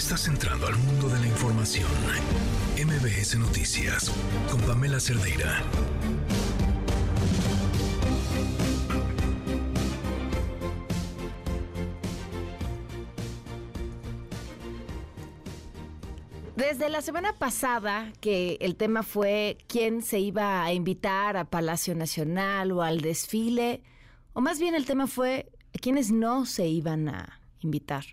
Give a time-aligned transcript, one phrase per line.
[0.00, 1.86] Estás entrando al mundo de la información.
[2.74, 4.10] MBS Noticias
[4.50, 5.62] con Pamela Cerdeira.
[16.56, 21.94] Desde la semana pasada que el tema fue quién se iba a invitar a Palacio
[21.94, 23.82] Nacional o al desfile,
[24.32, 28.06] o más bien el tema fue quiénes no se iban a invitar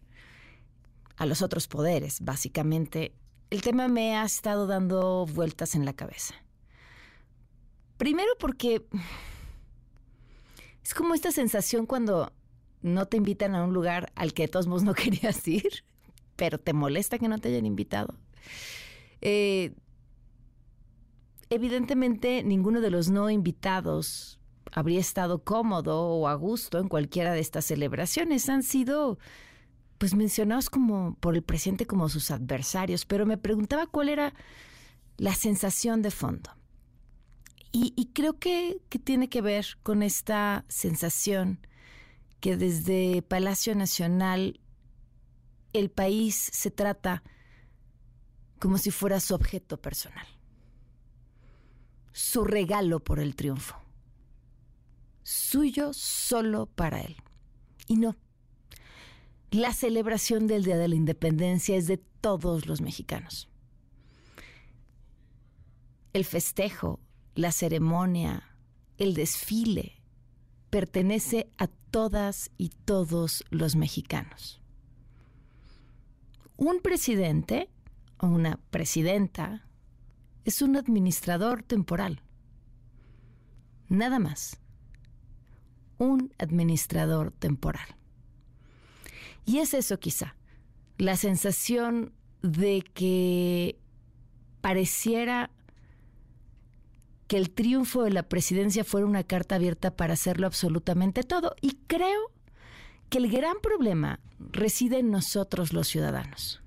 [1.17, 3.13] a los otros poderes, básicamente.
[3.49, 6.35] El tema me ha estado dando vueltas en la cabeza.
[7.97, 8.85] Primero porque
[10.83, 12.31] es como esta sensación cuando
[12.81, 15.83] no te invitan a un lugar al que de todos modos no querías ir,
[16.35, 18.13] pero te molesta que no te hayan invitado.
[19.21, 19.73] Eh,
[21.49, 24.39] evidentemente, ninguno de los no invitados
[24.71, 28.47] habría estado cómodo o a gusto en cualquiera de estas celebraciones.
[28.49, 29.17] Han sido
[29.97, 34.33] pues mencionados como por el presidente como sus adversarios, pero me preguntaba cuál era
[35.17, 36.51] la sensación de fondo.
[37.79, 41.59] Y, creo que, que, tiene que ver con esta sensación
[42.39, 44.59] que desde Palacio Nacional
[45.73, 47.21] el país se trata
[48.57, 50.25] como si fuera su objeto personal,
[52.13, 53.75] su regalo por el triunfo,
[55.21, 57.17] suyo solo para él.
[57.85, 58.15] Y no,
[59.51, 63.49] la celebración del Día de la Independencia es de todos los mexicanos.
[66.13, 66.99] El festejo,
[67.35, 68.55] la ceremonia,
[68.97, 70.01] el desfile,
[70.69, 74.61] pertenece a todas y todos los mexicanos.
[76.57, 77.69] Un presidente
[78.17, 79.67] o una presidenta
[80.43, 82.21] es un administrador temporal.
[83.89, 84.59] Nada más.
[85.97, 87.96] Un administrador temporal.
[89.47, 90.35] Y es eso quizá,
[90.97, 93.79] la sensación de que
[94.59, 95.51] pareciera
[97.27, 101.55] que el triunfo de la presidencia fuera una carta abierta para hacerlo absolutamente todo.
[101.61, 102.19] Y creo
[103.09, 106.61] que el gran problema reside en nosotros los ciudadanos.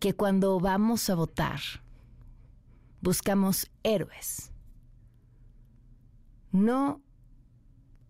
[0.00, 1.60] Que cuando vamos a votar,
[3.00, 4.50] buscamos héroes,
[6.50, 7.00] no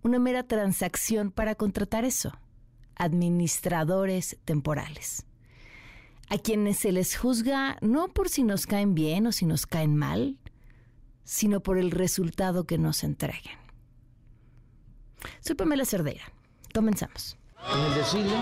[0.02, 2.32] una mera transacción para contratar eso
[2.96, 5.24] administradores temporales,
[6.28, 9.96] a quienes se les juzga no por si nos caen bien o si nos caen
[9.96, 10.38] mal,
[11.24, 13.58] sino por el resultado que nos entreguen.
[15.40, 16.24] Soy Pamela Cerdeira.
[16.74, 17.36] Comenzamos.
[17.74, 18.36] En el desfile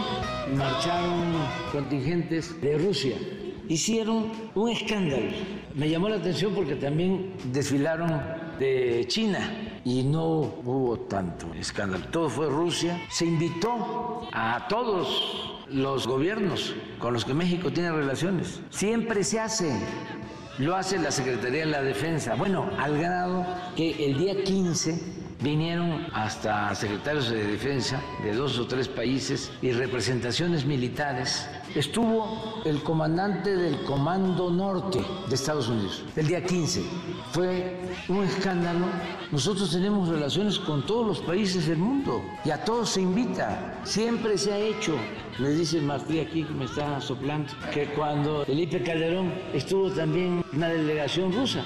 [0.57, 1.33] marcharon
[1.73, 3.17] contingentes de Rusia.
[3.69, 5.31] Hicieron un escándalo.
[5.75, 8.11] Me llamó la atención porque también desfilaron
[8.59, 10.25] de China y no
[10.65, 12.07] hubo tanto escándalo.
[12.07, 13.01] Todo fue Rusia.
[13.11, 18.61] Se invitó a todos los gobiernos con los que México tiene relaciones.
[18.71, 19.73] Siempre se hace.
[20.59, 22.37] Lo hace la Secretaría de la Defensa.
[22.37, 23.45] Bueno, al grado
[23.77, 29.73] que el día 15 vinieron hasta secretarios de defensa de dos o tres países y
[29.73, 31.47] representaciones militares.
[31.75, 36.83] Estuvo el comandante del Comando Norte de Estados Unidos el día 15.
[37.33, 37.79] Fue
[38.09, 38.87] un escándalo.
[39.31, 43.81] Nosotros tenemos relaciones con todos los países del mundo y a todos se invita.
[43.85, 44.97] Siempre se ha hecho.
[45.39, 50.69] Me dice Martí aquí que me está soplando que cuando Felipe Calderón estuvo también una
[50.69, 51.63] delegación rusa.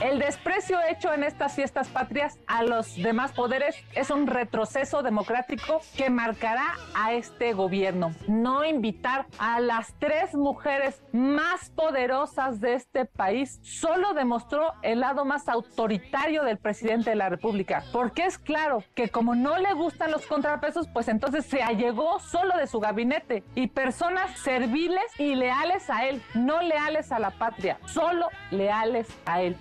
[0.00, 5.80] El desprecio hecho en estas fiestas patrias a los demás poderes es un retroceso democrático
[5.96, 8.14] que marcará a este gobierno.
[8.28, 15.24] No invitar a las tres mujeres más poderosas de este país solo demostró el lado
[15.24, 20.12] más autoritario del presidente de la República, porque es claro que como no le gustan
[20.12, 25.90] los contrapesos, pues entonces se allegó solo de su gabinete y personas serviles y leales
[25.90, 29.56] a él, no leales a la patria, solo leales a él.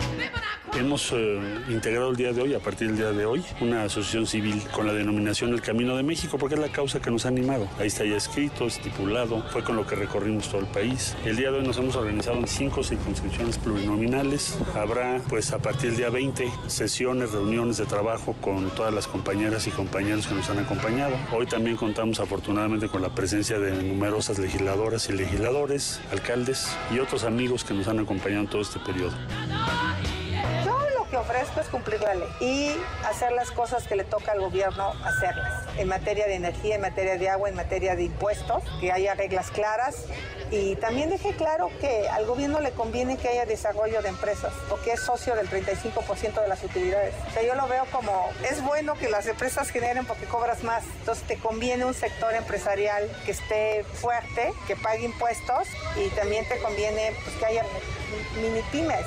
[0.00, 0.61] Baby, I'm.
[0.74, 1.38] Hemos eh,
[1.68, 4.86] integrado el día de hoy, a partir del día de hoy, una asociación civil con
[4.86, 7.68] la denominación El Camino de México, porque es la causa que nos ha animado.
[7.78, 11.14] Ahí está ya escrito, estipulado, fue con lo que recorrimos todo el país.
[11.26, 14.56] El día de hoy nos hemos organizado en cinco circunscripciones plurinominales.
[14.74, 19.66] Habrá, pues, a partir del día 20, sesiones, reuniones de trabajo con todas las compañeras
[19.66, 21.14] y compañeros que nos han acompañado.
[21.32, 27.24] Hoy también contamos, afortunadamente, con la presencia de numerosas legisladoras y legisladores, alcaldes y otros
[27.24, 29.12] amigos que nos han acompañado en todo este periodo
[31.22, 35.64] ofrezco es cumplir la ley y hacer las cosas que le toca al gobierno hacerlas.
[35.78, 39.50] En materia de energía, en materia de agua, en materia de impuestos, que haya reglas
[39.50, 40.04] claras.
[40.50, 44.92] Y también dejé claro que al gobierno le conviene que haya desarrollo de empresas, porque
[44.92, 47.14] es socio del 35% de las utilidades.
[47.28, 50.84] O sea, yo lo veo como, es bueno que las empresas generen porque cobras más.
[51.00, 56.58] Entonces te conviene un sector empresarial que esté fuerte, que pague impuestos y también te
[56.58, 57.64] conviene pues, que haya
[58.42, 59.06] mini pymes.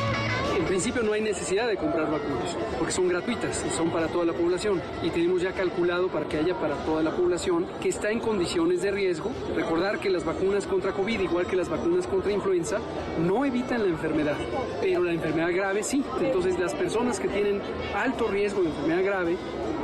[0.61, 4.25] En principio no hay necesidad de comprar vacunas, porque son gratuitas y son para toda
[4.25, 4.79] la población.
[5.01, 8.83] Y tenemos ya calculado para que haya para toda la población que está en condiciones
[8.83, 9.31] de riesgo.
[9.55, 12.77] Recordar que las vacunas contra COVID, igual que las vacunas contra influenza,
[13.19, 14.37] no evitan la enfermedad,
[14.79, 16.05] pero la enfermedad grave sí.
[16.21, 17.59] Entonces las personas que tienen
[17.95, 19.37] alto riesgo de enfermedad grave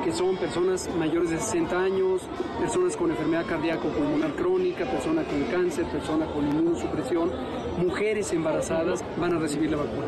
[0.03, 2.21] que son personas mayores de 60 años,
[2.59, 7.31] personas con enfermedad cardíaco pulmonar crónica, personas con cáncer, personas con inmunosupresión,
[7.77, 10.05] mujeres embarazadas van a recibir la vacuna.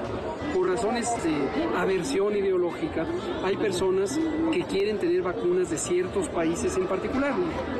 [0.60, 3.08] Por razones de aversión ideológica,
[3.46, 4.20] hay personas
[4.52, 7.34] que quieren tener vacunas de ciertos países en particular.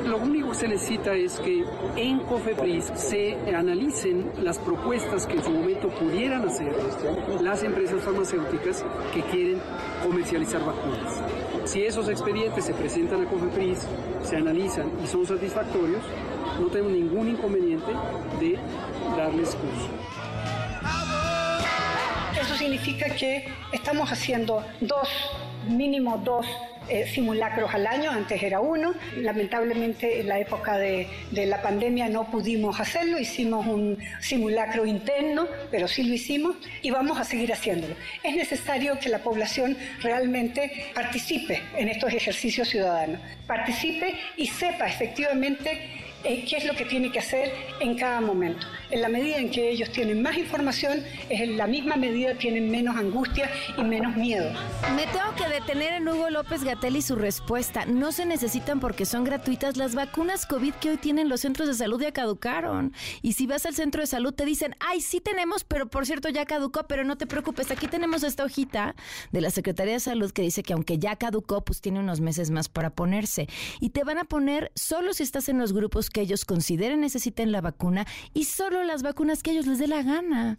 [0.06, 1.62] Lo único que se necesita es que
[1.96, 6.74] en COFEPRIS se analicen las propuestas que en su momento pudieran hacer
[7.42, 9.60] las empresas farmacéuticas que quieren
[10.02, 11.20] comercializar vacunas.
[11.66, 13.86] Si esos expedientes se presentan a COFEPRIS,
[14.22, 16.00] se analizan y son satisfactorios,
[16.58, 17.92] no tenemos ningún inconveniente
[18.40, 18.58] de
[19.18, 20.19] darles curso.
[22.50, 25.08] Eso significa que estamos haciendo dos,
[25.68, 26.44] mínimo dos
[26.88, 28.92] eh, simulacros al año, antes era uno.
[29.18, 35.46] Lamentablemente en la época de, de, la pandemia no pudimos hacerlo, hicimos un simulacro interno,
[35.70, 37.94] pero sí lo hicimos y vamos a seguir haciéndolo.
[38.24, 46.09] Es necesario que la población realmente participe en estos ejercicios ciudadanos, participe y sepa efectivamente
[46.22, 48.66] qué es lo que tiene que hacer en cada momento.
[48.90, 52.70] En la medida en que ellos tienen más información, es en la misma medida tienen
[52.70, 54.50] menos angustia y menos miedo.
[54.96, 57.86] Me tengo que detener en Hugo López Gatel y su respuesta.
[57.86, 59.76] No se necesitan porque son gratuitas.
[59.76, 62.92] Las vacunas COVID que hoy tienen los centros de salud ya caducaron.
[63.22, 66.28] Y si vas al centro de salud te dicen, ay, sí tenemos, pero por cierto
[66.28, 67.70] ya caducó, pero no te preocupes.
[67.70, 68.94] Aquí tenemos esta hojita
[69.30, 72.50] de la Secretaría de Salud que dice que aunque ya caducó, pues tiene unos meses
[72.50, 73.46] más para ponerse.
[73.80, 77.52] Y te van a poner solo si estás en los grupos que ellos consideren necesiten
[77.52, 80.58] la vacuna y solo las vacunas que ellos les dé la gana.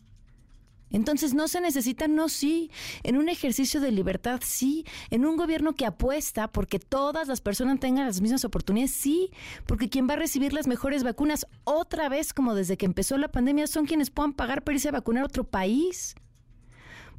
[0.91, 2.69] Entonces no se necesitan, no sí.
[3.03, 4.85] En un ejercicio de libertad, sí.
[5.09, 9.31] En un gobierno que apuesta porque todas las personas tengan las mismas oportunidades, sí.
[9.65, 13.31] Porque quien va a recibir las mejores vacunas, otra vez como desde que empezó la
[13.31, 16.15] pandemia, son quienes puedan pagar para irse a vacunar a otro país.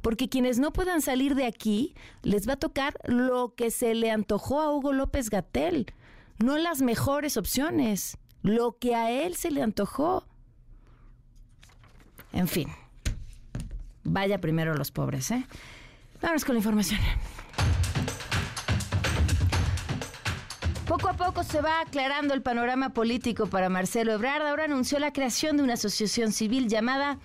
[0.01, 4.11] Porque quienes no puedan salir de aquí, les va a tocar lo que se le
[4.11, 5.87] antojó a Hugo López Gatel,
[6.39, 10.25] no las mejores opciones lo que a él se le antojó.
[12.31, 12.69] En fin,
[14.03, 15.45] vaya primero los pobres, ¿eh?
[16.21, 16.99] Vamos con la información.
[20.87, 24.45] Poco a poco se va aclarando el panorama político para Marcelo Ebrard.
[24.45, 27.19] Ahora anunció la creación de una asociación civil llamada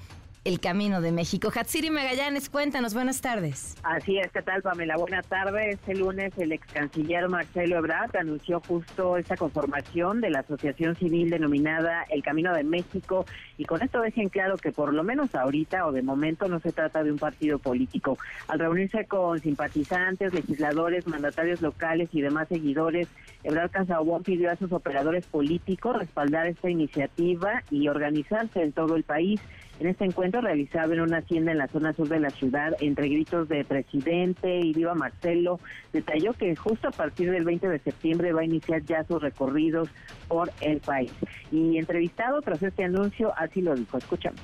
[0.44, 1.50] el Camino de México.
[1.54, 3.76] Hatsiri Magallanes, cuéntanos, buenas tardes.
[3.82, 4.96] Así es, ¿qué tal, Pamela?
[4.96, 5.74] Buenas tardes.
[5.74, 11.30] Este lunes el ex canciller Marcelo Ebrard anunció justo esta conformación de la asociación civil
[11.30, 13.26] denominada El Camino de México
[13.56, 16.72] y con esto dejen claro que por lo menos ahorita o de momento no se
[16.72, 18.18] trata de un partido político.
[18.46, 23.08] Al reunirse con simpatizantes, legisladores, mandatarios locales y demás seguidores,
[23.44, 29.04] Ebrard Casaubon pidió a sus operadores políticos respaldar esta iniciativa y organizarse en todo el
[29.04, 29.40] país.
[29.80, 33.08] En este encuentro realizado en una hacienda en la zona sur de la ciudad, entre
[33.08, 35.60] gritos de presidente y viva Marcelo,
[35.92, 39.88] detalló que justo a partir del 20 de septiembre va a iniciar ya sus recorridos
[40.26, 41.12] por el país.
[41.52, 43.98] Y entrevistado tras este anuncio, así lo dijo.
[43.98, 44.40] Escuchamos.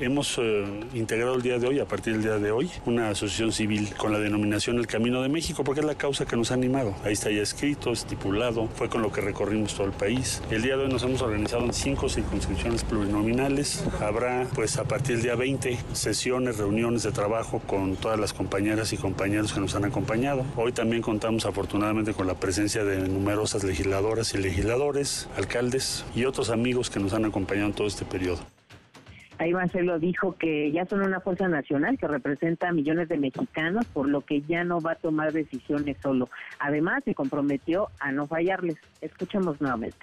[0.00, 3.52] Hemos eh, integrado el día de hoy, a partir del día de hoy, una asociación
[3.52, 6.54] civil con la denominación El Camino de México, porque es la causa que nos ha
[6.54, 6.96] animado.
[7.04, 10.42] Ahí está ya escrito, estipulado, fue con lo que recorrimos todo el país.
[10.50, 13.84] El día de hoy nos hemos organizado en cinco circunscripciones plurinominales.
[14.00, 18.92] Habrá, pues, a partir del día 20, sesiones, reuniones de trabajo con todas las compañeras
[18.92, 20.44] y compañeros que nos han acompañado.
[20.56, 26.50] Hoy también contamos, afortunadamente, con la presencia de numerosas legisladoras y legisladores, alcaldes y otros
[26.50, 28.53] amigos que nos han acompañado en todo este periodo.
[29.38, 33.84] Ahí Marcelo dijo que ya son una fuerza nacional que representa a millones de mexicanos,
[33.86, 36.28] por lo que ya no va a tomar decisiones solo.
[36.60, 38.76] Además, se comprometió a no fallarles.
[39.00, 39.98] Escuchamos nuevamente.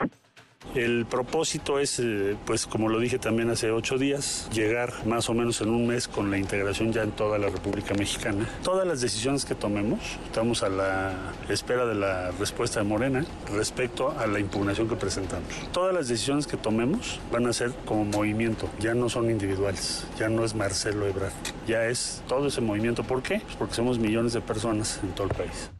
[0.75, 5.33] El propósito es, eh, pues como lo dije también hace ocho días, llegar más o
[5.33, 8.47] menos en un mes con la integración ya en toda la República Mexicana.
[8.63, 11.13] Todas las decisiones que tomemos, estamos a la
[11.49, 15.49] espera de la respuesta de Morena respecto a la impugnación que presentamos.
[15.73, 20.29] Todas las decisiones que tomemos van a ser como movimiento, ya no son individuales, ya
[20.29, 21.33] no es Marcelo Ebrard,
[21.67, 23.03] ya es todo ese movimiento.
[23.03, 23.41] ¿Por qué?
[23.43, 25.71] Pues porque somos millones de personas en todo el país.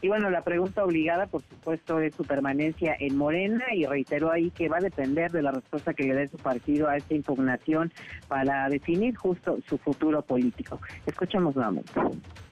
[0.00, 4.50] Y bueno, la pregunta obligada, por supuesto, es su permanencia en Morena y reiteró ahí
[4.50, 7.92] que va a depender de la respuesta que le dé su partido a esta impugnación
[8.28, 10.80] para definir justo su futuro político.
[11.04, 11.92] Escuchamos nuevamente.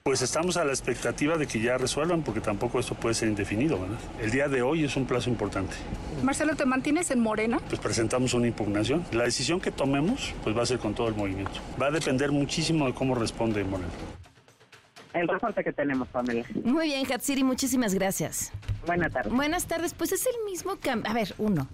[0.03, 3.81] Pues estamos a la expectativa de que ya resuelvan, porque tampoco esto puede ser indefinido,
[3.81, 3.99] ¿verdad?
[4.21, 5.75] El día de hoy es un plazo importante.
[6.23, 7.59] Marcelo, ¿te mantienes en Morena?
[7.69, 9.05] Pues presentamos una impugnación.
[9.13, 11.61] La decisión que tomemos, pues va a ser con todo el movimiento.
[11.81, 13.91] Va a depender muchísimo de cómo responde Morena
[15.21, 16.45] el reporte que tenemos, Pamela.
[16.65, 18.53] Muy bien, Hatsiri, muchísimas gracias.
[18.87, 19.33] Buenas tardes.
[19.33, 19.95] Buenas tardes.
[19.95, 21.11] Pues es el mismo cambio.
[21.11, 21.69] A ver, uno.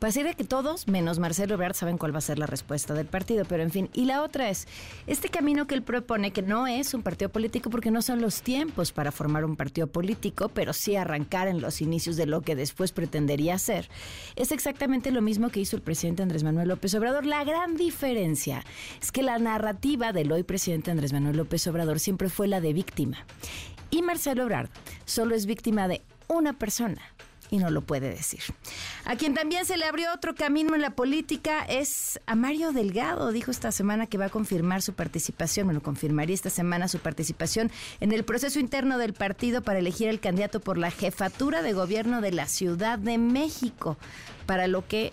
[0.00, 3.44] Pareciera que todos, menos Marcelo Ebrard, saben cuál va a ser la respuesta del partido,
[3.44, 3.90] pero en fin.
[3.92, 4.66] Y la otra es,
[5.06, 8.40] este camino que él propone, que no es un partido político porque no son los
[8.40, 12.56] tiempos para formar un partido político, pero sí arrancar en los inicios de lo que
[12.56, 13.90] después pretendería ser,
[14.36, 17.26] es exactamente lo mismo que hizo el presidente Andrés Manuel López Obrador.
[17.26, 18.64] La gran diferencia
[19.02, 22.72] es que la narrativa del hoy presidente Andrés Manuel López Obrador siempre fue la de
[22.72, 23.18] víctima.
[23.90, 24.70] Y Marcelo Ebrard
[25.04, 27.02] solo es víctima de una persona,
[27.50, 28.40] y no lo puede decir.
[29.04, 33.32] A quien también se le abrió otro camino en la política es a Mario Delgado.
[33.32, 37.70] Dijo esta semana que va a confirmar su participación, bueno, confirmaría esta semana su participación
[38.00, 42.20] en el proceso interno del partido para elegir el candidato por la jefatura de gobierno
[42.20, 43.96] de la Ciudad de México,
[44.46, 45.12] para lo que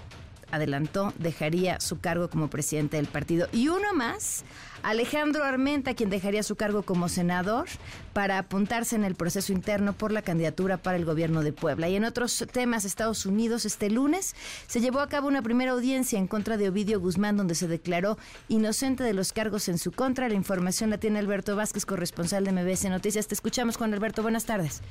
[0.52, 3.48] adelantó dejaría su cargo como presidente del partido.
[3.52, 4.44] Y uno más
[4.84, 7.68] Alejandro Armenta, quien dejaría su cargo como senador
[8.14, 11.90] para apuntarse en el proceso interno por la candidatura para el gobierno de Puebla.
[11.90, 14.36] Y en otros temas, Estados Unidos, este lunes
[14.68, 18.18] se llevó a cabo una primera audiencia en contra de Ovidio Guzmán, donde se declaró
[18.48, 20.30] inocente de los cargos en su contra.
[20.30, 23.28] La información la tiene Alberto Vázquez, corresponsal de MBS Noticias.
[23.28, 24.22] Te escuchamos, Juan Alberto.
[24.22, 24.82] Buenas tardes.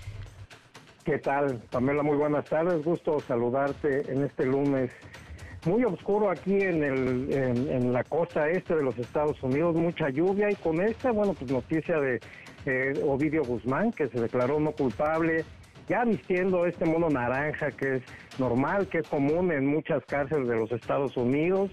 [1.05, 2.02] ¿Qué tal, Pamela?
[2.02, 2.85] Muy buenas tardes.
[2.85, 4.90] Gusto saludarte en este lunes
[5.67, 10.51] muy oscuro aquí en, el, en, la costa este de los Estados Unidos, mucha lluvia
[10.51, 12.21] y con esta, bueno, pues noticia de
[12.67, 15.45] eh, Ovidio Guzmán, que se declaró no culpable,
[15.89, 18.03] ya vistiendo este mono naranja que es
[18.39, 21.71] normal, que es común en muchas cárceles de los Estados Unidos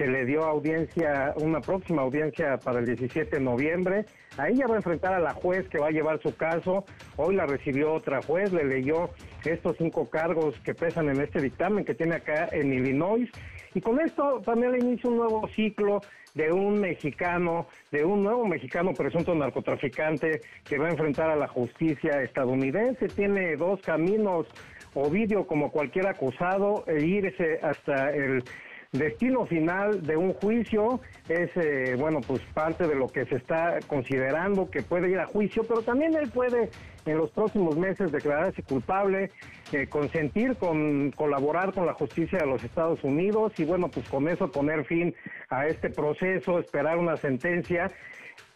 [0.00, 4.06] se le dio audiencia, una próxima audiencia para el 17 de noviembre.
[4.38, 6.86] Ahí ya va a enfrentar a la juez que va a llevar su caso.
[7.16, 9.10] Hoy la recibió otra juez, le leyó
[9.44, 13.28] estos cinco cargos que pesan en este dictamen que tiene acá en Illinois.
[13.74, 16.00] Y con esto también le inicia un nuevo ciclo
[16.32, 21.48] de un mexicano, de un nuevo mexicano presunto narcotraficante que va a enfrentar a la
[21.48, 23.06] justicia estadounidense.
[23.08, 24.46] Tiene dos caminos,
[24.94, 28.42] Ovidio como cualquier acusado, e irse hasta el
[28.92, 33.78] destino final de un juicio es, eh, bueno, pues parte de lo que se está
[33.86, 36.70] considerando que puede ir a juicio, pero también él puede
[37.06, 39.30] en los próximos meses declararse culpable,
[39.72, 44.28] eh, consentir con colaborar con la justicia de los Estados Unidos y bueno, pues con
[44.28, 45.14] eso poner fin
[45.48, 47.90] a este proceso, esperar una sentencia.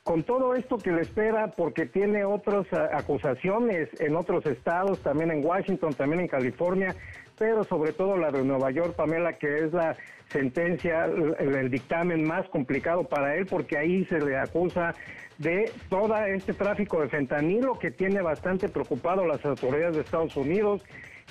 [0.03, 5.31] Con todo esto que le espera, porque tiene otras eh, acusaciones en otros estados, también
[5.31, 6.95] en Washington, también en California,
[7.39, 9.97] pero sobre todo la de Nueva York, Pamela, que es la
[10.29, 14.95] sentencia, el, dictamen más complicado para él, porque ahí se le acusa
[15.39, 20.83] de todo este tráfico de fentanilo que tiene bastante preocupado las autoridades de Estados Unidos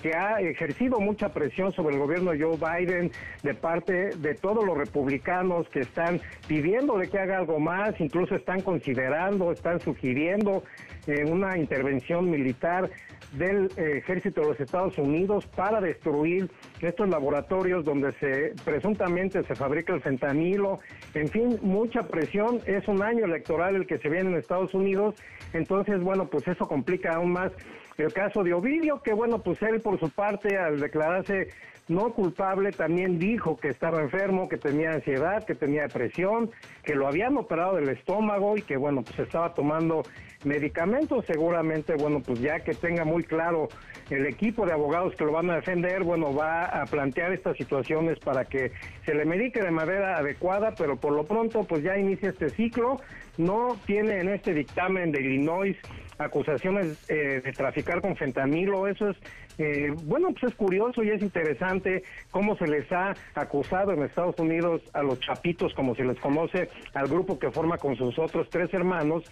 [0.01, 4.65] que ha ejercido mucha presión sobre el gobierno de Joe Biden de parte de todos
[4.65, 10.63] los republicanos que están pidiendo de que haga algo más, incluso están considerando, están sugiriendo
[11.07, 12.89] eh, una intervención militar
[13.33, 16.49] del eh, ejército de los Estados Unidos para destruir
[16.81, 20.79] estos laboratorios donde se presuntamente se fabrica el fentanilo.
[21.13, 22.59] En fin, mucha presión.
[22.65, 25.15] Es un año electoral el que se viene en Estados Unidos.
[25.53, 27.51] Entonces, bueno, pues eso complica aún más
[27.97, 31.49] el caso de Ovidio, que bueno, pues él por su parte al declararse
[31.87, 36.49] no culpable también dijo que estaba enfermo, que tenía ansiedad, que tenía depresión,
[36.83, 40.03] que lo habían operado del estómago y que bueno, pues estaba tomando
[40.45, 43.67] medicamentos, seguramente, bueno, pues ya que tenga muy claro
[44.09, 48.19] el equipo de abogados que lo van a defender, bueno, va a plantear estas situaciones
[48.19, 48.71] para que
[49.05, 52.99] se le medique de manera adecuada, pero por lo pronto, pues ya inicia este ciclo,
[53.37, 55.77] no tiene en este dictamen de Illinois
[56.23, 59.17] acusaciones eh, de traficar con fentanilo, eso es,
[59.57, 64.37] eh, bueno, pues es curioso y es interesante cómo se les ha acusado en Estados
[64.39, 68.49] Unidos a los chapitos, como se les conoce, al grupo que forma con sus otros
[68.49, 69.23] tres hermanos,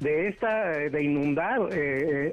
[0.00, 1.60] de esta, eh, de inundar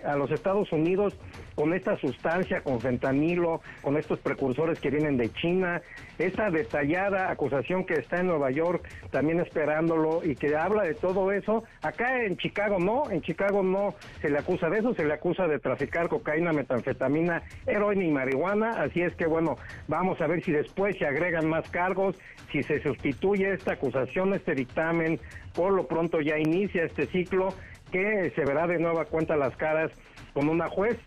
[0.05, 1.17] a los Estados Unidos
[1.57, 5.81] con esta sustancia, con fentanilo, con estos precursores que vienen de China,
[6.19, 11.31] esta detallada acusación que está en Nueva York también esperándolo y que habla de todo
[11.31, 11.63] eso.
[11.81, 15.47] Acá en Chicago no, en Chicago no se le acusa de eso, se le acusa
[15.47, 20.51] de traficar cocaína, metanfetamina, heroína y marihuana, así es que bueno, vamos a ver si
[20.51, 22.15] después se agregan más cargos,
[22.51, 25.19] si se sustituye esta acusación, este dictamen,
[25.53, 27.53] por lo pronto ya inicia este ciclo
[27.91, 29.91] que se verá de nueva cuenta las caras
[30.33, 30.97] con una juez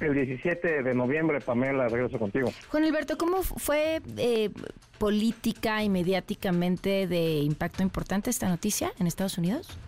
[0.00, 2.50] el 17 de noviembre, Pamela, regreso contigo.
[2.68, 4.50] Juan Alberto, ¿cómo fue eh,
[4.98, 9.78] política y mediáticamente de impacto importante esta noticia en Estados Unidos?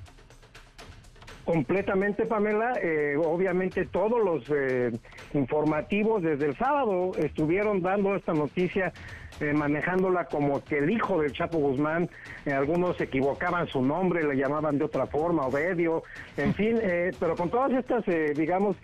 [1.45, 2.75] Completamente, Pamela.
[2.81, 4.93] Eh, obviamente todos los eh,
[5.35, 8.93] informativos desde el sábado estuvieron dando esta noticia,
[9.41, 12.09] eh, manejándola como que el hijo del Chapo Guzmán,
[12.47, 16.05] algunos equivocaban su nombre, le llamaban de otra forma, Obedio,
[16.37, 16.81] en fin,
[17.19, 18.05] pero con todas estas,
[18.37, 18.77] digamos,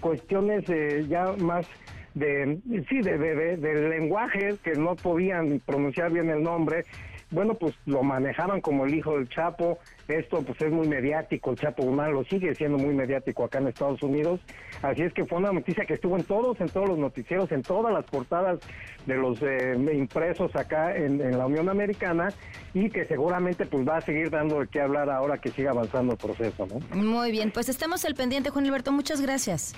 [0.00, 0.64] cuestiones
[1.08, 1.66] ya más
[2.14, 6.84] de, sí, de, de, de lenguaje que no podían pronunciar bien el nombre,
[7.32, 11.58] bueno, pues lo manejaban como el hijo del Chapo, esto pues es muy mediático, el
[11.58, 14.40] Chapo Guzmán lo sigue siendo muy mediático acá en Estados Unidos,
[14.82, 17.62] así es que fue una noticia que estuvo en todos, en todos los noticieros, en
[17.62, 18.60] todas las portadas
[19.06, 22.28] de los eh, impresos acá en, la Unión Americana
[22.74, 26.12] y que seguramente pues va a seguir dando de qué hablar ahora que siga avanzando
[26.12, 26.96] el proceso, ¿no?
[26.96, 29.74] Muy bien, pues estamos al pendiente, Juan Alberto, muchas gracias.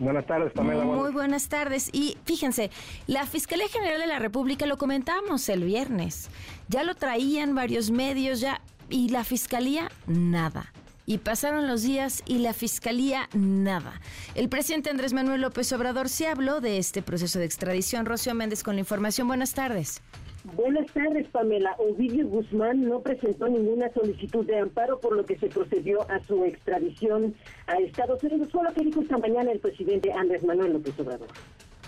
[0.00, 0.82] Buenas tardes, Pamela.
[0.82, 1.90] Muy buenas tardes.
[1.92, 2.70] Y fíjense,
[3.06, 6.30] la Fiscalía General de la República lo comentamos el viernes.
[6.68, 10.72] Ya lo traían varios medios, ya y la fiscalía nada.
[11.06, 14.00] Y pasaron los días y la fiscalía nada.
[14.34, 18.06] El presidente Andrés Manuel López Obrador se habló de este proceso de extradición.
[18.06, 19.26] Rocío Méndez con la información.
[19.26, 20.02] Buenas tardes.
[20.44, 21.74] Buenas tardes, Pamela.
[21.78, 26.44] Ovidio Guzmán no presentó ninguna solicitud de amparo, por lo que se procedió a su
[26.46, 27.34] extradición
[27.66, 28.48] a Estados Unidos.
[28.50, 31.28] Fue lo que dijo esta mañana el presidente Andrés Manuel López Obrador.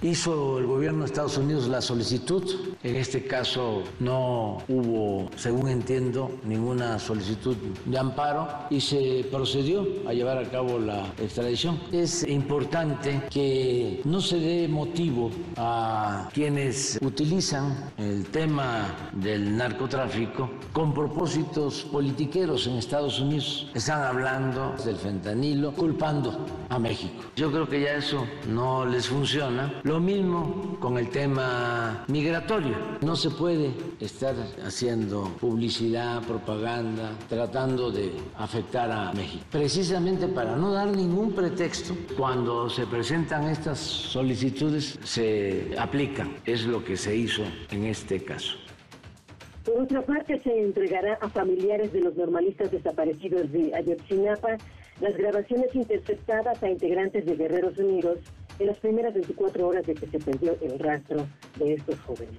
[0.03, 2.43] Hizo el gobierno de Estados Unidos la solicitud.
[2.83, 10.13] En este caso no hubo, según entiendo, ninguna solicitud de amparo y se procedió a
[10.13, 11.79] llevar a cabo la extradición.
[11.93, 20.93] Es importante que no se dé motivo a quienes utilizan el tema del narcotráfico con
[20.93, 23.71] propósitos politiqueros en Estados Unidos.
[23.73, 27.23] Están hablando del fentanilo, culpando a México.
[27.37, 29.73] Yo creo que ya eso no les funciona.
[29.93, 32.75] Lo mismo con el tema migratorio.
[33.03, 34.35] No se puede estar
[34.65, 39.45] haciendo publicidad, propaganda, tratando de afectar a México.
[39.51, 46.37] Precisamente para no dar ningún pretexto, cuando se presentan estas solicitudes se aplican.
[46.47, 48.57] Es lo que se hizo en este caso.
[49.63, 54.57] Por otra parte, se entregará a familiares de los normalistas desaparecidos de Ayotzinapa
[55.03, 58.19] las grabaciones interceptadas a integrantes de Guerreros Unidos
[58.59, 61.27] en las primeras 24 horas de que se perdió el rastro
[61.59, 62.39] de estos jóvenes.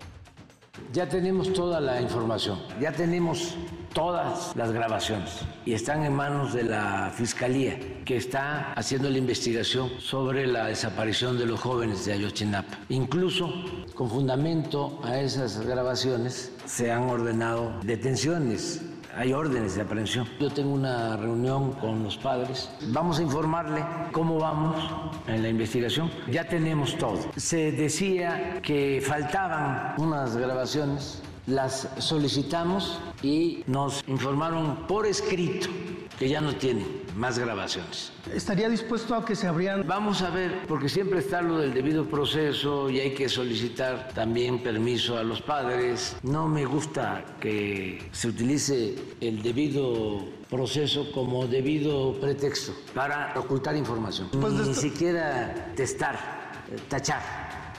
[0.91, 3.55] Ya tenemos toda la información, ya tenemos
[3.93, 9.89] todas las grabaciones y están en manos de la Fiscalía que está haciendo la investigación
[9.99, 12.79] sobre la desaparición de los jóvenes de Ayotzinapa.
[12.89, 13.53] Incluso
[13.93, 18.81] con fundamento a esas grabaciones se han ordenado detenciones
[19.15, 20.27] hay órdenes de aprehensión.
[20.39, 22.69] Yo tengo una reunión con los padres.
[22.87, 24.75] Vamos a informarle cómo vamos
[25.27, 26.09] en la investigación.
[26.31, 27.19] Ya tenemos todo.
[27.35, 31.21] Se decía que faltaban unas grabaciones.
[31.45, 35.67] Las solicitamos y nos informaron por escrito
[36.17, 36.85] que ya no tiene
[37.17, 38.11] más grabaciones.
[38.33, 39.85] ¿Estaría dispuesto a que se abrían?
[39.85, 44.59] Vamos a ver, porque siempre está lo del debido proceso y hay que solicitar también
[44.63, 46.15] permiso a los padres.
[46.23, 54.29] No me gusta que se utilice el debido proceso como debido pretexto para ocultar información.
[54.31, 56.15] Pues Ni siquiera testar,
[56.71, 57.21] eh, tachar.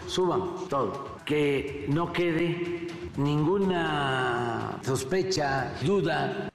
[0.06, 1.14] Suban todo.
[1.24, 6.50] Que no quede ninguna sospecha, duda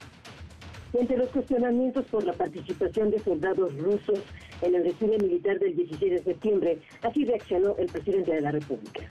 [0.92, 4.18] entre los cuestionamientos por la participación de soldados rusos
[4.62, 9.02] en el desfile militar del 16 de septiembre, así reaccionó el presidente de la República.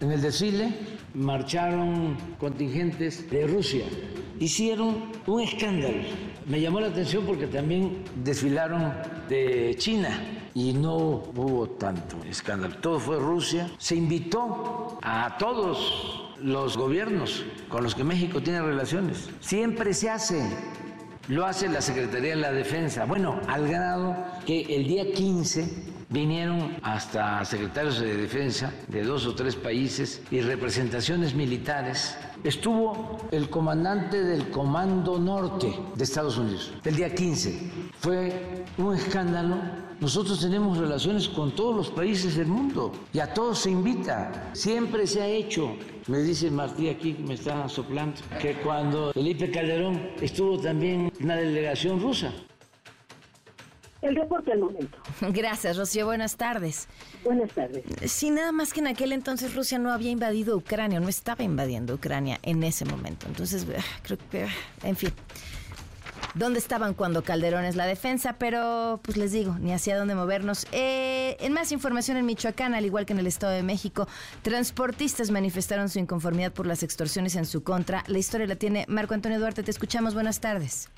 [0.00, 0.68] En el desfile
[1.14, 3.84] marcharon contingentes de Rusia.
[4.40, 5.98] Hicieron un escándalo.
[6.46, 8.92] Me llamó la atención porque también desfilaron
[9.28, 10.10] de China
[10.54, 12.74] y no hubo tanto escándalo.
[12.80, 13.70] Todo fue Rusia.
[13.78, 19.30] Se invitó a todos los gobiernos con los que México tiene relaciones.
[19.40, 20.48] Siempre se hace
[21.28, 23.04] lo hace la Secretaría de la Defensa.
[23.04, 29.34] Bueno, al grado que el día 15 vinieron hasta secretarios de defensa de dos o
[29.34, 32.16] tres países y representaciones militares.
[32.44, 37.70] Estuvo el comandante del Comando Norte de Estados Unidos, el día 15.
[38.00, 39.81] fue un escándalo.
[40.02, 44.50] Nosotros tenemos relaciones con todos los países del mundo y a todos se invita.
[44.52, 45.76] Siempre se ha hecho.
[46.08, 51.36] Me dice Martí aquí, me está soplando, que cuando Felipe Calderón estuvo también en la
[51.36, 52.32] delegación rusa.
[54.00, 54.98] El reporte al momento.
[55.28, 56.04] Gracias, Rocío.
[56.06, 56.88] Buenas tardes.
[57.22, 57.84] Buenas tardes.
[58.10, 61.94] Sí, nada más que en aquel entonces Rusia no había invadido Ucrania, no estaba invadiendo
[61.94, 63.28] Ucrania en ese momento.
[63.28, 64.48] Entonces, ah, creo que,
[64.82, 65.12] en fin
[66.34, 70.66] dónde estaban cuando Calderón es la defensa, pero pues les digo, ni hacia dónde movernos.
[70.72, 74.08] Eh, en más información en Michoacán, al igual que en el Estado de México,
[74.42, 78.04] transportistas manifestaron su inconformidad por las extorsiones en su contra.
[78.06, 80.88] La historia la tiene Marco Antonio Duarte, te escuchamos, buenas tardes.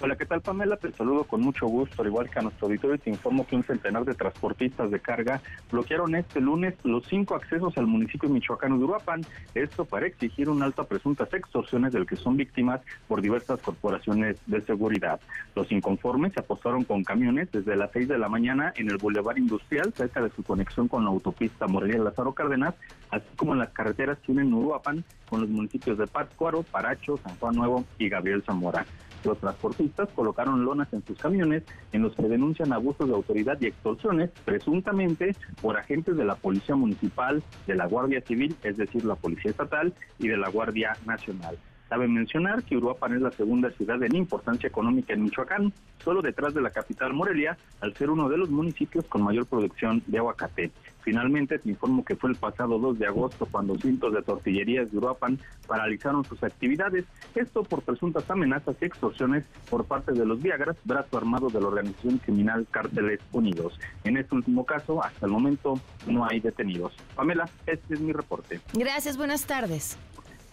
[0.00, 0.76] Hola, ¿qué tal Pamela?
[0.76, 3.64] Te saludo con mucho gusto, al igual que a nuestro auditorio, te informo que un
[3.64, 5.40] centenar de transportistas de carga
[5.72, 9.22] bloquearon este lunes los cinco accesos al municipio michoacano de Uruapan,
[9.56, 14.36] esto para exigir un alto a presuntas extorsiones del que son víctimas por diversas corporaciones
[14.46, 15.18] de seguridad.
[15.56, 19.38] Los inconformes se apostaron con camiones desde las seis de la mañana en el Boulevard
[19.38, 22.76] Industrial, cerca de su conexión con la autopista Morelia-Lázaro Cárdenas,
[23.10, 27.34] así como en las carreteras que unen Uruapan con los municipios de Pátzcuaro, Paracho, San
[27.38, 28.86] Juan Nuevo y Gabriel Zamora.
[29.28, 31.62] Los transportistas colocaron lonas en sus camiones
[31.92, 36.74] en los que denuncian abusos de autoridad y extorsiones, presuntamente por agentes de la Policía
[36.76, 41.58] Municipal, de la Guardia Civil, es decir, la Policía Estatal y de la Guardia Nacional.
[41.90, 46.54] Cabe mencionar que Uruapan es la segunda ciudad en importancia económica en Michoacán, solo detrás
[46.54, 50.70] de la capital Morelia, al ser uno de los municipios con mayor producción de aguacate.
[51.02, 54.98] Finalmente, te informo que fue el pasado 2 de agosto cuando cientos de tortillerías de
[54.98, 60.76] Uruapan paralizaron sus actividades, esto por presuntas amenazas y extorsiones por parte de los Viagras,
[60.84, 63.78] brazo armado de la organización criminal Cárteles Unidos.
[64.04, 66.92] En este último caso, hasta el momento, no hay detenidos.
[67.14, 68.60] Pamela, este es mi reporte.
[68.74, 69.96] Gracias, buenas tardes.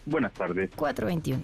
[0.05, 0.69] Buenas tardes.
[0.75, 1.43] 421.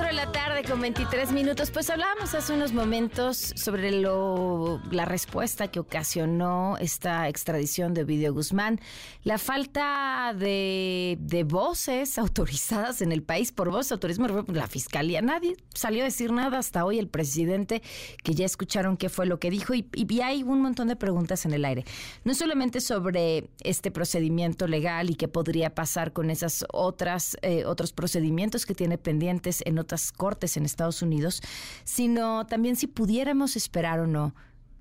[0.11, 1.71] tarde con 23 minutos.
[1.71, 8.33] Pues hablábamos hace unos momentos sobre lo, la respuesta que ocasionó esta extradición de Ovidio
[8.33, 8.81] Guzmán,
[9.23, 15.55] la falta de, de voces autorizadas en el país por voz autorismo, la fiscalía, nadie
[15.73, 17.81] salió a decir nada hasta hoy el presidente,
[18.21, 21.45] que ya escucharon qué fue lo que dijo y, y hay un montón de preguntas
[21.45, 21.85] en el aire.
[22.25, 27.93] No solamente sobre este procedimiento legal y qué podría pasar con esas otras eh, otros
[27.93, 31.41] procedimientos que tiene pendientes en otras cortes en Estados Unidos,
[31.83, 34.33] sino también si pudiéramos esperar o no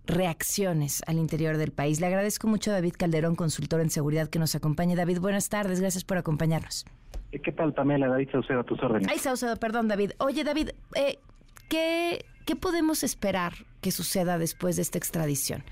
[0.06, 2.00] reacciones al interior del país.
[2.00, 4.96] Le agradezco mucho a David Calderón, consultor en seguridad, que nos acompaña.
[4.96, 6.86] David, buenas tardes, gracias por acompañarnos.
[7.32, 8.08] Eh, ¿Qué tal, Pamela?
[8.08, 9.08] David Saucedo, a tus órdenes.
[9.10, 10.12] Ay, Saucedo, perdón, David.
[10.18, 11.18] Oye, David, eh,
[11.68, 15.62] ¿qué, ¿qué podemos esperar que suceda después de esta extradición?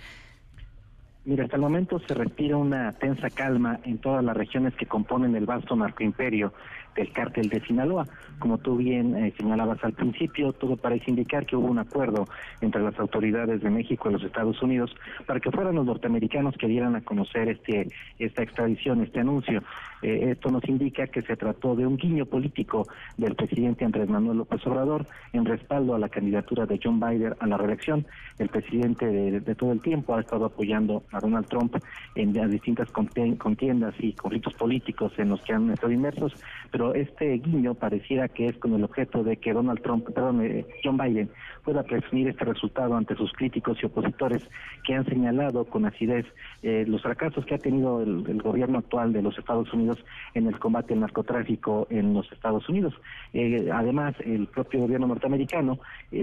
[1.24, 5.36] Mira, hasta el momento se respira una tensa calma en todas las regiones que componen
[5.36, 6.54] el vasto narcoimperio
[6.96, 8.06] del cártel de Sinaloa.
[8.38, 12.26] Como tú bien eh, señalabas al principio, todo parece indicar que hubo un acuerdo
[12.60, 14.94] entre las autoridades de México y los Estados Unidos
[15.26, 19.62] para que fueran los norteamericanos que dieran a conocer este esta extradición, este anuncio.
[20.02, 24.38] Eh, esto nos indica que se trató de un guiño político del presidente Andrés Manuel
[24.38, 28.06] López Obrador en respaldo a la candidatura de John Biden a la reelección.
[28.38, 31.76] El presidente de, todo el tiempo ha estado apoyando a Donald Trump
[32.14, 36.32] en las distintas contiendas y conflictos políticos en los que han estado inmersos,
[36.70, 40.66] pero este guiño pareciera que es con el objeto de que Donald Trump, perdón, eh,
[40.82, 41.30] John Biden
[41.64, 44.42] pueda presumir este resultado ante sus críticos y opositores
[44.84, 46.26] que han señalado con acidez
[46.62, 49.98] eh, los fracasos que ha tenido el, gobierno actual de los Estados Unidos
[50.34, 52.94] en el combate al narcotráfico en los Estados Unidos.
[53.32, 55.78] Eh, además, el propio gobierno norteamericano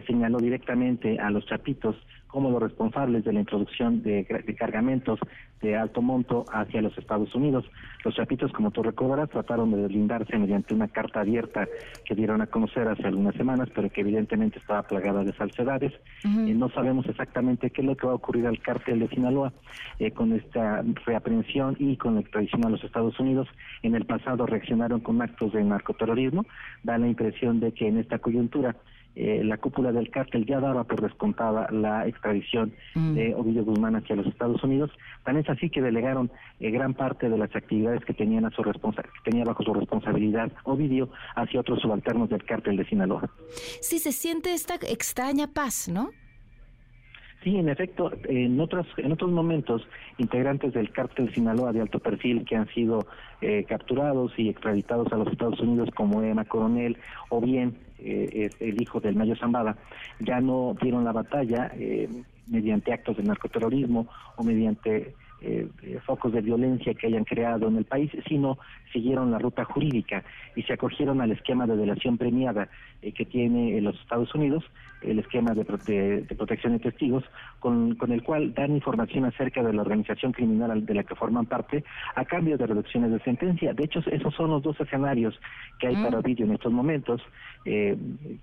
[0.08, 1.96] señaló directamente a los chapitos
[2.36, 4.28] como los responsables de la introducción de,
[4.60, 5.18] cargamentos
[5.62, 7.64] de alto monto hacia los Estados Unidos.
[8.04, 11.66] Los chapitos, como tú recordarás, trataron de deslindarse mediante una carta abierta
[12.04, 15.94] que dieron a conocer hace algunas semanas, pero que evidentemente estaba plagada de falsedades.
[16.26, 19.54] Eh, no sabemos exactamente qué es lo que va a ocurrir al cártel de Sinaloa
[20.00, 23.48] eh, con esta reaprehensión y con la extradición a los Estados Unidos.
[23.82, 26.46] En el pasado reaccionaron con actos de narcoterrorismo.
[26.84, 28.76] Da la impresión de que en esta coyuntura
[29.16, 33.14] eh, la cúpula del cártel ya daba por descontada la extradición mm.
[33.14, 34.92] de Ovidio Guzmán hacia los Estados Unidos.
[35.24, 38.62] Tan es así que delegaron eh, gran parte de las actividades que tenían a su
[38.64, 43.30] que tenía bajo su responsabilidad Ovidio hacia otros subalternos del cártel de Sinaloa.
[43.82, 46.10] Sí, se siente esta extraña paz, ¿no?
[47.44, 52.44] Sí, en efecto, en otros en otros momentos, integrantes del cártel Sinaloa de alto perfil
[52.44, 53.06] que han sido
[53.42, 56.98] eh, capturados y extraditados a los Estados Unidos como Emma Coronel
[57.30, 59.78] o bien es el hijo del Mayo Zambada,
[60.20, 61.72] ya no dieron la batalla
[62.48, 67.86] mediante actos de narcoterrorismo o mediante eh, focos de violencia que hayan creado en el
[67.86, 68.58] país, sino
[68.92, 70.24] siguieron la ruta jurídica
[70.56, 72.68] y se acogieron al esquema de delación premiada
[73.04, 74.64] eh, que tiene los Estados Unidos,
[75.02, 75.64] el esquema de,
[76.36, 77.24] protección de testigos,
[77.60, 81.84] con, el cual dan información acerca de la organización criminal de la que forman parte
[82.16, 83.74] a cambio de reducciones de sentencia.
[83.74, 85.40] De hecho, esos son los dos escenarios
[85.80, 86.22] que hay para mm.
[86.22, 87.22] Ovidio en estos momentos,
[87.66, 87.96] eh,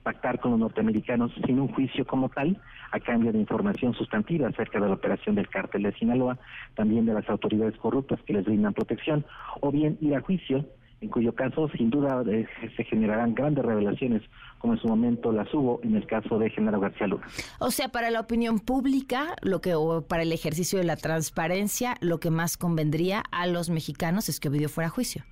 [0.02, 2.60] pactar con los norteamericanos sin un juicio como tal,
[2.92, 6.38] a cambio de información sustantiva acerca de la operación del cártel de Sinaloa,
[6.74, 9.24] también de las autoridades corruptas que les brindan protección,
[9.60, 10.64] o bien ir a juicio
[11.02, 14.22] en cuyo caso sin duda eh, se generarán grandes revelaciones,
[14.58, 17.26] como en su momento las hubo en el caso de Genaro García Luna.
[17.58, 21.96] O sea, para la opinión pública, lo que o para el ejercicio de la transparencia,
[22.00, 25.24] lo que más convendría a los mexicanos es que Ovidio fuera a juicio.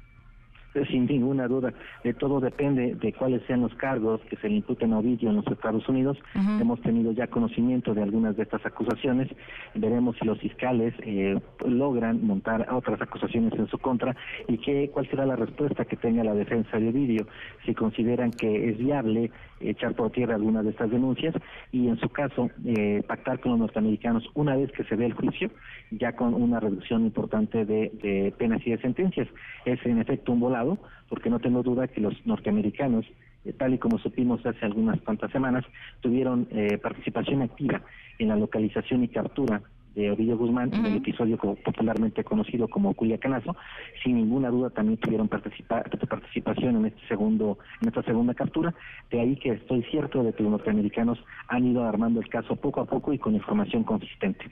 [0.90, 1.72] Sin ninguna duda,
[2.04, 5.37] de todo depende de cuáles sean los cargos que se le imputen a Ovidio en
[5.37, 6.18] los Estados Unidos.
[6.35, 9.28] Hemos tenido ya conocimiento de algunas de estas acusaciones.
[9.74, 14.14] Veremos si los fiscales eh, logran montar otras acusaciones en su contra
[14.48, 17.26] y qué, cuál será la respuesta que tenga la defensa de Ovidio,
[17.64, 19.30] si consideran que es viable
[19.61, 21.35] echar por tierra algunas de estas denuncias
[21.73, 25.12] y en su caso eh, pactar con los norteamericanos una vez que se dé el
[25.12, 25.51] juicio,
[25.90, 29.29] ya con una reducción importante de, penas y de sentencias.
[29.64, 33.07] Es en efecto un volado porque no tengo duda que los norteamericanos,
[33.44, 35.64] eh, tal y como supimos hace algunas cuantas semanas,
[36.01, 37.83] tuvieron eh, participación activa
[38.18, 39.62] en la localización y captura
[39.94, 43.57] de Ovidio Guzmán en el episodio popularmente conocido como Culiacanazo,
[44.03, 48.74] sin ninguna duda también tuvieron participación en este segundo, en esta segunda captura,
[49.11, 52.81] de ahí que estoy cierto de que los norteamericanos han ido armando el caso poco
[52.81, 54.44] a poco y con información consistente.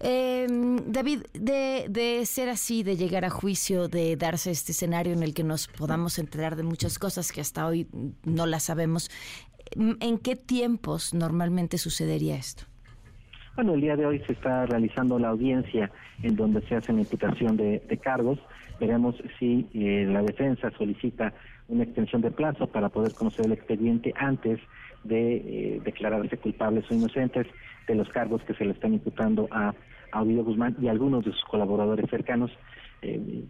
[0.00, 0.46] Eh,
[0.86, 5.34] David, de, de, ser así, de llegar a juicio, de darse este escenario en el
[5.34, 7.88] que nos podamos enterar de muchas cosas que hasta hoy
[8.24, 9.10] no las sabemos,
[9.74, 12.64] ¿en qué tiempos normalmente sucedería esto?
[13.58, 15.90] Bueno, el día de hoy se está realizando la audiencia
[16.22, 18.38] en donde se hace la imputación de, cargos.
[18.78, 21.32] Veremos si eh, la defensa solicita
[21.66, 24.60] una extensión de plazo para poder conocer el expediente antes
[25.02, 27.48] de eh, declararse culpables o inocentes
[27.88, 29.74] de los cargos que se le están imputando a,
[30.12, 32.52] a Ovidio Guzmán y algunos de sus colaboradores cercanos.
[33.02, 33.42] Eh,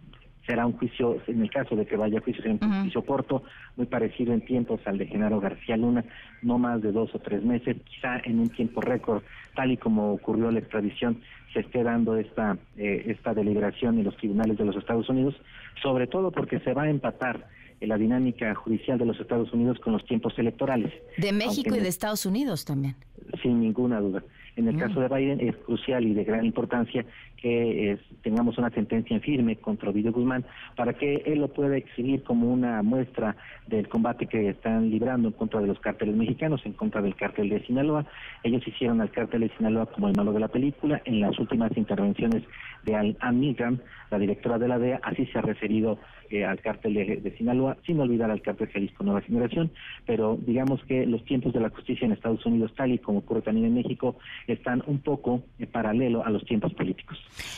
[0.49, 3.43] será un juicio, en el caso de que vaya a juicio, será un juicio corto,
[3.77, 6.03] muy parecido en tiempos al de Genaro García Luna,
[6.41, 9.21] no más de dos o tres meses, quizá en un tiempo récord,
[9.55, 11.21] tal y como ocurrió la extradición,
[11.53, 15.35] se esté dando esta, eh, esta deliberación en los tribunales de los Estados Unidos,
[15.83, 17.45] sobre todo porque se va a empatar
[17.81, 20.91] la dinámica judicial de los Estados Unidos con los tiempos electorales.
[21.17, 22.95] De México y de Estados Unidos también.
[23.41, 24.23] Sin ninguna duda.
[24.55, 24.79] En el mm.
[24.79, 27.05] caso de Biden es crucial y de gran importancia
[27.37, 30.43] que tengamos una sentencia en firme contra Ovidio Guzmán
[30.75, 33.37] para que él lo pueda exhibir como una muestra
[33.67, 37.49] del combate que están librando en contra de los cárteles mexicanos, en contra del cártel
[37.49, 38.05] de Sinaloa.
[38.43, 41.01] Ellos hicieron al cártel de Sinaloa como el malo de la película.
[41.05, 42.43] En las últimas intervenciones
[42.83, 43.79] de Al Milgram,
[44.11, 45.99] la directora de la DEA, así se ha referido
[46.31, 49.71] eh, al cártel de, Sinaloa, sin olvidar al cártel Jalisco Nueva Generación,
[50.05, 53.41] pero digamos que los tiempos de la justicia en Estados Unidos, tal y como ocurre
[53.41, 57.17] también en México, están un poco en paralelo a los tiempos políticos.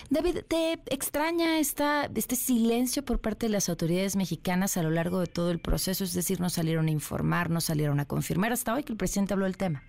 [0.09, 5.19] David, ¿te extraña esta, este silencio por parte de las autoridades mexicanas a lo largo
[5.19, 6.03] de todo el proceso?
[6.03, 9.33] Es decir, no salieron a informar, no salieron a confirmar hasta hoy que el presidente
[9.33, 9.83] habló del tema.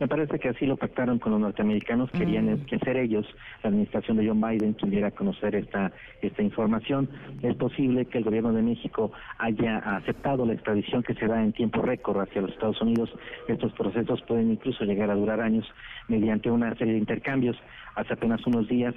[0.00, 2.64] Me parece que así lo pactaron con los norteamericanos, querían mm.
[2.64, 3.26] que ser ellos,
[3.62, 7.06] la administración de John Biden, quien a conocer esta, esta información.
[7.42, 11.52] Es posible que el gobierno de México haya aceptado la extradición que se da en
[11.52, 13.10] tiempo récord hacia los Estados Unidos.
[13.46, 15.66] Estos procesos pueden incluso llegar a durar años
[16.08, 17.58] mediante una serie de intercambios.
[17.94, 18.94] Hace apenas unos días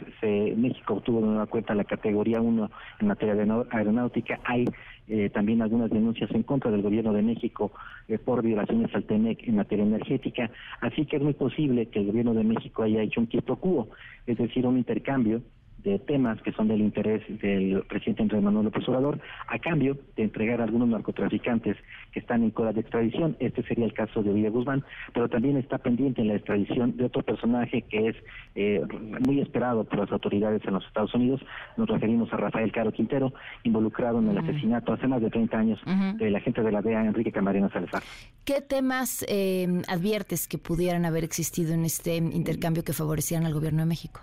[0.56, 4.40] México obtuvo de nueva cuenta la categoría 1 en materia de aeronáutica.
[4.44, 4.66] Hay
[5.08, 7.72] eh, también algunas denuncias en contra del gobierno de México
[8.08, 10.50] eh, por violaciones al TEMEC en materia energética.
[10.82, 13.90] Así que es muy posible que el gobierno de México haya hecho un quieto quo,
[14.26, 15.42] es decir, un intercambio
[15.84, 20.24] de temas que son del interés del presidente Andrés Manuel López Obrador, a cambio de
[20.24, 21.78] entregar a algunos narcotraficantes
[22.12, 23.36] que están en cola de extradición.
[23.40, 27.24] Este sería el caso de Villa Guzmán, pero también está pendiente la extradición de otro
[27.24, 28.16] personaje que es
[28.56, 28.82] eh,
[29.26, 31.42] muy esperado por las autoridades en los Estados Unidos.
[31.78, 35.80] Nos referimos a Rafael Caro Quintero, involucrado en el asesinato hace más de 30 años
[36.18, 38.04] de la gente de la DEA, Enrique Camarena Salazar.
[38.46, 43.82] ¿Qué temas eh, adviertes que pudieran haber existido en este intercambio que favorecieran al gobierno
[43.82, 44.22] de México?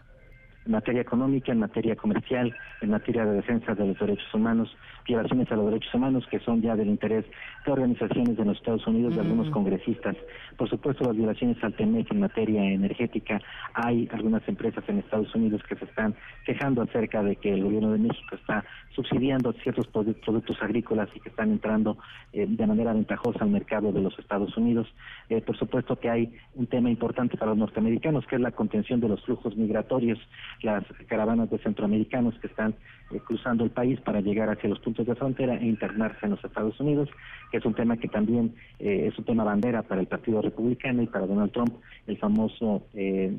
[0.70, 4.76] En materia económica, en materia comercial, en materia de defensa de los derechos humanos,
[5.06, 7.24] violaciones a los derechos humanos que son ya del interés
[7.64, 10.16] de organizaciones de los Estados Unidos, de algunos congresistas.
[10.56, 13.40] Por supuesto, las violaciones al TEMEC en materia energética.
[13.74, 17.92] Hay algunas empresas en Estados Unidos que se están quejando acerca de que el gobierno
[17.92, 21.98] de México está subsidiando ciertos productos agrícolas y que están entrando
[22.32, 24.86] eh, de manera ventajosa al mercado de los Estados Unidos.
[25.28, 29.00] Eh, por supuesto que hay un tema importante para los norteamericanos, que es la contención
[29.00, 30.18] de los flujos migratorios,
[30.62, 32.74] las caravanas de centroamericanos que están
[33.12, 36.78] eh, cruzando el país para llegar hacia los de frontera e internarse en los Estados
[36.80, 37.08] Unidos,
[37.50, 41.06] que es un tema que también es un tema bandera para el Partido Republicano y
[41.06, 41.74] para Donald Trump,
[42.06, 42.82] el famoso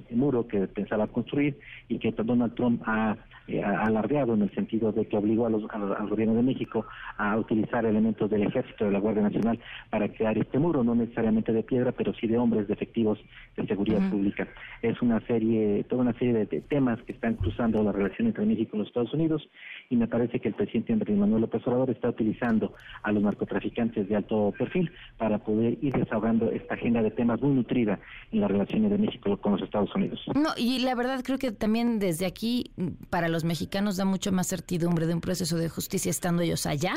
[0.10, 5.06] muro que pensaba construir y que Donald Trump ha eh, alardeado en el sentido de
[5.08, 6.86] que obligó a los, al gobierno de México
[7.18, 9.60] a utilizar elementos del ejército de la Guardia Nacional
[9.90, 13.20] para crear este muro, no necesariamente de piedra, pero sí de hombres, de efectivos
[13.58, 14.48] de seguridad pública.
[14.82, 18.76] Es una serie, toda una serie de, temas que están cruzando la relación entre México
[18.76, 19.50] y los Estados Unidos
[19.90, 22.74] y me parece que el presidente Andrés Manuel López Obrador está utilizando
[23.04, 27.54] a los narcotraficantes de alto perfil para poder ir desahogando esta agenda de temas muy
[27.54, 28.00] nutrida
[28.32, 30.20] en las relaciones de México con los Estados Unidos.
[30.36, 32.72] No, y la verdad creo que también desde aquí
[33.10, 36.94] para los mexicanos da mucho más certidumbre de un proceso de justicia estando ellos allá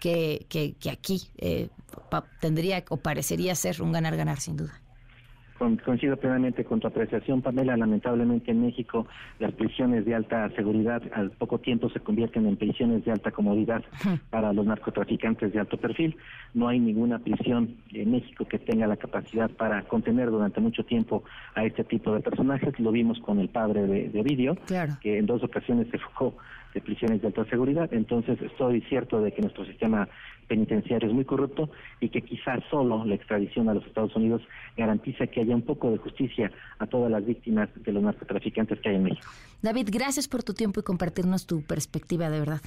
[0.00, 1.20] que, que, aquí.
[1.38, 1.68] Eh,
[2.40, 4.80] tendría o parecería ser un ganar-ganar, sin duda
[5.84, 7.76] coincido plenamente con tu apreciación, Pamela.
[7.76, 9.06] Lamentablemente en México
[9.38, 13.82] las prisiones de alta seguridad al poco tiempo se convierten en prisiones de alta comodidad
[14.30, 16.16] para los narcotraficantes de alto perfil.
[16.54, 21.24] No hay ninguna prisión en México que tenga la capacidad para contener durante mucho tiempo
[21.54, 22.78] a este tipo de personajes.
[22.80, 24.56] Lo vimos con el padre de, de Ovidio,
[25.00, 26.34] que en dos ocasiones se fugó
[26.74, 27.92] de prisiones de alta seguridad.
[27.92, 30.08] Entonces estoy cierto de que nuestro sistema
[30.50, 34.42] penitenciario es muy corrupto y que quizás solo la extradición a los Estados Unidos
[34.76, 38.88] garantiza que haya un poco de justicia a todas las víctimas de los narcotraficantes que
[38.88, 39.30] hay en México.
[39.62, 42.60] David, gracias por tu tiempo y compartirnos tu perspectiva, de verdad.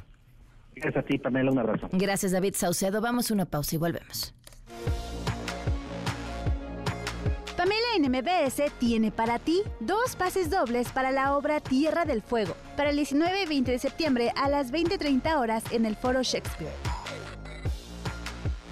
[0.76, 1.90] Gracias a ti, Pamela, un abrazo.
[1.92, 3.02] Gracias, David Saucedo.
[3.02, 4.34] Vamos a una pausa y volvemos.
[7.58, 12.56] Pamela en MBS tiene para ti dos pases dobles para la obra Tierra del Fuego,
[12.78, 17.03] para el 19 y 20 de septiembre a las 20.30 horas en el Foro Shakespeare.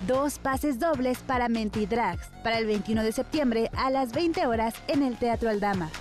[0.07, 5.03] Dos pases dobles para Mentidrags, para el 21 de septiembre a las 20 horas en
[5.03, 5.91] el Teatro Aldama.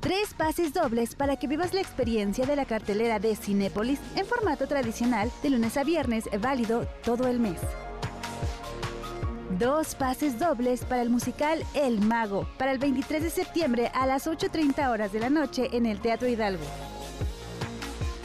[0.00, 4.66] Tres pases dobles para que vivas la experiencia de la cartelera de Cinépolis en formato
[4.66, 7.58] tradicional de lunes a viernes, válido todo el mes.
[9.58, 14.26] Dos pases dobles para el musical El Mago, para el 23 de septiembre a las
[14.26, 16.64] 8.30 horas de la noche en el Teatro Hidalgo.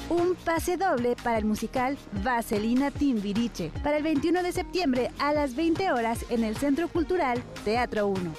[0.10, 5.56] Un pase doble para el musical Vaselina Timbiriche, para el 21 de septiembre a las
[5.56, 8.34] 20 horas en el Centro Cultural Teatro 1.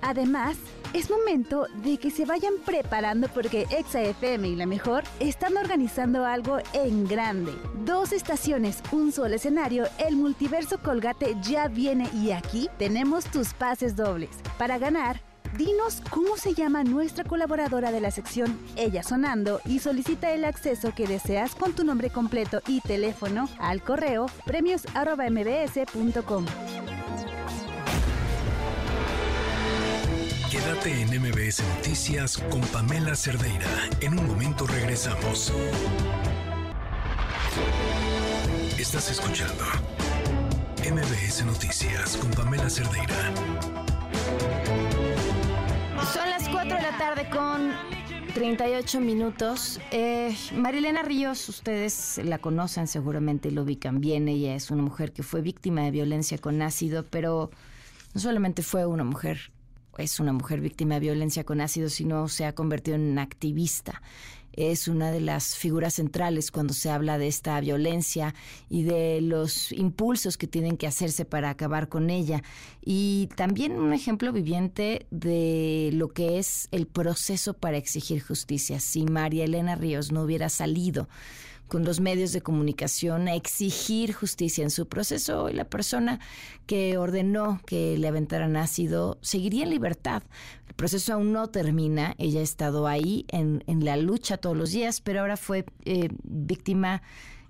[0.00, 0.56] Además,
[0.94, 6.24] es momento de que se vayan preparando porque Exa FM y La Mejor están organizando
[6.26, 7.52] algo en grande.
[7.84, 13.96] Dos estaciones, un solo escenario, el multiverso Colgate ya viene y aquí tenemos tus pases
[13.96, 14.30] dobles.
[14.58, 15.20] Para ganar,
[15.56, 20.92] dinos cómo se llama nuestra colaboradora de la sección Ella Sonando y solicita el acceso
[20.94, 26.46] que deseas con tu nombre completo y teléfono al correo premios.mbs.com.
[30.50, 33.88] Quédate en MBS Noticias con Pamela Cerdeira.
[34.00, 35.52] En un momento regresamos.
[38.78, 39.64] Estás escuchando
[40.90, 43.32] MBS Noticias con Pamela Cerdeira.
[46.10, 47.70] Son las 4 de la tarde con
[48.34, 49.80] 38 minutos.
[49.90, 54.28] Eh, Marilena Ríos, ustedes la conocen seguramente y lo ubican bien.
[54.28, 57.50] Ella es una mujer que fue víctima de violencia con ácido, pero
[58.14, 59.52] no solamente fue una mujer
[59.98, 64.02] es una mujer víctima de violencia con ácido, sino se ha convertido en una activista.
[64.52, 68.34] Es una de las figuras centrales cuando se habla de esta violencia
[68.68, 72.42] y de los impulsos que tienen que hacerse para acabar con ella.
[72.84, 78.80] Y también un ejemplo viviente de lo que es el proceso para exigir justicia.
[78.80, 81.08] Si María Elena Ríos no hubiera salido
[81.72, 86.20] con los medios de comunicación a exigir justicia en su proceso y la persona
[86.66, 90.22] que ordenó que le aventaran ácido seguiría en libertad.
[90.68, 95.00] El proceso aún no termina, ella ha estado ahí en, la lucha todos los días,
[95.00, 97.00] pero ahora fue eh, víctima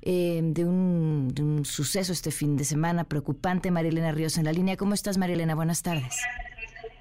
[0.03, 3.73] eh, de, un, de un suceso este fin de semana preocupante.
[3.73, 4.77] Marilena Ríos en la línea.
[4.77, 5.57] ¿Cómo estás, Marilena?
[5.57, 6.15] Buenas tardes.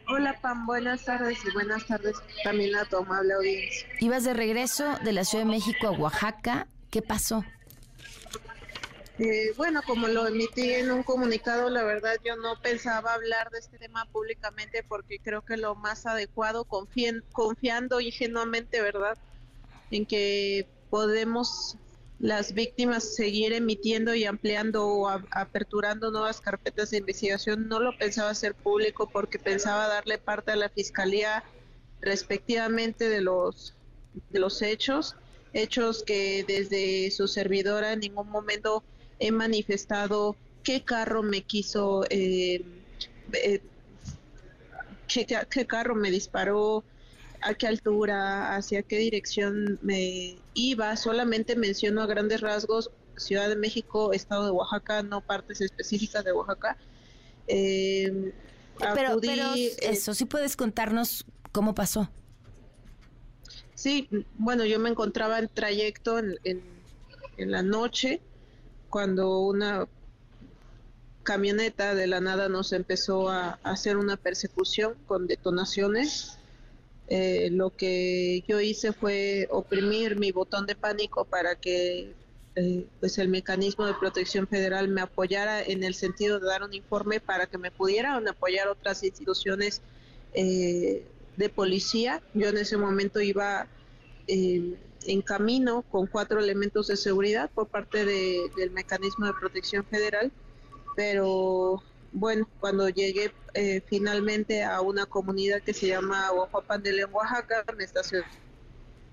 [0.08, 3.88] Hola Pam, buenas tardes y buenas tardes también a tu amable audiencia.
[4.00, 7.44] Ibas de regreso de la Ciudad de México a Oaxaca ¿Qué pasó?
[9.18, 13.60] Eh, bueno, como lo emití en un comunicado, la verdad yo no pensaba hablar de
[13.60, 19.18] este tema públicamente porque creo que lo más adecuado, confiando ingenuamente, ¿verdad?,
[19.90, 21.78] en que podemos
[22.20, 27.68] las víctimas seguir emitiendo y ampliando o aperturando nuevas carpetas de investigación.
[27.68, 31.44] No lo pensaba hacer público porque pensaba darle parte a la fiscalía
[32.02, 33.74] respectivamente de los
[34.62, 35.16] hechos,
[35.54, 38.84] hechos que desde su servidora en ningún momento
[39.20, 42.64] he manifestado qué carro me quiso, eh,
[43.34, 43.62] eh,
[45.08, 46.84] qué carro me disparó,
[47.42, 50.96] a qué altura, hacia qué dirección me iba.
[50.96, 56.32] Solamente menciono a grandes rasgos Ciudad de México, Estado de Oaxaca, no partes específicas de
[56.32, 56.78] Oaxaca.
[57.48, 58.34] Eh,
[58.80, 62.10] pero, eh, eso, sí puedes contarnos cómo pasó.
[63.82, 64.08] Sí,
[64.38, 66.62] bueno, yo me encontraba en trayecto en,
[67.38, 68.22] la noche
[68.92, 69.88] cuando una
[71.24, 76.38] camioneta de la nada nos empezó a hacer una persecución con detonaciones.
[77.08, 82.14] Eh, lo que yo hice fue oprimir mi botón de pánico para que
[82.56, 86.76] eh, pues el mecanismo de protección federal me apoyara en el sentido de dar un
[86.76, 89.82] informe para que me pudieran apoyar otras instituciones
[90.36, 91.04] eh,
[91.38, 92.22] de policía.
[92.34, 93.68] Yo en ese momento iba
[94.28, 100.32] en camino con cuatro elementos de seguridad por parte del mecanismo de protección federal,
[100.96, 107.64] pero bueno, cuando llegué eh, finalmente a una comunidad que se llama Oaxapan de Oaxaca,
[107.76, 108.26] me estacioné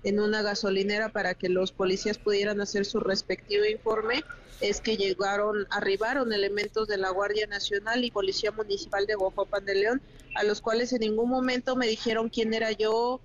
[0.03, 4.23] en una gasolinera para que los policías pudieran hacer su respectivo informe,
[4.61, 9.75] es que llegaron, arribaron elementos de la Guardia Nacional y Policía Municipal de Oaxapan de
[9.75, 10.01] León,
[10.35, 13.21] a los cuales en ningún momento me dijeron quién era yo,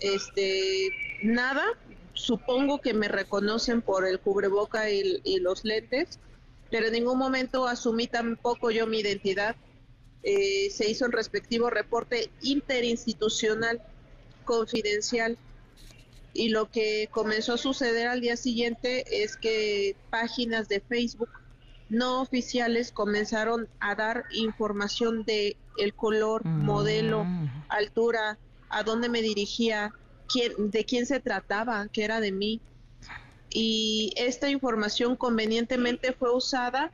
[0.00, 0.90] este,
[1.22, 1.64] nada,
[2.12, 6.18] supongo que me reconocen por el cubreboca y, y los lentes,
[6.70, 9.56] pero en ningún momento asumí tampoco yo mi identidad.
[10.22, 13.80] Eh, se hizo el respectivo reporte interinstitucional
[14.44, 15.38] confidencial
[16.36, 21.30] y lo que comenzó a suceder al día siguiente es que páginas de Facebook
[21.88, 27.64] no oficiales comenzaron a dar información de el color, modelo, mm.
[27.68, 29.92] altura, a dónde me dirigía,
[30.28, 32.60] quién, de quién se trataba, que era de mí
[33.50, 36.92] y esta información convenientemente fue usada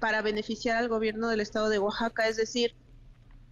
[0.00, 2.74] para beneficiar al gobierno del estado de Oaxaca, es decir,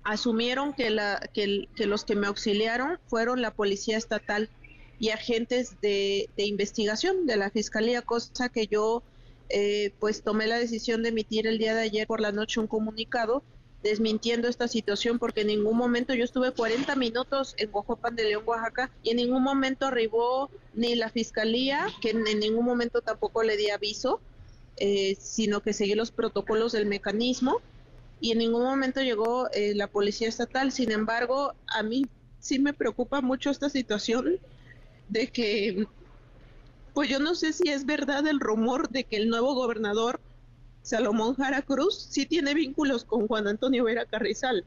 [0.02, 4.50] asumieron que, la, que, los que me auxiliaron fueron la policía estatal
[4.98, 9.02] y agentes de, investigación de la fiscalía, cosa que yo
[9.48, 12.66] eh, pues tomé la decisión de emitir el día de ayer por la noche un
[12.66, 13.42] comunicado
[13.84, 18.44] desmintiendo esta situación porque en ningún momento yo estuve 40 minutos en Guajopan de León,
[18.46, 23.58] Oaxaca, y en ningún momento arribó ni la fiscalía, que en, ningún momento tampoco le
[23.58, 24.20] di aviso,
[24.78, 27.60] eh, sino que seguí los protocolos del mecanismo,
[28.20, 30.72] y en ningún momento llegó eh, la policía estatal.
[30.72, 32.06] Sin embargo, a mí
[32.40, 34.38] sí me preocupa mucho esta situación
[35.08, 35.86] de que,
[36.92, 40.20] pues yo no sé si es verdad el rumor de que el nuevo gobernador
[40.82, 44.64] Salomón Jara Cruz sí tiene vínculos con Juan Antonio Vera Carrizal,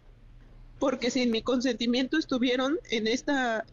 [0.80, 3.66] porque sin mi consentimiento estuvieron en esta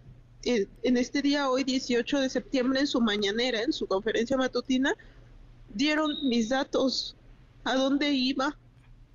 [0.44, 4.94] eh, en este día hoy 18 de septiembre en su mañanera, en su conferencia matutina,
[5.72, 7.16] dieron mis datos,
[7.64, 8.58] a dónde iba,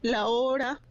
[0.01, 0.81] la hora,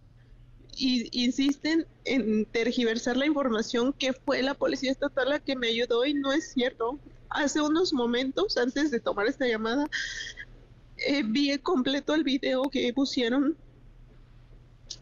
[0.79, 6.07] y insisten en tergiversar la información que fue la policía estatal la que me ayudó
[6.07, 6.99] y no es cierto.
[7.31, 9.87] Hace unos momentos, antes de tomar esta llamada,
[10.97, 13.57] eh, vi completo el video que pusieron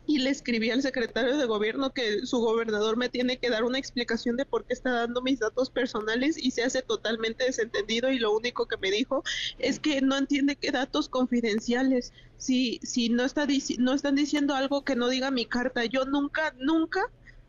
[0.07, 3.79] y le escribí al secretario de gobierno que su gobernador me tiene que dar una
[3.79, 8.19] explicación de por qué está dando mis datos personales y se hace totalmente desentendido y
[8.19, 9.23] lo único que me dijo
[9.59, 12.13] es que no entiende qué datos confidenciales.
[12.37, 13.47] Si, si no, está
[13.79, 17.01] no están diciendo algo que no diga mi carta, yo nunca, nunca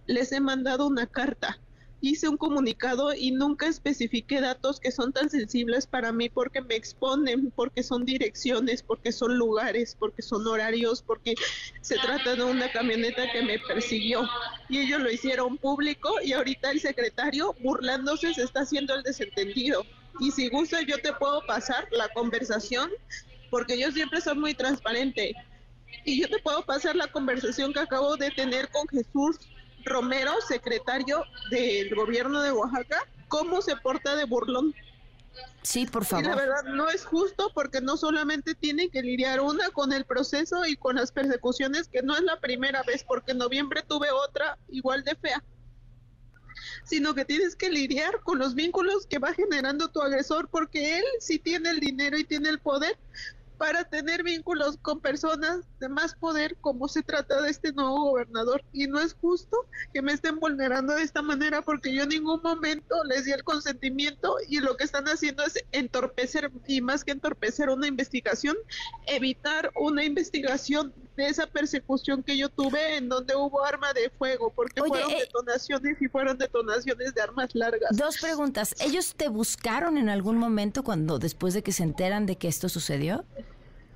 [0.05, 1.59] les he mandado una carta
[2.01, 6.75] hice un comunicado y nunca especifiqué datos que son tan sensibles para mí porque me
[6.75, 11.35] exponen, porque son direcciones, porque son lugares, porque son horarios, porque
[11.81, 14.27] se trata de una camioneta que me persiguió.
[14.69, 19.83] Y ellos lo hicieron público y ahorita el secretario burlándose se está haciendo el desentendido.
[20.19, 22.91] Y si gusta yo te puedo pasar la conversación
[23.49, 25.33] porque yo siempre soy muy transparente.
[26.05, 29.37] Y yo te puedo pasar la conversación que acabo de tener con Jesús
[29.87, 34.73] Romero, secretario del gobierno de Oaxaca, cómo se porta de burlón.
[35.61, 36.25] Sí, por favor.
[36.25, 40.05] Y la verdad no es justo porque no solamente tiene que lidiar una con el
[40.05, 44.09] proceso y con las persecuciones, que no es la primera vez, porque en noviembre tuve
[44.09, 45.43] otra igual de fea,
[46.83, 51.05] sino que tienes que lidiar con los vínculos que va generando tu agresor, porque él
[51.19, 52.97] sí tiene el dinero y tiene el poder
[53.57, 58.63] para tener vínculos con personas de más poder como se trata de este nuevo gobernador.
[58.71, 62.41] Y no es justo que me estén vulnerando de esta manera porque yo en ningún
[62.41, 67.11] momento les di el consentimiento y lo que están haciendo es entorpecer y más que
[67.11, 68.55] entorpecer una investigación,
[69.07, 74.53] evitar una investigación de esa persecución que yo tuve en donde hubo arma de fuego,
[74.55, 77.97] porque fueron eh, detonaciones y fueron detonaciones de armas largas.
[77.97, 78.75] Dos preguntas.
[78.79, 82.69] ¿Ellos te buscaron en algún momento cuando después de que se enteran de que esto
[82.69, 83.25] sucedió?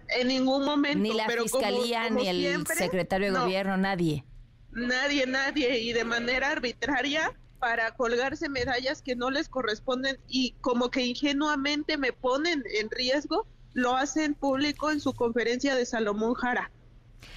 [0.10, 0.98] En ningún momento.
[0.98, 4.26] Ni la fiscalía, ni el secretario de gobierno, nadie.
[4.72, 5.80] Nadie, nadie.
[5.80, 11.98] Y de manera arbitraria para colgarse medallas que no les corresponden y como que ingenuamente
[11.98, 16.72] me ponen en riesgo, lo hacen público en su conferencia de Salomón Jara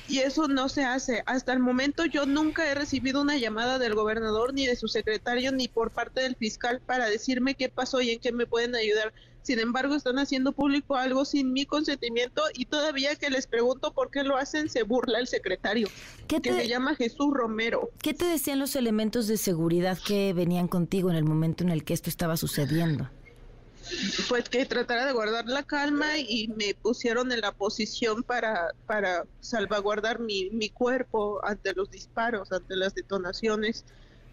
[0.08, 1.22] y eso no se hace.
[1.26, 5.52] Hasta el momento yo nunca he recibido una llamada del gobernador ni de su secretario
[5.52, 9.12] ni por parte del fiscal para decirme qué pasó y en qué me pueden ayudar.
[9.42, 14.10] Sin embargo, están haciendo público algo sin mi consentimiento y todavía que les pregunto por
[14.10, 15.88] qué lo hacen, se burla el secretario,
[16.28, 17.90] que se llama Jesús Romero.
[18.00, 21.84] ¿Qué te decían los elementos de seguridad que venían contigo en el momento en el
[21.84, 23.10] que esto estaba sucediendo?
[24.28, 29.26] Pues que tratara de guardar la calma y me pusieron en la posición para, para
[29.40, 33.84] salvaguardar mi, mi cuerpo ante los disparos, ante las detonaciones.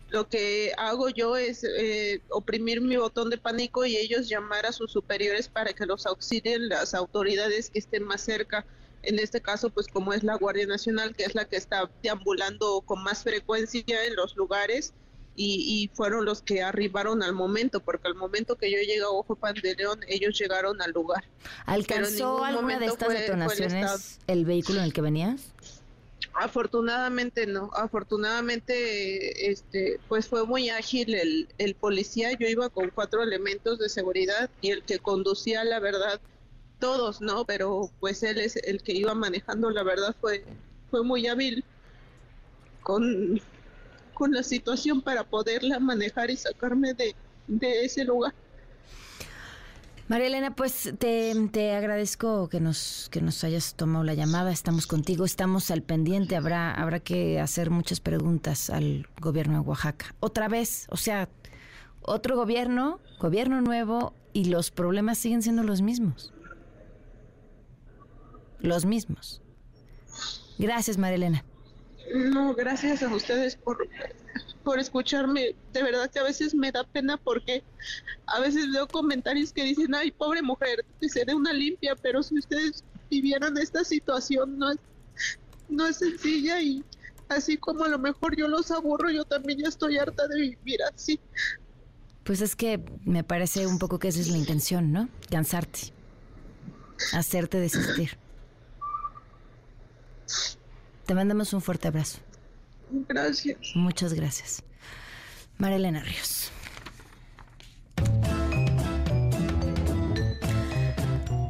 [0.09, 4.73] Lo que hago yo es eh, oprimir mi botón de pánico y ellos llamar a
[4.73, 8.65] sus superiores para que los auxilien las autoridades que estén más cerca.
[9.03, 12.81] En este caso, pues como es la Guardia Nacional, que es la que está deambulando
[12.81, 14.93] con más frecuencia en los lugares,
[15.35, 19.35] y, fueron los que arribaron al momento, porque al momento que yo llegué a Ojo
[19.35, 21.23] Pan de León, ellos llegaron al lugar.
[21.65, 25.53] ¿Alcanzó alguna de estas detonaciones el, vehículo en el que venías?
[26.33, 33.21] Afortunadamente no, afortunadamente este pues fue muy ágil el, el policía, yo iba con cuatro
[33.21, 36.21] elementos de seguridad y el que conducía la verdad
[36.79, 37.43] todos, ¿no?
[37.43, 40.45] Pero pues él es el que iba manejando, la verdad fue
[40.89, 41.63] fue muy hábil
[42.83, 43.41] con
[44.21, 47.15] con la situación para poderla manejar y sacarme de,
[47.83, 48.35] ese lugar.
[50.07, 54.51] María Elena, pues te, agradezco que nos, que nos hayas tomado la llamada.
[54.51, 56.35] Estamos contigo, estamos al pendiente.
[56.35, 60.13] Habrá, habrá que hacer muchas preguntas al gobierno de Oaxaca.
[60.19, 61.27] Otra vez, o sea,
[62.03, 66.31] otro gobierno, gobierno nuevo, y los problemas siguen siendo los mismos.
[68.59, 69.41] Los mismos.
[70.59, 71.45] Gracias, María Elena.
[72.13, 73.87] No, gracias a ustedes por,
[74.63, 75.55] por escucharme.
[75.73, 77.63] De verdad que a veces me da pena porque
[78.27, 82.21] a veces veo comentarios que dicen, ay, pobre mujer, que se dé una limpia, pero
[82.23, 84.77] si ustedes vivieran esta situación no es,
[85.69, 86.83] no es sencilla y
[87.29, 90.79] así como a lo mejor yo los aburro, yo también ya estoy harta de vivir
[90.93, 91.19] así.
[92.23, 95.09] Pues es que me parece un poco que esa es la intención, ¿no?
[95.29, 95.93] Cansarte,
[97.13, 98.17] hacerte desistir.
[101.11, 102.19] Te mandamos un fuerte abrazo.
[102.89, 103.57] Gracias.
[103.75, 104.63] Muchas gracias.
[105.57, 106.49] Marilena Ríos.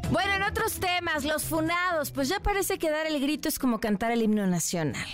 [0.10, 3.80] Bueno, en otros temas, los funados, pues ya parece que dar el grito es como
[3.80, 5.06] cantar el himno nacional.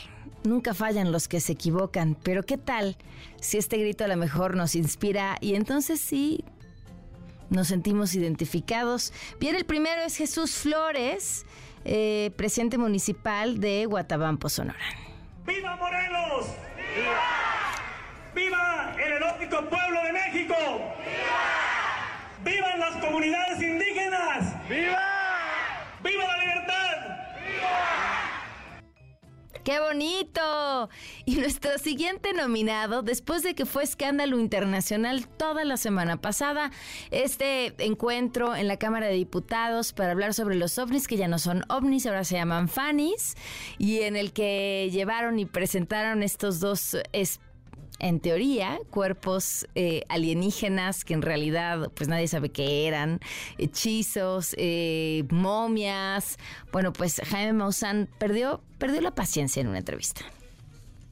[0.46, 2.96] Nunca fallan los que se equivocan, pero ¿qué tal
[3.42, 6.46] si este grito a lo mejor nos inspira y entonces sí
[7.50, 9.12] nos sentimos identificados?
[9.42, 11.46] Bien, el primero es Jesús Flores
[11.88, 14.78] eh, presidente municipal de Guatabampo, Sonora.
[15.46, 16.48] ¡Viva Morelos!
[16.96, 17.22] ¡Viva!
[18.36, 20.56] ¡Viva el erótico pueblo de México!
[21.00, 21.48] ¡Viva!
[22.44, 24.68] ¡Vivan las comunidades indígenas!
[24.70, 25.02] ¡Viva!
[26.04, 26.98] ¡Viva la libertad!
[27.40, 28.37] ¡Viva!
[29.68, 30.90] ¡Qué bonito!
[31.26, 36.72] Y nuestro siguiente nominado, después de que fue escándalo internacional toda la semana pasada,
[37.12, 41.38] este encuentro en la Cámara de Diputados para hablar sobre los ovnis, que ya no
[41.38, 43.36] son ovnis, ahora se llaman fanis,
[43.78, 46.96] y en el que llevaron y presentaron estos dos
[48.00, 53.20] en teoría, cuerpos eh, alienígenas que en realidad pues nadie sabe qué eran,
[53.58, 56.38] hechizos, eh, momias.
[56.72, 60.26] Bueno, pues Jaime Maussan perdió, perdió la paciencia en una entrevista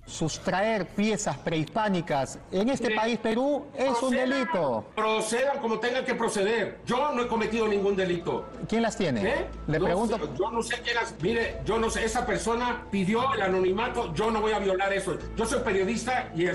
[0.05, 4.85] sustraer piezas prehispánicas en este país, Perú, es un delito.
[4.95, 6.79] Procedan como tengan que proceder.
[6.85, 8.47] Yo no he cometido ningún delito.
[8.67, 9.27] ¿Quién las tiene?
[9.27, 9.47] ¿Eh?
[9.67, 10.17] Le pregunto.
[10.37, 11.15] yo no sé quién las.
[11.21, 12.05] Mire, yo no sé.
[12.05, 14.13] Esa persona pidió el anonimato.
[14.13, 15.17] Yo no voy a violar eso.
[15.35, 16.45] Yo soy periodista y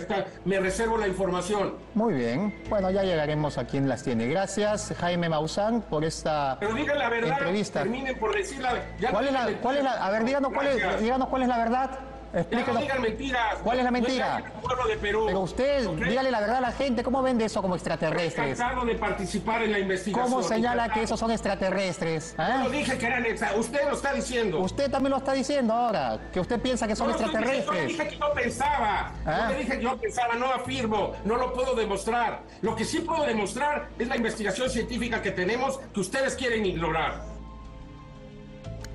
[0.45, 1.75] me reservo la información.
[1.95, 2.55] Muy bien.
[2.69, 4.29] Bueno, ya llegaremos a quién las tiene.
[4.29, 7.39] Gracias, Jaime Maussan, por esta Pero digan la verdad.
[7.39, 7.83] Entrevista.
[7.83, 8.85] Terminen por decir la.
[9.11, 11.59] ¿Cuál es la, cuál es la, a ver, díganos cuál es, díganos cuál es la
[11.59, 12.10] verdad.
[12.35, 12.75] Explíquenos.
[12.75, 13.59] no digan mentiras.
[13.63, 14.39] ¿Cuál es la mentira?
[14.39, 15.25] No el pueblo de Perú.
[15.27, 18.59] Pero usted, dígale la verdad a la gente, ¿cómo vende eso como extraterrestres?
[18.59, 20.31] De participar en la investigación.
[20.31, 22.35] ¿Cómo señala que esos son extraterrestres?
[22.37, 22.61] Yo ¿Ah?
[22.65, 23.55] no dije que eran extra.
[23.55, 24.61] Usted lo está diciendo.
[24.61, 27.83] Usted también lo está diciendo ahora, que usted piensa que son No, no, no, extraterrestres.
[27.83, 29.13] No dije que yo pensaba.
[29.27, 29.49] Ah.
[29.51, 32.43] No dije que yo pensaba, no afirmo, no lo puedo demostrar.
[32.63, 37.23] Lo que sí puedo demostrar es la investigación científica que tenemos que ustedes quieren ignorar.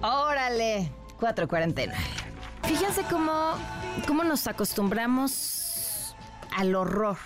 [0.01, 1.93] Órale, 4.49.
[2.67, 3.53] Fíjense cómo,
[4.07, 6.15] cómo nos acostumbramos
[6.55, 7.17] al horror.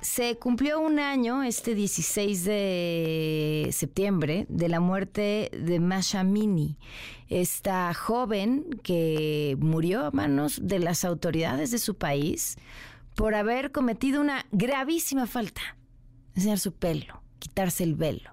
[0.00, 6.78] Se cumplió un año, este 16 de septiembre, de la muerte de Masha Mini,
[7.28, 12.56] esta joven que murió a manos de las autoridades de su país
[13.16, 15.60] por haber cometido una gravísima falta,
[16.34, 18.30] enseñar su pelo, quitarse el velo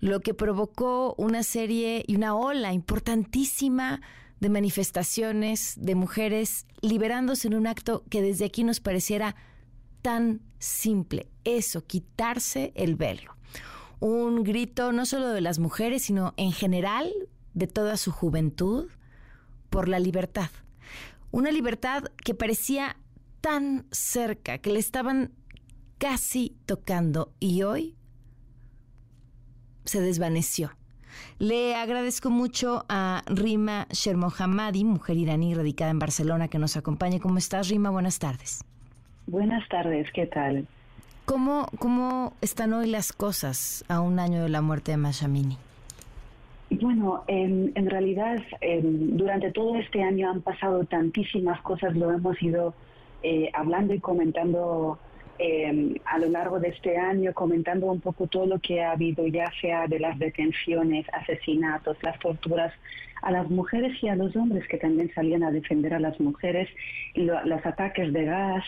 [0.00, 4.02] lo que provocó una serie y una ola importantísima
[4.44, 9.36] de manifestaciones de mujeres liberándose en un acto que desde aquí nos pareciera
[10.02, 13.38] tan simple, eso, quitarse el velo.
[14.00, 17.10] Un grito no solo de las mujeres, sino en general
[17.54, 18.90] de toda su juventud
[19.70, 20.50] por la libertad.
[21.30, 22.98] Una libertad que parecía
[23.40, 25.32] tan cerca, que le estaban
[25.96, 27.96] casi tocando y hoy
[29.86, 30.76] se desvaneció.
[31.38, 37.20] Le agradezco mucho a Rima Shermohammadi, mujer iraní radicada en Barcelona, que nos acompaña.
[37.20, 37.90] ¿Cómo estás, Rima?
[37.90, 38.64] Buenas tardes.
[39.26, 40.66] Buenas tardes, ¿qué tal?
[41.24, 45.56] ¿Cómo, cómo están hoy las cosas a un año de la muerte de Mashamini?
[46.70, 52.40] Bueno, en, en realidad em, durante todo este año han pasado tantísimas cosas, lo hemos
[52.42, 52.74] ido
[53.22, 54.98] eh, hablando y comentando
[55.38, 59.26] eh, a lo largo de este año, comentando un poco todo lo que ha habido,
[59.26, 62.72] ya sea de las detenciones, asesinatos, las torturas
[63.22, 66.68] a las mujeres y a los hombres que también salían a defender a las mujeres,
[67.14, 68.62] lo- los ataques de gas,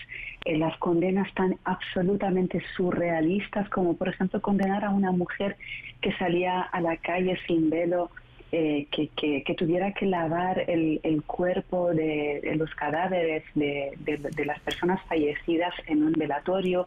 [0.46, 5.56] eh, las condenas tan absolutamente surrealistas como por ejemplo condenar a una mujer
[6.00, 8.10] que salía a la calle sin velo
[8.52, 13.92] eh, que, que- que tuviera que lavar el, el cuerpo de, de los cadáveres de,
[13.98, 16.86] de- de las personas fallecidas en un velatorio.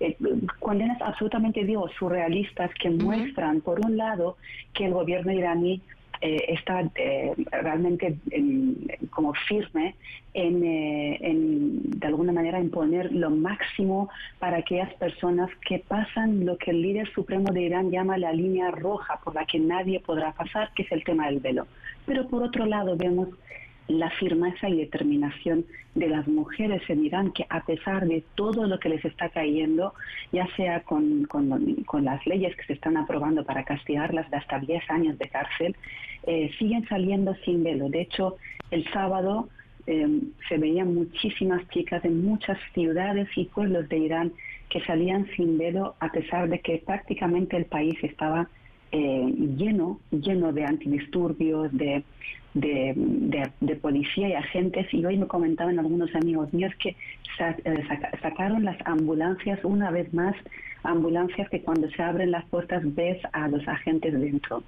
[0.00, 0.16] Eh,
[0.58, 4.36] condenas absolutamente, digo, surrealistas que muestran, por un lado,
[4.72, 5.82] que el gobierno iraní
[6.20, 9.94] eh, está eh, realmente en- como firme
[10.34, 14.08] en, eh, en, de alguna manera, en poner lo máximo
[14.38, 18.70] para aquellas personas que pasan lo que el líder supremo de Irán llama la línea
[18.70, 21.66] roja por la que nadie podrá pasar, que es el tema del velo.
[22.06, 23.28] Pero por otro lado vemos
[23.88, 28.78] la firmeza y determinación de las mujeres en Irán que a pesar de todo lo
[28.80, 29.92] que les está cayendo,
[30.32, 34.90] ya sea con, con- las leyes que se están aprobando para castigarlas de hasta 10
[34.90, 35.76] años de cárcel,
[36.26, 37.88] eh, siguen saliendo sin velo.
[37.90, 38.36] De hecho,
[38.70, 39.48] el sábado
[39.86, 40.08] eh,
[40.48, 44.32] se veían muchísimas chicas en muchas ciudades y pueblos de Irán
[44.70, 48.48] que salían sin velo a pesar de que prácticamente el país estaba
[48.96, 52.02] eh, lleno, lleno de antidisturbios, de,
[52.54, 54.86] de, de- de policía y agentes.
[54.92, 56.94] Y hoy me comentaban algunos amigos míos que
[57.36, 60.34] sa- eh, saca- sacaron las ambulancias una vez más,
[60.84, 64.62] ambulancias que cuando se abren las puertas ves a los agentes dentro.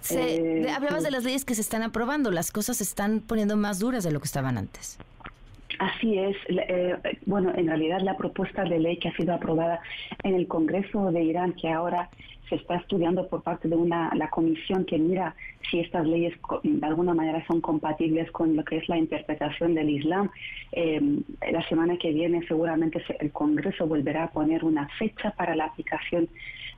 [0.00, 1.04] Se- Eh, hablabas sí.
[1.06, 4.12] de las leyes que se están aprobando, las cosas se están poniendo más duras de
[4.12, 4.98] lo que estaban antes.
[5.78, 6.36] Así es.
[6.48, 6.96] Eh,
[7.26, 9.80] bueno, en realidad la propuesta de ley que ha sido aprobada
[10.22, 12.08] en el Congreso de Irán, que ahora
[12.48, 15.34] se está estudiando por parte de una la comisión que mira
[15.68, 19.90] si estas leyes de alguna manera son compatibles con lo que es la interpretación del
[19.90, 20.30] Islam.
[20.72, 21.00] Eh,
[21.50, 25.64] la semana que viene seguramente se- el Congreso volverá a poner una fecha para la
[25.64, 26.28] aplicación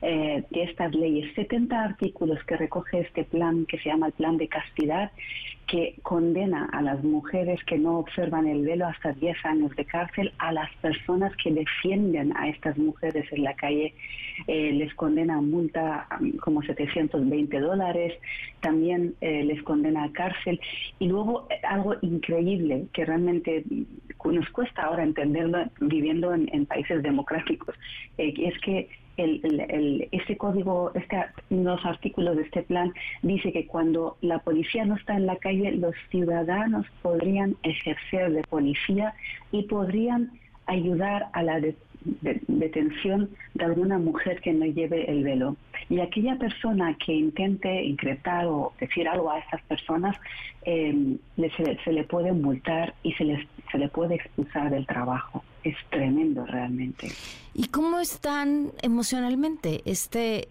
[0.01, 1.33] eh, de estas leyes.
[1.35, 5.11] 70 artículos que recoge este plan que se llama el Plan de Castidad,
[5.67, 10.33] que condena a las mujeres que no observan el velo hasta 10 años de cárcel,
[10.39, 13.93] a las personas que defienden a estas mujeres en la calle
[14.47, 18.13] eh, les condena multa um, como 720 dólares,
[18.61, 20.59] también eh, les condena a cárcel.
[20.97, 27.01] Y luego eh, algo increíble que realmente mm, nos cuesta ahora entenderlo viviendo en, países
[27.01, 27.73] democráticos,
[28.17, 28.89] es que
[29.23, 30.91] el, el- el- este código,
[31.49, 35.71] los artículos de este plan dice que cuando la policía no está en la calle,
[35.73, 39.13] los ciudadanos podrían ejercer de policía
[39.51, 40.31] y podrían
[40.65, 45.55] ayudar a la de- de- detención de alguna mujer que no lleve el velo.
[45.89, 50.15] Y aquella persona que intente incretar o decir algo a estas personas,
[50.65, 51.17] eh,
[51.83, 55.43] se, le puede multar y se le puede expulsar del trabajo.
[55.63, 57.11] Es tremendo realmente.
[57.53, 60.47] ¿Y cómo están emocionalmente este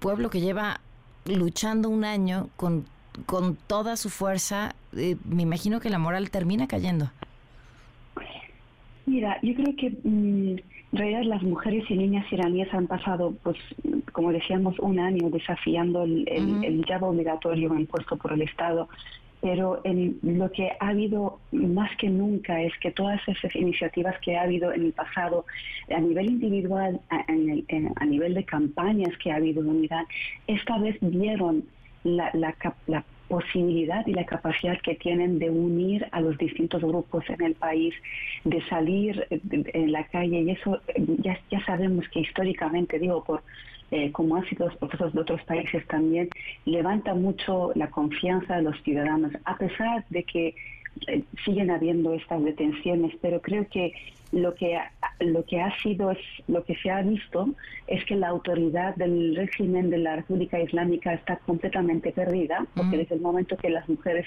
[0.00, 0.80] pueblo que lleva
[1.26, 2.84] luchando un año con,
[3.26, 7.10] con toda su fuerza, eh, me imagino que la moral termina cayendo.
[9.06, 10.56] Mira, yo creo que mm,
[10.92, 13.56] en realidad las mujeres y niñas iraníes han pasado, pues,
[14.12, 18.88] como decíamos, un año desafiando el, el, obligatorio impuesto por el Estado
[19.40, 24.36] pero en lo que ha habido más que nunca es que todas esas iniciativas que
[24.36, 25.46] ha habido en el pasado,
[25.94, 30.06] a nivel individual, a, nivel de campañas que ha habido en Irán,
[30.46, 31.64] esta vez vieron
[32.04, 32.54] la,
[33.28, 37.94] posibilidad y la capacidad que tienen de unir a los distintos grupos en el país,
[38.44, 40.40] de salir en la calle.
[40.42, 40.80] Y eso
[41.18, 43.42] ya, ya sabemos que históricamente, digo, por
[43.90, 46.28] eh, como han sido los procesos de otros países también,
[46.64, 50.54] levanta mucho la confianza de los ciudadanos, a pesar de que
[51.06, 53.92] eh, siguen habiendo estas detenciones, pero creo que
[54.32, 54.78] lo que
[55.20, 56.18] lo que ha sido es
[56.48, 57.48] lo que se ha visto
[57.86, 63.16] es que la autoridad del régimen de la República Islámica está completamente perdida, porque desde
[63.16, 64.26] el momento que las mujeres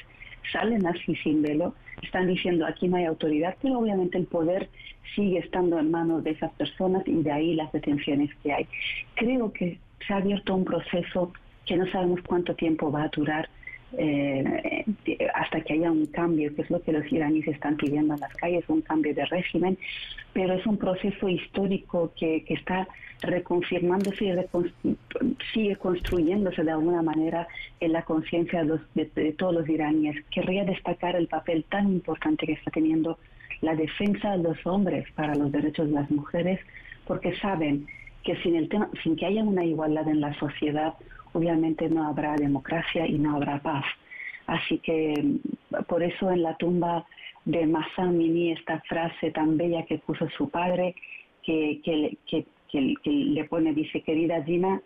[0.51, 4.69] salen así sin velo, están diciendo aquí no hay autoridad, pero obviamente el poder
[5.15, 8.67] sigue estando en manos de esas personas y de ahí las detenciones que hay.
[9.15, 11.31] Creo que se ha abierto un proceso
[11.65, 13.49] que no sabemos cuánto tiempo va a durar
[13.97, 14.85] eh,
[15.33, 18.33] hasta que haya un cambio, que es lo que los iraníes están pidiendo en las
[18.35, 19.77] calles, un cambio de régimen,
[20.33, 22.87] pero es un proceso histórico que, que está
[23.21, 24.33] reconfirmándose y
[25.53, 27.47] sigue construyéndose de alguna manera
[27.79, 30.23] en la conciencia de, de, todos los iraníes.
[30.29, 33.17] Querría destacar el papel tan importante que está teniendo
[33.61, 36.59] la defensa de los hombres para los derechos de las mujeres,
[37.07, 37.87] porque saben
[38.23, 40.93] que sin, el tema, sin que haya una igualdad en la sociedad,
[41.33, 43.85] obviamente no habrá democracia y no habrá paz.
[44.47, 45.13] Así que
[45.87, 47.05] por eso en la tumba
[47.45, 50.95] de Massa Amini esta frase tan bella que puso su padre,
[51.43, 54.81] que, que, que, que le pone, dice, querida Gina,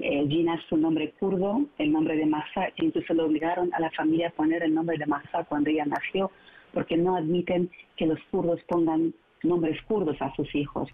[0.00, 3.80] eh, Gina es su nombre kurdo, el nombre de Massa, que incluso le obligaron a
[3.80, 6.30] la familia a poner el nombre de Massa cuando ella nació,
[6.72, 9.12] porque no admiten que los kurdos pongan
[9.42, 10.88] nombres kurdos a sus hijos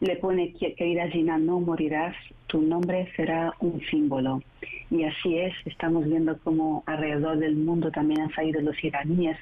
[0.00, 2.14] le pone, querida Gina, no morirás,
[2.46, 4.42] tu nombre será un símbolo.
[4.90, 9.36] Y así es, estamos viendo cómo alrededor del mundo también han salido los iraníes,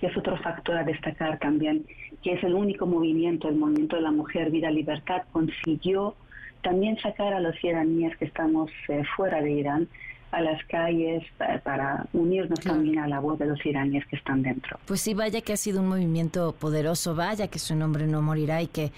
[0.00, 1.84] que es otro factor a destacar también,
[2.22, 6.14] que es el único movimiento, el movimiento de la mujer, vida, libertad, consiguió
[6.62, 9.88] también sacar a los iraníes que estamos eh, fuera de Irán
[10.32, 11.22] a las calles
[11.62, 14.80] para, unirnos también a la voz de los iraníes que están dentro.
[14.84, 18.60] Pues sí, vaya que ha sido un movimiento poderoso, vaya que su nombre no morirá
[18.60, 18.90] y que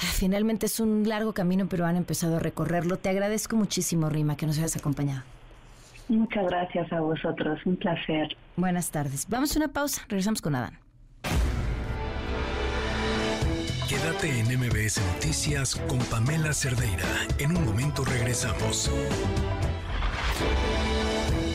[0.00, 2.96] Finalmente es un largo camino, pero han empezado a recorrerlo.
[2.96, 5.22] Te agradezco muchísimo, Rima, que nos hayas acompañado.
[6.08, 8.36] Muchas gracias a vosotros, un placer.
[8.56, 9.26] Buenas tardes.
[9.28, 10.78] Vamos a una pausa, regresamos con Adán.
[13.88, 17.06] Quédate en MBS Noticias con Pamela Cerdeira.
[17.38, 18.90] En un momento regresamos.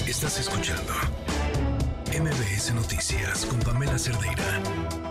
[0.08, 0.94] Estás escuchando
[2.12, 5.05] MBS Noticias con Pamela Cerdeira.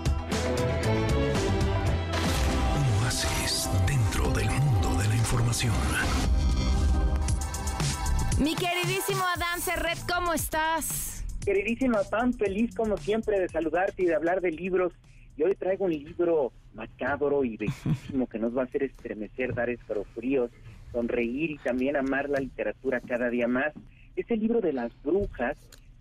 [5.34, 5.74] Información.
[8.40, 11.24] Mi queridísimo Adán Serret, ¿cómo estás?
[11.44, 14.92] Queridísima Pam, feliz como siempre de saludarte y de hablar de libros.
[15.36, 19.70] Y hoy traigo un libro macabro y bellísimo que nos va a hacer estremecer, dar
[19.70, 20.50] escalofríos,
[20.92, 23.72] sonreír y también amar la literatura cada día más.
[24.14, 25.56] Es el libro de las brujas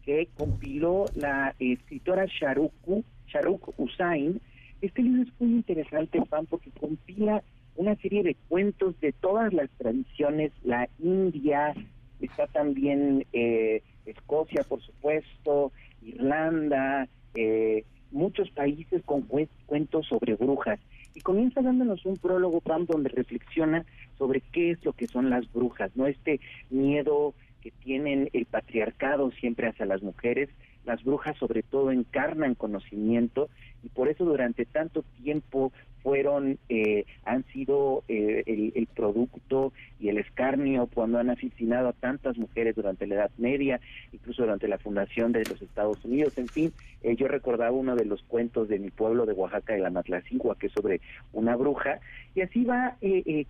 [0.06, 4.40] que compiló la escritora Sharuku, Sharuk Usain,
[4.84, 7.42] este libro es muy interesante, Pan, porque compila
[7.76, 11.74] una serie de cuentos de todas las tradiciones, la India,
[12.20, 15.72] está también eh, Escocia, por supuesto,
[16.02, 20.80] Irlanda, eh, muchos países con cuentos sobre brujas.
[21.16, 23.86] Y comienza dándonos un prólogo, Pam, donde reflexiona
[24.18, 26.08] sobre qué es lo que son las brujas, ¿no?
[26.08, 30.50] Este miedo que tienen el patriarcado siempre hacia las mujeres,
[30.86, 33.50] las brujas sobre todo encarnan conocimiento
[33.84, 35.72] y por eso durante tanto tiempo
[36.04, 42.38] fueron, eh, han sido eh, el, producto y el escarnio cuando han asesinado a tantas
[42.38, 43.80] mujeres durante la Edad Media,
[44.12, 46.38] incluso durante la fundación de los Estados Unidos.
[46.38, 49.80] En fin, eh, yo recordaba uno de los cuentos de mi pueblo de Oaxaca, de
[49.80, 51.00] la Matlacigua, que es sobre
[51.32, 52.00] una bruja,
[52.36, 52.98] y así va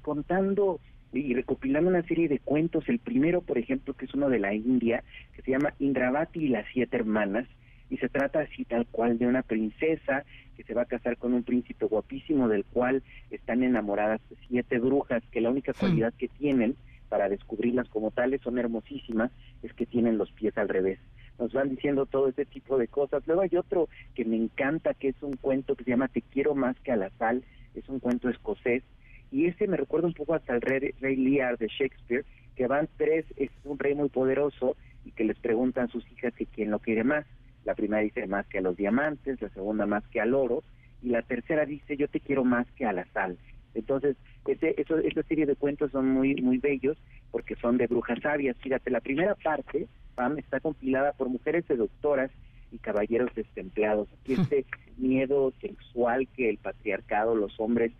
[0.01, 0.79] contando
[1.11, 2.87] y recopilando una serie de cuentos.
[2.87, 5.03] El primero, por ejemplo, que es uno de la India,
[5.35, 7.47] que se llama Indravati y las siete hermanas,
[7.93, 10.25] y se trata así tal cual de una princesa
[10.57, 15.21] que se va a casar con un príncipe guapísimo del cual están enamoradas siete brujas,
[15.31, 16.75] que la única cualidad que tienen
[17.07, 19.31] para descubrirlas como tales son hermosísimas,
[19.61, 20.97] es que tienen los pies al revés.
[21.37, 23.21] Nos van diciendo todo ese tipo de cosas.
[23.27, 26.55] Luego hay otro que me encanta, que es un cuento que se llama Te quiero
[26.55, 27.43] más que a la sal,
[27.75, 28.81] es un cuento escocés
[29.31, 32.25] y ese me recuerda un poco hasta el rey, rey Lear de Shakespeare,
[32.55, 34.75] que van tres, es un rey muy poderoso
[35.05, 37.25] y que les preguntan a sus hijas que quién lo quiere más.
[37.65, 40.63] La primera dice más que a los diamantes, la segunda más que al oro,
[41.01, 43.37] y la tercera dice yo te quiero más que a la sal.
[43.73, 46.97] Entonces, ese, eso, esa serie de cuentos son muy muy bellos
[47.31, 48.55] porque son de brujas sabias.
[48.57, 52.29] Fíjate, la primera parte, Pam, está compilada por mujeres seductoras
[52.71, 54.07] y caballeros desempleados.
[54.21, 54.65] Aquí este
[54.97, 57.91] miedo sexual que el patriarcado, los hombres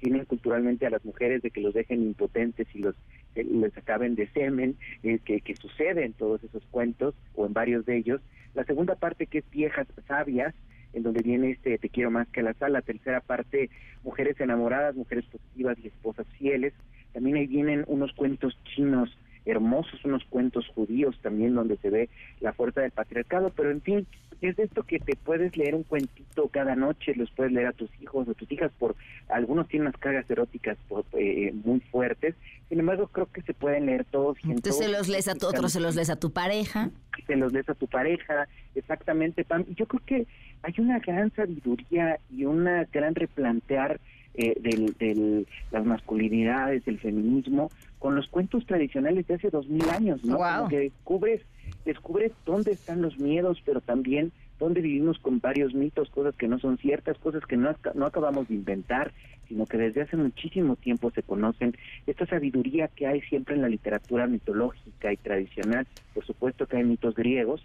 [0.00, 2.94] tienen culturalmente a las mujeres de que los dejen impotentes y los
[3.42, 7.84] les acaben de semen, eh, que, que sucede en todos esos cuentos o en varios
[7.86, 8.20] de ellos.
[8.54, 10.54] La segunda parte que es viejas sabias,
[10.92, 13.68] en donde viene este Te quiero más que la sal, la tercera parte
[14.04, 16.72] mujeres enamoradas, mujeres positivas y esposas fieles.
[17.12, 19.16] También ahí vienen unos cuentos chinos
[19.46, 22.08] hermosos, unos cuentos judíos también donde se ve
[22.40, 24.06] la fuerza del patriarcado, pero en fin,
[24.40, 27.72] es de esto que te puedes leer un cuentito cada noche, los puedes leer a
[27.72, 28.94] tus hijos o tus hijas, por
[29.28, 32.34] algunos tienen unas cargas eróticas por, eh, muy fuertes,
[32.68, 34.38] sin embargo creo que se pueden leer todos.
[34.44, 36.90] Y Entonces se los lees a tu otro, se los lees a tu pareja.
[37.26, 39.64] Se los lees a tu pareja, exactamente, Pam.
[39.76, 40.26] Yo creo que
[40.62, 44.00] hay una gran sabiduría y una gran replantear
[44.34, 50.24] eh, del, las masculinidades, del feminismo, con los cuentos tradicionales de hace dos mil años,
[50.24, 50.38] ¿no?
[50.68, 51.42] que descubres,
[51.84, 56.58] descubres dónde están los miedos, pero también dónde vivimos con varios mitos, cosas que no
[56.58, 59.12] son ciertas, cosas que no, no acabamos de inventar,
[59.48, 61.76] sino que desde hace muchísimo tiempo se conocen.
[62.06, 66.84] Esta sabiduría que hay siempre en la literatura mitológica y tradicional, por supuesto que hay
[66.84, 67.64] mitos griegos,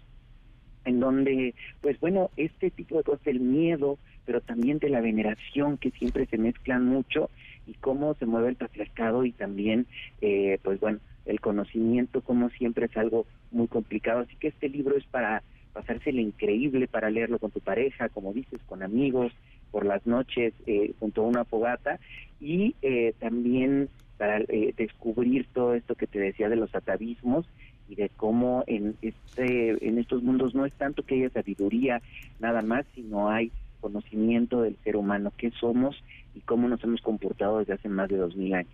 [0.84, 3.98] en donde, pues bueno, este tipo de cosas, el miedo,
[4.30, 7.30] pero también de la veneración que siempre se mezclan mucho
[7.66, 9.86] y cómo se mueve el patriarcado y también,
[10.20, 14.20] eh, pues bueno, el conocimiento como siempre es algo muy complicado.
[14.20, 18.60] Así que este libro es para pasárselo increíble, para leerlo con tu pareja, como dices,
[18.66, 19.32] con amigos,
[19.72, 21.98] por las noches eh, junto a una fogata
[22.40, 27.46] y eh, también para eh, descubrir todo esto que te decía de los atavismos
[27.88, 32.00] y de cómo en este en estos mundos no es tanto que haya sabiduría
[32.38, 33.50] nada más, sino hay
[33.80, 36.02] conocimiento del ser humano, qué somos
[36.34, 38.72] y cómo nos hemos comportado desde hace más de dos mil años.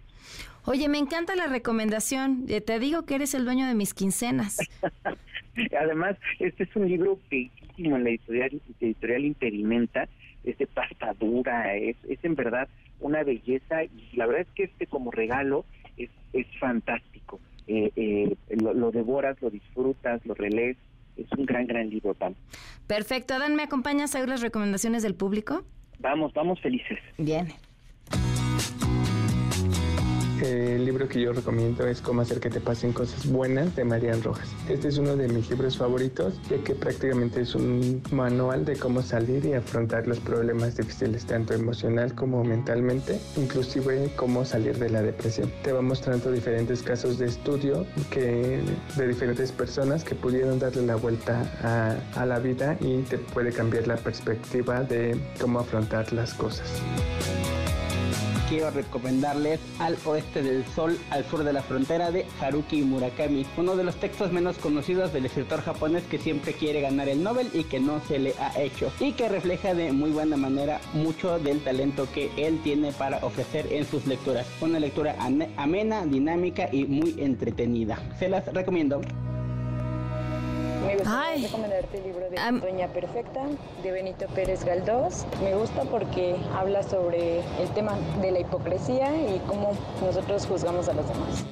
[0.65, 2.45] Oye, me encanta la recomendación.
[2.49, 4.59] Eh, te digo que eres el dueño de mis quincenas.
[5.81, 10.09] Además, este es un libro bellísimo en la editorial, editorial Interimenta,
[10.45, 12.69] es de pasta dura, es, es en verdad
[13.01, 15.65] una belleza y la verdad es que este como regalo
[15.97, 17.41] es, es fantástico.
[17.67, 20.77] Eh, eh, lo, devoras, lo disfrutas, lo relees.
[21.17, 22.35] Es un gran, gran libro, Pam.
[22.87, 23.35] Perfecto.
[23.35, 25.65] Adán, ¿me acompañas a ver las recomendaciones del público?
[25.99, 26.99] Vamos, vamos felices.
[27.19, 27.49] Bien.
[30.43, 34.23] El libro que yo recomiendo es Cómo hacer que te pasen cosas buenas de Marian
[34.23, 34.49] Rojas.
[34.69, 39.01] Este es uno de mis libros favoritos, ya que prácticamente es un manual de cómo
[39.03, 45.03] salir y afrontar los problemas difíciles tanto emocional como mentalmente, inclusive cómo salir de la
[45.03, 45.51] depresión.
[45.63, 48.61] Te va mostrando diferentes casos de estudio que,
[48.97, 53.53] de diferentes personas que pudieron darle la vuelta a, a la vida y te puede
[53.53, 56.83] cambiar la perspectiva de cómo afrontar las cosas
[58.49, 63.77] quiero recomendarles Al oeste del sol, al sur de la frontera de Haruki Murakami, uno
[63.77, 67.65] de los textos menos conocidos del escritor japonés que siempre quiere ganar el Nobel y
[67.65, 71.63] que no se le ha hecho, y que refleja de muy buena manera mucho del
[71.63, 74.47] talento que él tiene para ofrecer en sus lecturas.
[74.61, 75.17] Una lectura
[75.57, 77.99] amena, dinámica y muy entretenida.
[78.19, 79.01] Se las recomiendo.
[80.87, 83.43] Me gusta recomendarte el libro de Doña Perfecta
[83.83, 85.27] de Benito Pérez Galdós.
[85.43, 90.93] Me gusta porque habla sobre el tema de la hipocresía y cómo nosotros juzgamos a
[90.93, 91.45] los demás.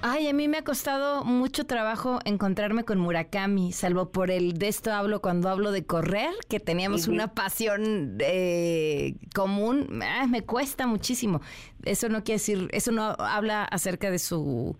[0.00, 4.68] Ay, a mí me ha costado mucho trabajo encontrarme con Murakami, salvo por el de
[4.68, 10.00] esto hablo cuando hablo de correr, que teníamos una pasión eh, común.
[10.02, 11.42] Ah, me cuesta muchísimo.
[11.84, 14.76] Eso no quiere decir, eso no habla acerca de su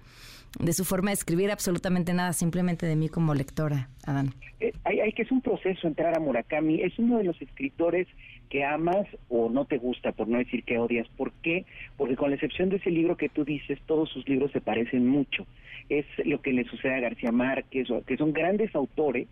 [0.58, 4.34] de su forma de escribir absolutamente nada, simplemente de mí como lectora, Adán.
[4.60, 8.06] Eh, hay, que es un proceso entrar a Murakami, es uno de los escritores
[8.48, 11.08] que amas o no te gusta, por no decir que odias.
[11.16, 11.64] ¿Por qué?
[11.96, 15.06] Porque con la excepción de ese libro que tú dices, todos sus libros se parecen
[15.08, 15.46] mucho.
[15.88, 19.26] Es lo que le sucede a García Márquez, que son grandes autores,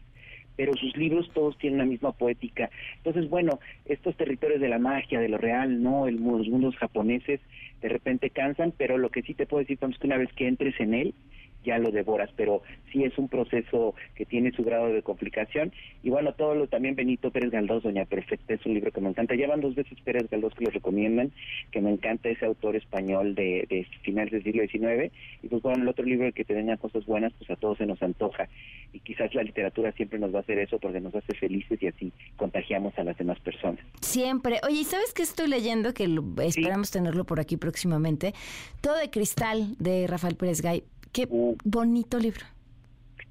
[0.57, 2.71] pero sus libros todos tienen la misma poética.
[2.97, 7.41] Entonces, bueno, estos territorios de la magia, de lo real, no, el, los mundos japoneses,
[7.83, 10.47] de repente cansan, pero lo que sí te puedo decir, es que una vez que
[10.47, 11.15] entres en él,
[11.65, 12.63] ya lo devoras, pero
[12.93, 15.73] sí es un proceso que tiene su grado de complicación.
[16.03, 19.11] Y bueno, todo lo también Benito Pérez Galdós, Doña Perfecta, es un libro que me
[19.11, 19.35] encanta.
[19.35, 21.33] Ya van dos veces Pérez Galdós que lo recomiendan,
[21.71, 25.13] que me encanta ese autor español de, de finales del siglo XIX.
[25.43, 27.87] Y pues bueno, el otro libro que te tenga cosas buenas, pues a todos se
[27.87, 28.49] nos antoja.
[28.93, 31.87] Y quizás la literatura siempre nos va a hacer eso porque nos hace felices y
[31.87, 33.81] así contagiamos a las demás personas.
[34.01, 34.61] Siempre.
[34.69, 35.95] Oye, ¿sabes qué estoy leyendo?
[35.95, 36.09] Que
[36.45, 38.35] esperamos tenerlo por aquí próximamente.
[38.81, 40.83] Todo de cristal de Rafael Pérez Gay
[41.13, 41.29] qué
[41.65, 42.45] bonito libro.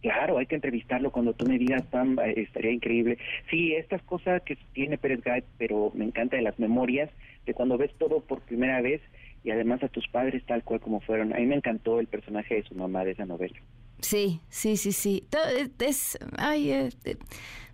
[0.02, 3.20] Claro, hay que entrevistarlo cuando tú me digas, Pam, eh, estaría increíble.
[3.52, 7.10] Sí, estas cosas que tiene Pérez Gay, pero me encanta de las memorias,
[7.46, 9.02] de cuando ves todo por primera vez
[9.44, 11.34] y además a tus padres tal cual como fueron.
[11.34, 13.60] A mí me encantó el personaje de su mamá de esa novela.
[14.02, 15.24] Sí, sí, sí, sí.
[15.56, 16.90] Eh, es, ay, eh,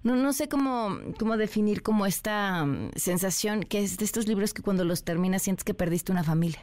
[0.04, 4.54] no, no sé cómo, cómo definir como esta mm, sensación que es de estos libros
[4.54, 6.60] que cuando los terminas sientes que perdiste una familia.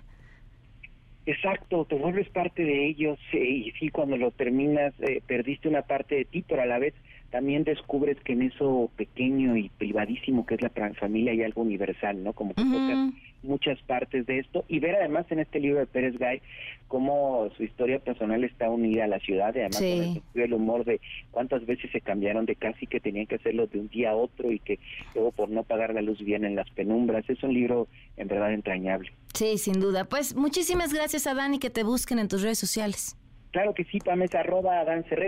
[1.27, 6.17] Exacto, te vuelves parte de ellos y sí, cuando lo terminas eh, perdiste una parte
[6.17, 6.93] de ti, pero a la vez
[7.31, 12.23] también descubres que en eso pequeño y privadísimo que es la familia hay algo universal,
[12.23, 12.35] ¿no?
[12.35, 12.62] Como que
[13.45, 16.40] muchas partes de esto y ver además en este libro de Pérez Gay
[16.88, 21.01] cómo su historia personal está unida a la ciudad y además con el, humor de
[21.30, 24.51] cuántas veces se cambiaron de casi que tenían que hacerlo de un día a otro
[24.51, 24.78] y que
[25.14, 27.28] luego por no pagar la luz vienen las penumbras.
[27.28, 29.12] Es un libro en verdad entrañable.
[29.34, 30.05] Sí, sin duda.
[30.05, 33.16] Pues muchísimas gracias a Dani que te busquen en tus redes sociales.
[33.55, 34.84] Claro que sí, Pam, es arroba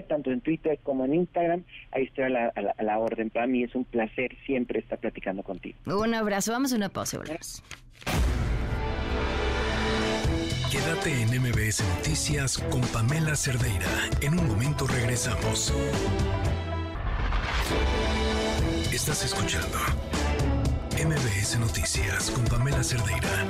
[0.08, 1.62] tanto en Twitter como en Instagram.
[1.92, 5.44] Ahí estoy a la, a la, orden, Pam, y es un placer siempre estar platicando
[5.44, 5.78] contigo.
[5.86, 7.62] Un abrazo, vamos a una pausa, volvemos.
[10.72, 13.86] Quédate en MBS Noticias con Pamela Cerdeira.
[14.20, 15.72] En un momento regresamos.
[18.92, 19.78] Estás escuchando
[20.96, 23.46] MBS Noticias con Pamela Cerdeira.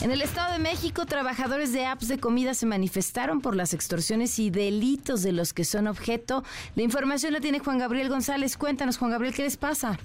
[0.00, 4.38] En el Estado de México, trabajadores de apps de comida se manifestaron por las extorsiones
[4.38, 6.44] y delitos de los que son objeto.
[6.76, 8.56] La información la tiene Juan Gabriel González.
[8.56, 9.98] Cuéntanos, Juan Gabriel, ¿qué les pasa?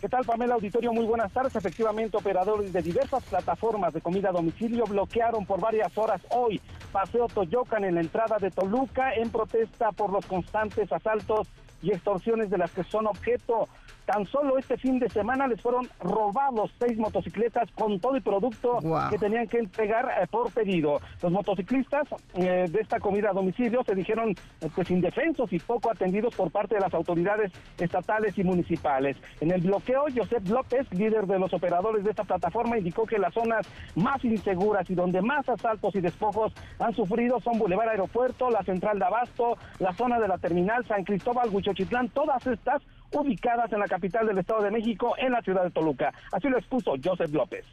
[0.00, 0.94] ¿Qué tal, Pamela Auditorio?
[0.94, 1.54] Muy buenas tardes.
[1.54, 6.58] Efectivamente, operadores de diversas plataformas de comida a domicilio bloquearon por varias horas hoy
[6.90, 11.48] Paseo Toyocan en la entrada de Toluca en protesta por los constantes asaltos
[11.82, 13.68] y extorsiones de las que son objeto.
[14.10, 18.80] Tan solo este fin de semana les fueron robados seis motocicletas con todo el producto
[19.08, 20.98] que tenían que entregar eh, por pedido.
[21.22, 25.92] Los motociclistas eh, de esta comida a domicilio se dijeron eh, pues indefensos y poco
[25.92, 29.16] atendidos por parte de las autoridades estatales y municipales.
[29.40, 33.32] En el bloqueo, Josep López, líder de los operadores de esta plataforma, indicó que las
[33.32, 38.64] zonas más inseguras y donde más asaltos y despojos han sufrido son Boulevard Aeropuerto, la
[38.64, 42.82] Central de Abasto, la zona de la Terminal, San Cristóbal, Huichochitlán, todas estas
[43.12, 46.12] ubicadas en la capital del Estado de México, en la ciudad de Toluca.
[46.32, 47.64] Así lo expuso Joseph López.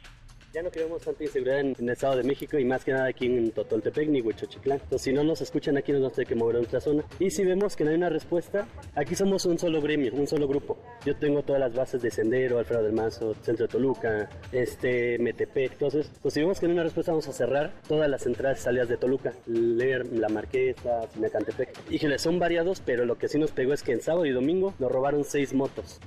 [0.54, 3.26] Ya no queremos tanta inseguridad en, el Estado de México y más que nada aquí
[3.26, 4.80] en Totoltepec ni Huichochitlán.
[4.82, 7.04] Entonces, si no nos escuchan aquí, nos vamos a tener que mover a nuestra zona.
[7.18, 10.48] Y si vemos que no hay una respuesta, aquí somos un solo gremio, un solo
[10.48, 10.78] grupo.
[11.04, 15.72] Yo tengo todas las bases de Sendero, Alfredo del Mazo, Centro de Toluca, este, Metepec.
[15.72, 18.60] Entonces, pues si vemos que no hay una respuesta, vamos a cerrar todas las entradas
[18.60, 19.34] y salidas de Toluca.
[19.46, 21.90] Leer, La Marquesa, Sinacantepec.
[21.90, 24.72] Híjole, son variados, pero lo que sí nos pegó es que en sábado y domingo
[24.78, 26.00] nos robaron seis motos.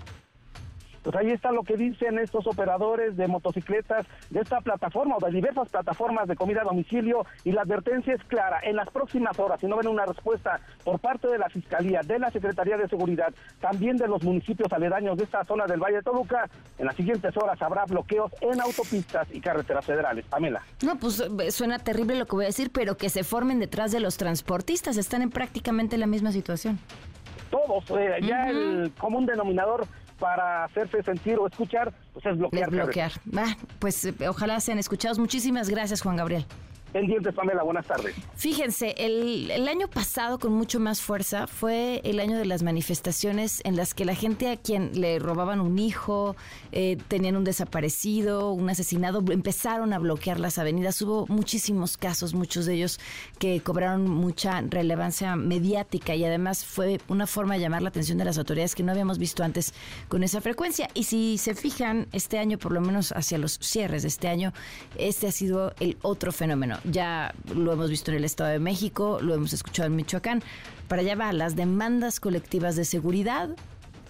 [1.03, 5.31] Pues ahí está lo que dicen estos operadores de motocicletas de esta plataforma o de
[5.31, 8.59] diversas plataformas de comida a domicilio y la advertencia es clara.
[8.63, 12.19] En las próximas horas, si no ven una respuesta por parte de la Fiscalía, de
[12.19, 16.03] la Secretaría de Seguridad, también de los municipios aledaños de esta zona del Valle de
[16.03, 20.25] Toluca, en las siguientes horas habrá bloqueos en autopistas y carreteras federales.
[20.25, 20.61] Pamela.
[20.83, 23.91] No, pues eh, suena terrible lo que voy a decir, pero que se formen detrás
[23.91, 24.97] de los transportistas.
[24.97, 26.79] Están en prácticamente la misma situación
[27.51, 27.83] todos.
[27.91, 29.85] Eh, ya el común denominador
[30.21, 32.69] para hacerse sentir o escuchar, pues es bloquear.
[32.69, 33.11] Es bloquear.
[33.79, 35.17] pues eh, ojalá sean escuchados.
[35.17, 36.45] Muchísimas gracias, Juan Gabriel.
[36.91, 38.13] Pendientes, Pamela, buenas tardes.
[38.35, 43.61] Fíjense, el, el, año pasado con mucho más fuerza fue el año de las manifestaciones
[43.63, 46.35] en las que la gente a quien le robaban un hijo,
[46.73, 51.01] eh, tenían un desaparecido, un asesinado, empezaron a bloquear las avenidas.
[51.01, 52.99] Hubo muchísimos casos, muchos de ellos
[53.39, 58.25] que cobraron mucha relevancia mediática y además fue una forma de llamar la atención de
[58.25, 59.73] las autoridades que no habíamos visto antes
[60.09, 60.89] con esa frecuencia.
[60.93, 64.51] Y si se fijan, este año, por lo menos hacia los cierres de este año,
[64.97, 69.19] este ha sido el otro fenómeno ya lo hemos visto en el Estado de México,
[69.21, 70.43] lo hemos escuchado en Michoacán.
[70.87, 73.49] Para allá va las demandas colectivas de seguridad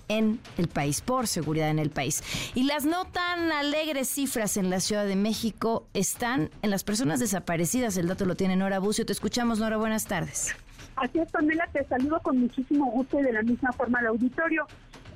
[0.07, 2.21] en el país, por seguridad en el país.
[2.53, 7.19] Y las no tan alegres cifras en la Ciudad de México están en las personas
[7.19, 7.95] desaparecidas.
[7.97, 9.05] El dato lo tiene Nora Bucio.
[9.05, 9.77] Te escuchamos, Nora.
[9.77, 10.55] Buenas tardes.
[10.97, 14.67] Así es, Pamela, te saludo con muchísimo gusto y de la misma forma al auditorio.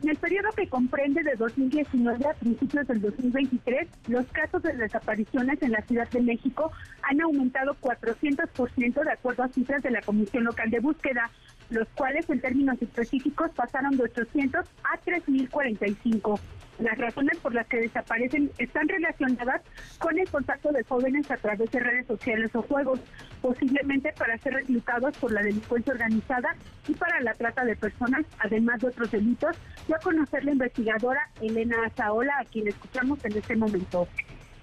[0.05, 5.59] En el periodo que comprende de 2019 a principios del 2023, los casos de desapariciones
[5.63, 10.43] en la Ciudad de México han aumentado 400% de acuerdo a cifras de la Comisión
[10.43, 11.31] Local de Búsqueda.
[11.71, 16.39] los cuales en términos específicos pasaron de 800 a 3.045.
[16.79, 19.61] Las razones por las que desaparecen están relacionadas
[19.99, 22.99] con el contacto de jóvenes a través de redes sociales o juegos,
[23.41, 26.55] posiblemente para ser reclutados por la delincuencia organizada
[26.87, 29.55] y para la trata de personas, además de otros delitos,
[29.87, 34.07] y a conocer la investigadora Elena Azaola, a quien escuchamos en este momento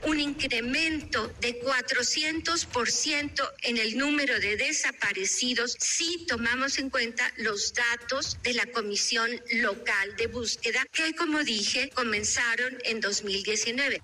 [0.04, 8.38] un incremento de 400% en el número de desaparecidos si tomamos en cuenta los datos
[8.42, 14.02] de la Comisión Local de Búsqueda que, como dije, comenzaron en 2019.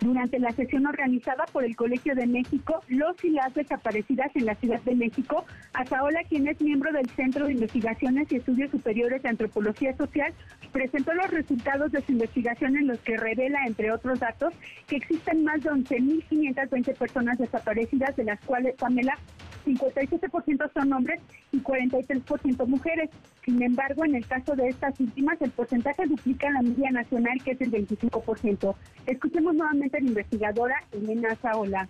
[0.00, 4.54] Durante la sesión organizada por el Colegio de México, los y las desaparecidas en la
[4.56, 9.28] Ciudad de México, Azaola, quien es miembro del Centro de Investigaciones y Estudios Superiores de
[9.28, 10.32] Antropología Social,
[10.72, 14.52] presentó los resultados de su investigación en los que revela, entre otros datos,
[14.86, 19.18] que existen más de 11.520 personas desaparecidas, de las cuales, Pamela,
[19.66, 21.20] 57% son hombres
[21.52, 23.10] y 43% mujeres.
[23.44, 27.52] Sin embargo, en el caso de estas últimas, el porcentaje duplica la media nacional, que
[27.52, 28.74] es el 25%.
[29.06, 31.88] Escuchemos nuevamente a la investigadora Elena Saola.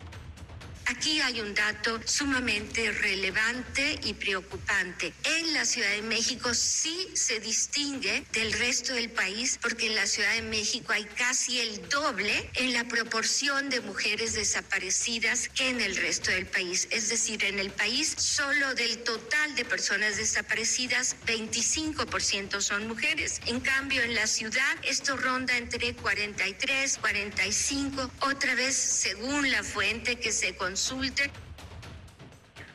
[0.89, 5.13] Aquí hay un dato sumamente relevante y preocupante.
[5.25, 10.07] En la Ciudad de México sí se distingue del resto del país porque en la
[10.07, 15.81] Ciudad de México hay casi el doble en la proporción de mujeres desaparecidas que en
[15.81, 16.87] el resto del país.
[16.93, 23.41] Es decir, en el país solo del total de personas desaparecidas, 25% son mujeres.
[23.47, 30.21] En cambio, en la ciudad esto ronda entre 43, 45, otra vez según la fuente
[30.21, 31.31] que se consulte.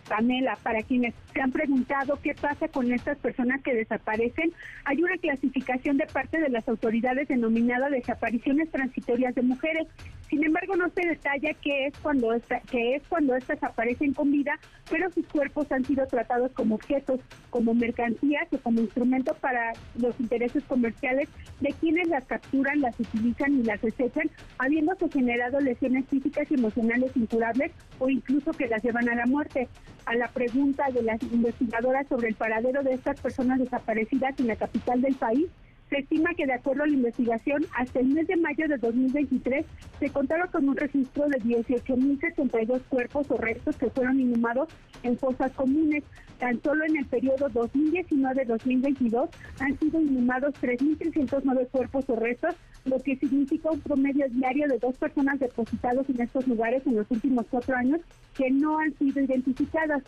[0.09, 4.51] Pamela, para quienes se han preguntado qué pasa con estas personas que desaparecen,
[4.83, 9.87] hay una clasificación de parte de las autoridades denominada desapariciones transitorias de mujeres.
[10.31, 14.31] Sin embargo, no se detalla qué es cuando esta, qué es cuando estas aparecen con
[14.31, 14.57] vida,
[14.89, 17.19] pero sus cuerpos han sido tratados como objetos,
[17.49, 21.27] como mercancías o como instrumentos para los intereses comerciales
[21.59, 27.11] de quienes las capturan, las utilizan y las desechan, habiéndose generado lesiones físicas y emocionales
[27.17, 29.67] incurables o incluso que las llevan a la muerte.
[30.05, 34.55] A la pregunta de las investigadoras sobre el paradero de estas personas desaparecidas en la
[34.55, 35.47] capital del país,
[35.91, 39.65] se estima que de acuerdo a la investigación, hasta el mes de mayo de 2023
[39.99, 44.69] se contaron con un registro de 18.062 cuerpos o restos que fueron inhumados
[45.03, 46.05] en fosas comunes.
[46.39, 49.29] Tan solo en el periodo 2019-2022
[49.59, 54.97] han sido inhumados 3.309 cuerpos o restos, lo que significa un promedio diario de dos
[54.97, 57.99] personas depositados en estos lugares en los últimos cuatro años
[58.33, 60.03] que no han sido identificadas.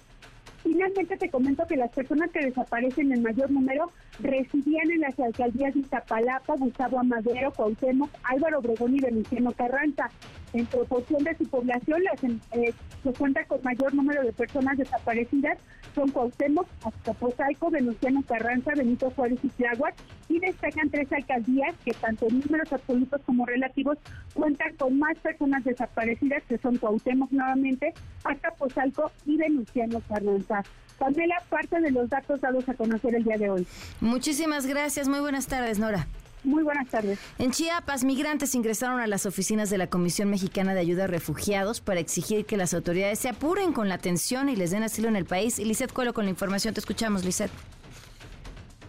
[0.63, 5.73] Finalmente te comento que las personas que desaparecen en mayor número residían en las alcaldías
[5.73, 10.09] de Iztapalapa, Gustavo Amadero, Cuauhtémoc, Álvaro Obregón y Venustiano Carranza.
[10.53, 12.73] En proporción de su población, las, eh,
[13.03, 15.57] se cuenta con mayor número de personas desaparecidas
[15.93, 19.95] son Cuauhtémoc, Azcapotzalco, Venustiano Carranza, Benito Juárez y Tláhuac,
[20.29, 23.97] y destacan tres alcaldías que tanto en números absolutos como relativos
[24.33, 27.93] cuentan con más personas desaparecidas, que son Cuauhtémoc nuevamente,
[28.23, 30.63] Azcapotzalco y Venustiano Carranza.
[30.97, 33.67] Pamela, parte de los datos dados a conocer el día de hoy.
[33.99, 35.07] Muchísimas gracias.
[35.07, 36.07] Muy buenas tardes, Nora.
[36.43, 37.19] Muy buenas tardes.
[37.39, 41.79] En Chiapas, migrantes ingresaron a las oficinas de la Comisión Mexicana de Ayuda a Refugiados
[41.79, 45.15] para exigir que las autoridades se apuren con la atención y les den asilo en
[45.15, 45.57] el país.
[45.57, 46.73] Y Lizeth Cuelo con la información.
[46.73, 47.51] Te escuchamos, Lizeth.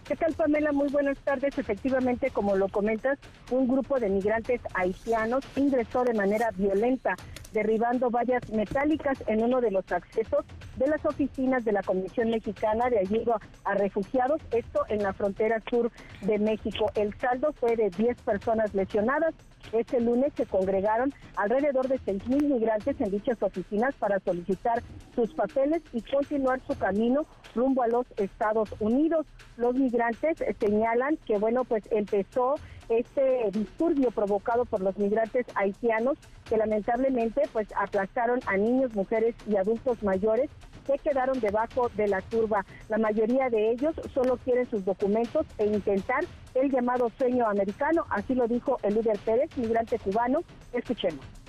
[0.05, 0.71] ¿Qué tal, Pamela?
[0.71, 1.57] Muy buenas tardes.
[1.57, 3.17] Efectivamente, como lo comentas,
[3.49, 7.15] un grupo de migrantes haitianos ingresó de manera violenta
[7.55, 10.45] derribando vallas metálicas en uno de los accesos
[10.75, 15.63] de las oficinas de la Comisión Mexicana de Ayuda a Refugiados, esto en la frontera
[15.69, 15.89] sur
[16.21, 16.91] de México.
[16.95, 19.33] El saldo fue de 10 personas lesionadas.
[19.71, 24.83] Este lunes se congregaron alrededor de 6.000 migrantes en dichas oficinas para solicitar
[25.15, 27.25] sus papeles y continuar su camino
[27.55, 29.25] rumbo a los Estados Unidos.
[29.55, 32.55] Los migrantes señalan que, bueno, pues empezó
[32.89, 36.17] este disturbio provocado por los migrantes haitianos
[36.47, 40.49] que lamentablemente pues aplastaron a niños, mujeres y adultos mayores
[40.85, 42.65] que quedaron debajo de la curva.
[42.89, 46.23] La mayoría de ellos solo quieren sus documentos e intentar
[46.53, 50.41] el llamado sueño americano, así lo dijo el líder Pérez, migrante cubano.
[50.73, 51.44] Escuchemos.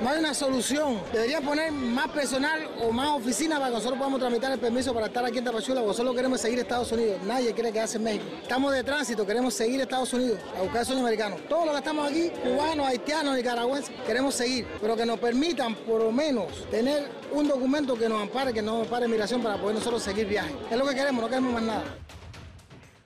[0.00, 0.98] No hay una solución.
[1.12, 5.08] Debería poner más personal o más oficinas para que nosotros podamos tramitar el permiso para
[5.08, 7.20] estar aquí en Tapachula, solo queremos seguir Estados Unidos.
[7.26, 8.24] Nadie quiere quedarse en México.
[8.40, 11.36] Estamos de tránsito, queremos seguir Estados Unidos, a buscar el sueño americano.
[11.50, 16.02] Todos los que estamos aquí, cubanos, haitianos, nicaragüenses, queremos seguir, pero que nos permitan por
[16.02, 20.02] lo menos tener un documento que nos ampare, que nos ampare migración para poder nosotros
[20.02, 20.54] seguir viaje.
[20.70, 21.84] Es lo que queremos, no queremos más nada.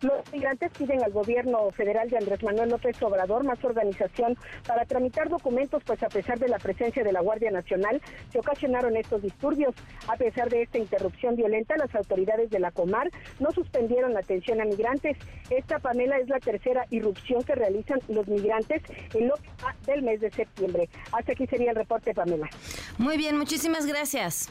[0.01, 4.37] Los migrantes piden al gobierno federal de Andrés Manuel López Obrador más organización
[4.67, 8.97] para tramitar documentos, pues a pesar de la presencia de la Guardia Nacional, se ocasionaron
[8.97, 9.75] estos disturbios.
[10.09, 13.11] A pesar de esta interrupción violenta, las autoridades de la Comar
[13.41, 15.16] no suspendieron la atención a migrantes.
[15.51, 18.83] Esta, Pamela, es la tercera irrupción que realizan los migrantes
[19.15, 19.35] en lo
[19.87, 20.89] del mes de septiembre.
[21.12, 22.49] Hasta aquí sería el reporte, Pamela.
[22.99, 24.51] Muy bien, muchísimas gracias.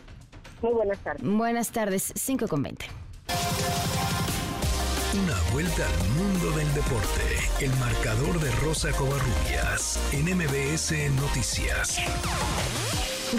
[0.61, 1.23] Muy buenas tardes.
[1.23, 2.85] Buenas tardes, 5 con 20.
[5.13, 7.21] Una vuelta al mundo del deporte.
[7.61, 10.91] El marcador de Rosa Covarrubias en MBS
[11.21, 11.99] Noticias.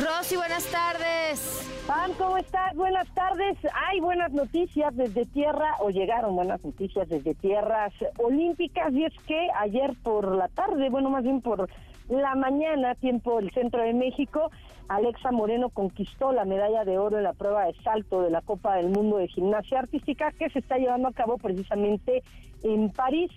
[0.00, 1.68] Rosy, buenas tardes.
[1.88, 2.76] Pam, ¿cómo estás?
[2.76, 3.58] Buenas tardes.
[3.88, 9.48] Hay buenas noticias desde tierra, o llegaron buenas noticias desde tierras olímpicas, y es que
[9.58, 11.68] ayer por la tarde, bueno, más bien por
[12.08, 14.50] la mañana, tiempo del centro de México,
[14.88, 18.76] Alexa Moreno conquistó la medalla de oro en la prueba de salto de la Copa
[18.76, 22.22] del Mundo de Gimnasia Artística que se está llevando a cabo precisamente
[22.62, 23.30] en París.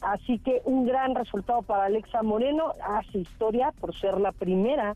[0.00, 4.94] Así que un gran resultado para Alexa Moreno, hace historia por ser la primera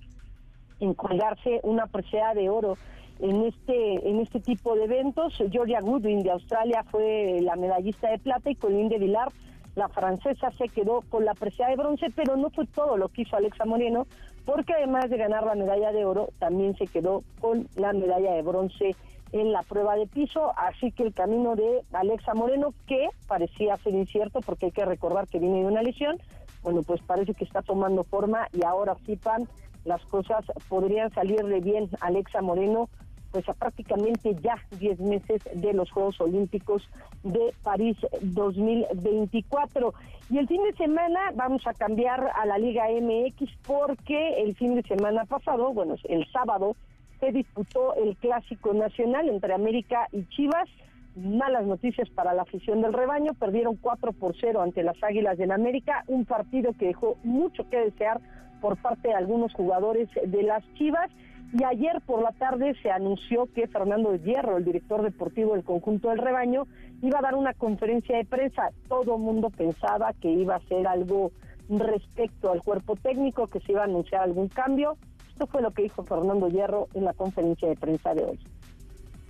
[0.81, 2.77] en colgarse una presea de oro
[3.19, 5.35] en este en este tipo de eventos.
[5.51, 9.29] Georgia Goodwin de Australia fue la medallista de plata y Colin de Vilar
[9.77, 13.23] la francesa se quedó con la presea de bronce, pero no fue todo lo que
[13.23, 14.07] hizo Alexa Moreno,
[14.45, 18.43] porque además de ganar la medalla de oro, también se quedó con la medalla de
[18.43, 18.97] bronce
[19.33, 23.95] en la prueba de piso, así que el camino de Alexa Moreno, que parecía ser
[23.95, 26.17] incierto porque hay que recordar que viene de una lesión,
[26.63, 29.47] bueno, pues parece que está tomando forma y ahora sí, Pan,
[29.85, 32.89] las cosas podrían salirle bien Alexa Moreno
[33.37, 36.89] pues a prácticamente ya 10 meses de los Juegos Olímpicos
[37.23, 39.93] de París 2024.
[40.31, 44.75] Y el fin de semana vamos a cambiar a la Liga MX porque el fin
[44.75, 46.77] de semana pasado, bueno, el sábado,
[47.21, 50.71] se disputó el Clásico Nacional entre América y Chivas.
[51.15, 55.51] Malas noticias para la afición del rebaño, perdieron 4 por 0 ante las Águilas del
[55.51, 58.19] América, un partido que dejó mucho que desear
[58.63, 61.11] por parte de algunos jugadores de las Chivas
[61.53, 66.09] y ayer por la tarde se anunció que Fernando Hierro, el director deportivo del conjunto
[66.09, 66.67] del rebaño,
[67.03, 68.71] iba a dar una conferencia de prensa.
[68.89, 71.31] Todo mundo pensaba que iba a ser algo
[71.69, 74.97] respecto al cuerpo técnico, que se iba a anunciar algún cambio.
[75.29, 78.39] Esto fue lo que dijo Fernando Hierro en la conferencia de prensa de hoy.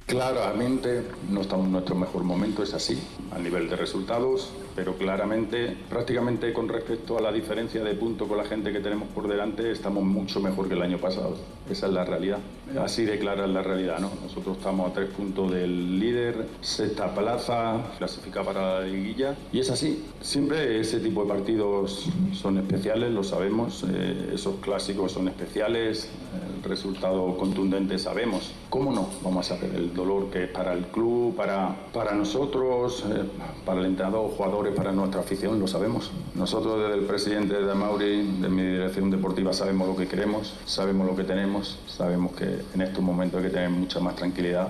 [0.07, 1.03] Claramente
[1.33, 2.97] no estamos en nuestro mejor momento, es así,
[3.33, 8.39] a nivel de resultados, pero claramente, prácticamente con respecto a la diferencia de punto con
[8.39, 11.37] la gente que tenemos por delante, estamos mucho mejor que el año pasado.
[11.69, 12.39] Esa es la realidad.
[12.81, 14.13] Así de clara es la realidad, ¿no?
[14.23, 19.71] Nosotros estamos a tres puntos del líder, sexta plaza, clasifica para la liguilla, y es
[19.71, 20.05] así.
[20.21, 26.09] Siempre ese tipo de partidos son especiales, lo sabemos, eh, esos clásicos son especiales,
[26.57, 28.53] el resultado contundente sabemos.
[28.71, 29.09] ¿Cómo no?
[29.25, 33.25] Vamos a saber el dolor que es para el club, para, para nosotros, eh,
[33.65, 36.13] para el entrenador, jugadores, para nuestra afición, lo sabemos.
[36.35, 41.07] Nosotros desde el presidente de Mauri, de mi dirección deportiva, sabemos lo que queremos, sabemos
[41.07, 44.69] lo que tenemos, sabemos que en estos momentos hay que tener mucha más tranquilidad.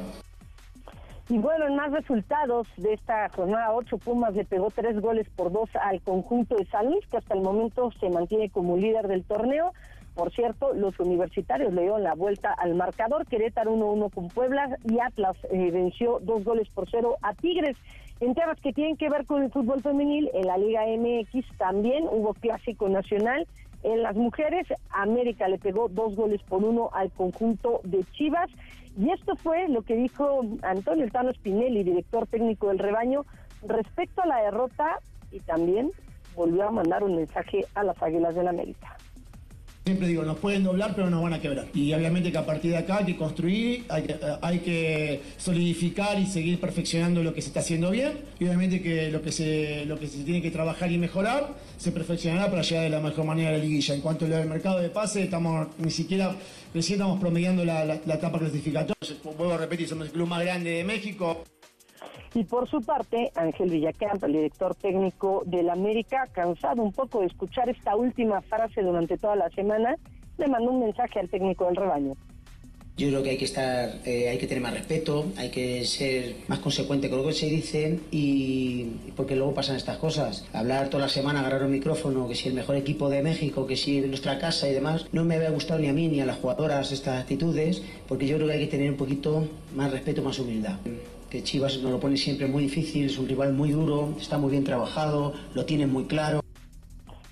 [1.29, 5.51] Y bueno, en más resultados de esta jornada 8, Pumas le pegó tres goles por
[5.51, 9.25] dos al conjunto de San Luis, que hasta el momento se mantiene como líder del
[9.25, 9.73] torneo.
[10.17, 13.27] Por cierto, los universitarios le dieron la vuelta al marcador.
[13.27, 17.77] Querétaro 1-1 con Puebla y Atlas eh, venció dos goles por cero a Tigres.
[18.21, 22.05] En temas que tienen que ver con el fútbol femenil, en la Liga MX también
[22.11, 23.47] hubo clásico nacional.
[23.83, 28.51] En las mujeres, América le pegó dos goles por uno al conjunto de Chivas.
[28.99, 33.27] Y esto fue lo que dijo Antonio Tano Spinelli, director técnico del rebaño,
[33.67, 34.99] respecto a la derrota
[35.31, 35.93] y también
[36.35, 38.96] volvió a mandar un mensaje a las Águilas del América.
[39.87, 41.69] Siempre digo, nos pueden doblar, pero nos van a quebrar.
[41.73, 46.59] Y obviamente que a partir de acá hay que construir, hay que, solidificar y seguir
[46.59, 48.15] perfeccionando lo que se está haciendo bien.
[48.41, 51.93] Y obviamente que lo que se, lo que se tiene que trabajar y mejorar se
[51.93, 53.95] perfeccionará para llegar de la mejor manera a la liguilla.
[53.95, 56.35] En cuanto al mercado de pase, estamos ni siquiera,
[56.75, 58.97] recién estamos promediando la, etapa clasificatoria.
[59.39, 61.45] Vuelvo a repetir, somos el club más grande de México.
[62.37, 67.29] Y por su parte, Ángel Villacamp, el director técnico del América, cansado un poco de
[67.29, 69.97] escuchar esta última frase durante toda la semana,
[70.37, 72.13] le mandó un mensaje al técnico del rebaño.
[72.99, 76.37] Yo creo que hay que estar, eh, hay que tener más respeto, hay que ser
[76.49, 78.85] más consecuente con lo que se dice y
[79.17, 80.47] porque luego pasan estas cosas.
[80.53, 83.77] Hablar toda la semana, agarrar un micrófono, que si el mejor equipo de México, que
[83.77, 86.37] si nuestra casa y demás, no me había gustado ni a mí ni a las
[86.37, 90.39] jugadoras estas actitudes, porque yo creo que hay que tener un poquito más respeto, más
[90.39, 90.77] humildad
[91.31, 94.51] que Chivas nos lo pone siempre muy difícil, es un rival muy duro, está muy
[94.51, 96.41] bien trabajado, lo tiene muy claro.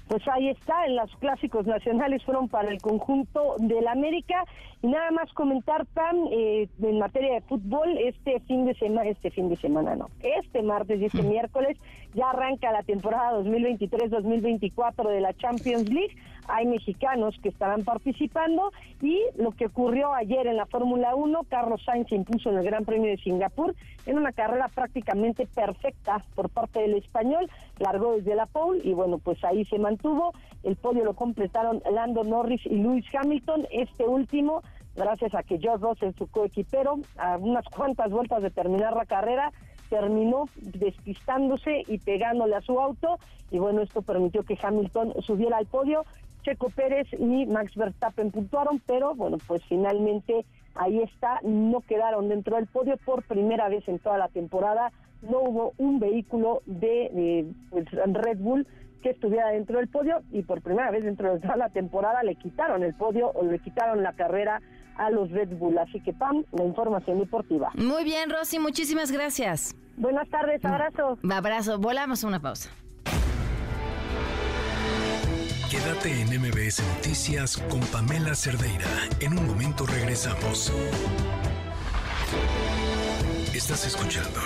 [0.09, 4.45] pues ahí está, en los clásicos nacionales fueron para el conjunto del América.
[4.83, 9.31] Y nada más comentar, Pam, eh, en materia de fútbol, este fin de semana, este
[9.31, 11.29] fin de semana no, este martes y este mm.
[11.29, 11.79] miércoles
[12.15, 16.15] ya arranca la temporada 2023-2024 de la Champions League.
[16.49, 21.83] Hay mexicanos que estarán participando y lo que ocurrió ayer en la Fórmula 1, Carlos
[21.85, 23.75] Sainz se impuso en el Gran Premio de Singapur
[24.07, 29.19] en una carrera prácticamente perfecta por parte del español, largó desde la pole y bueno,
[29.19, 30.33] pues ahí se mantuvo.
[30.63, 34.63] El podio lo completaron Lando Norris y Lewis Hamilton, este último
[34.97, 39.53] gracias a que George Russell, su coequipero, a unas cuantas vueltas de terminar la carrera,
[39.89, 43.19] terminó despistándose y pegándole a su auto
[43.51, 46.05] y bueno, esto permitió que Hamilton subiera al podio.
[46.45, 50.45] Checo Pérez y Max Verstappen puntuaron, pero bueno, pues finalmente
[50.75, 54.93] ahí está, no quedaron dentro del podio por primera vez en toda la temporada.
[55.23, 58.67] No hubo un vehículo de, pues, Red Bull
[59.03, 62.37] que estuviera dentro del podio y por primera vez dentro de toda la temporada le
[62.37, 64.61] quitaron el podio o le quitaron la carrera
[64.97, 65.79] a los Red Bull.
[65.79, 67.71] Así que, Pam, la información deportiva.
[67.75, 69.75] Muy bien, Rosy, muchísimas gracias.
[69.97, 71.19] Buenas tardes, abrazo.
[71.31, 72.71] Abrazo, volamos a una pausa.
[75.75, 78.87] Quédate en MBS Noticias con Pamela Cerdeira.
[79.19, 80.73] En un momento regresamos.
[83.53, 84.39] Estás escuchando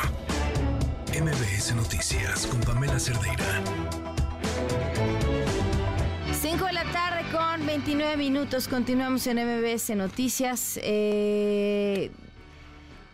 [1.12, 3.62] MBS Noticias con Pamela Cerdeira.
[6.32, 8.66] 5 de la tarde con 29 minutos.
[8.66, 10.80] Continuamos en MBS Noticias.
[10.82, 12.10] Eh,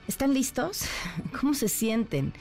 [0.06, 0.82] ¿Están listos?
[1.40, 2.32] ¿Cómo se sienten?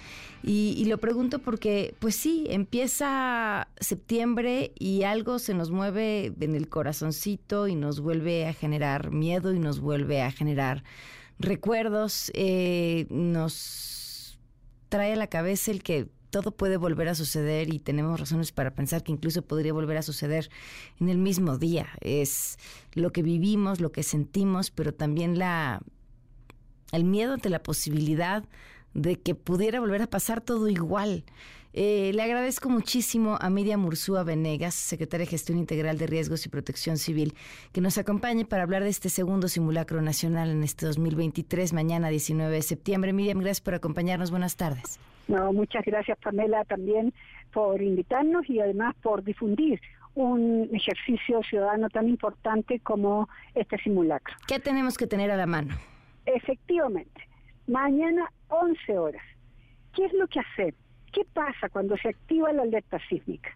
[0.46, 6.68] Y, lo pregunto porque, pues sí, empieza septiembre y algo se nos mueve en el
[6.68, 10.84] corazoncito y nos vuelve a generar miedo y nos vuelve a generar
[11.40, 12.30] recuerdos.
[12.34, 14.38] Eh, nos
[14.90, 18.74] trae a la cabeza el que todo puede volver a suceder y tenemos razones para
[18.74, 20.50] pensar que incluso podría volver a suceder
[21.00, 21.88] en el mismo día.
[22.02, 22.58] Es
[22.94, 25.82] lo que vivimos, lo que sentimos, pero también la
[26.92, 28.44] el miedo ante la posibilidad
[28.94, 31.24] de que pudiera volver a pasar todo igual.
[31.76, 36.50] Eh, le agradezco muchísimo a Miriam Mursúa Venegas, secretaria de Gestión Integral de Riesgos y
[36.50, 37.34] Protección Civil,
[37.72, 42.54] que nos acompañe para hablar de este segundo simulacro nacional en este 2023, mañana 19
[42.54, 43.12] de septiembre.
[43.12, 44.30] Miriam, gracias por acompañarnos.
[44.30, 45.00] Buenas tardes.
[45.28, 47.14] No, muchas gracias Pamela también
[47.54, 49.80] por invitarnos y además por difundir
[50.16, 54.36] un ejercicio ciudadano tan importante como este simulacro.
[54.48, 55.74] ¿Qué tenemos que tener a la mano?
[56.26, 57.28] Efectivamente,
[57.68, 59.24] mañana 11 horas.
[59.94, 60.74] ¿Qué es lo que hacer?
[61.12, 63.56] ¿Qué pasa cuando se activa la alerta sísmica?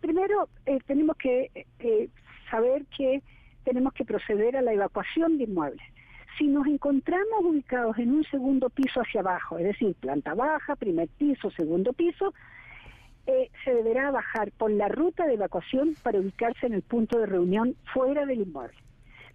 [0.00, 2.08] Primero, eh, tenemos que eh,
[2.50, 3.22] saber que
[3.64, 5.84] tenemos que proceder a la evacuación de inmuebles.
[6.38, 11.08] Si nos encontramos ubicados en un segundo piso hacia abajo, es decir, planta baja, primer
[11.08, 12.34] piso, segundo piso,
[13.26, 17.26] eh, se deberá bajar por la ruta de evacuación para ubicarse en el punto de
[17.26, 18.76] reunión fuera del inmueble.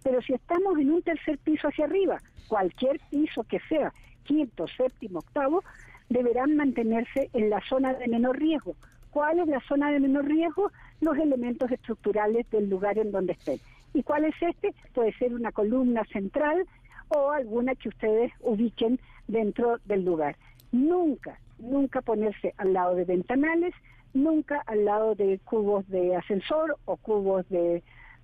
[0.02, 3.92] Pero si estamos en un tercer piso hacia arriba, cualquier piso que sea,
[4.24, 5.62] quinto, séptimo, octavo,
[6.08, 8.74] deberán mantenerse en la zona de menor riesgo.
[9.10, 10.70] ¿Cuál es la zona de menor riesgo?
[11.00, 13.58] Los elementos estructurales del lugar en donde estén.
[13.92, 14.72] ¿Y cuál es este?
[14.94, 16.66] Puede ser una columna central
[17.08, 20.36] o alguna que ustedes ubiquen dentro del lugar.
[20.70, 23.74] Nunca, nunca ponerse al lado de ventanales,
[24.14, 27.82] nunca al lado de cubos de ascensor o cubos de,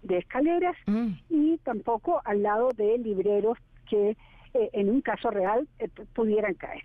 [0.09, 1.09] escaleras mm.
[1.29, 3.59] y tampoco al lado de libreros
[3.89, 4.17] que
[4.55, 6.83] eh, en un caso real eh, pudieran caer.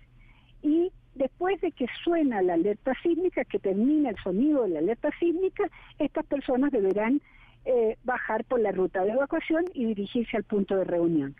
[0.62, 5.10] Y después de que suena la alerta sísmica, que termina el sonido de la alerta
[5.18, 5.64] sísmica,
[5.98, 7.20] estas personas deberán
[7.64, 11.34] eh, bajar por la ruta de evacuación y dirigirse al punto de reunión.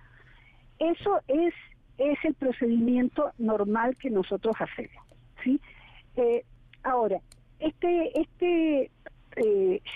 [0.78, 1.54] Eso es,
[1.98, 5.04] es el procedimiento normal que nosotros hacemos.
[5.44, 5.60] ¿sí?
[6.82, 7.20] Ahora,
[7.60, 8.90] este, este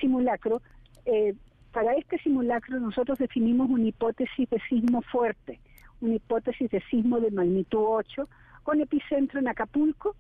[0.01, 0.63] simulacro,
[1.05, 1.35] eh,
[1.77, 5.61] para este simulacro nosotros definimos una hipótesis de sismo fuerte,
[6.01, 8.27] una hipótesis de sismo de magnitud 8,
[8.63, 10.17] con epicentro en Acapulco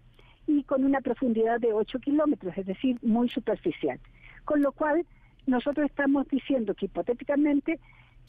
[0.46, 3.98] y con una profundidad de 8 kilómetros, es decir, muy superficial.
[4.44, 5.06] Con lo cual,
[5.46, 7.80] nosotros estamos diciendo que hipotéticamente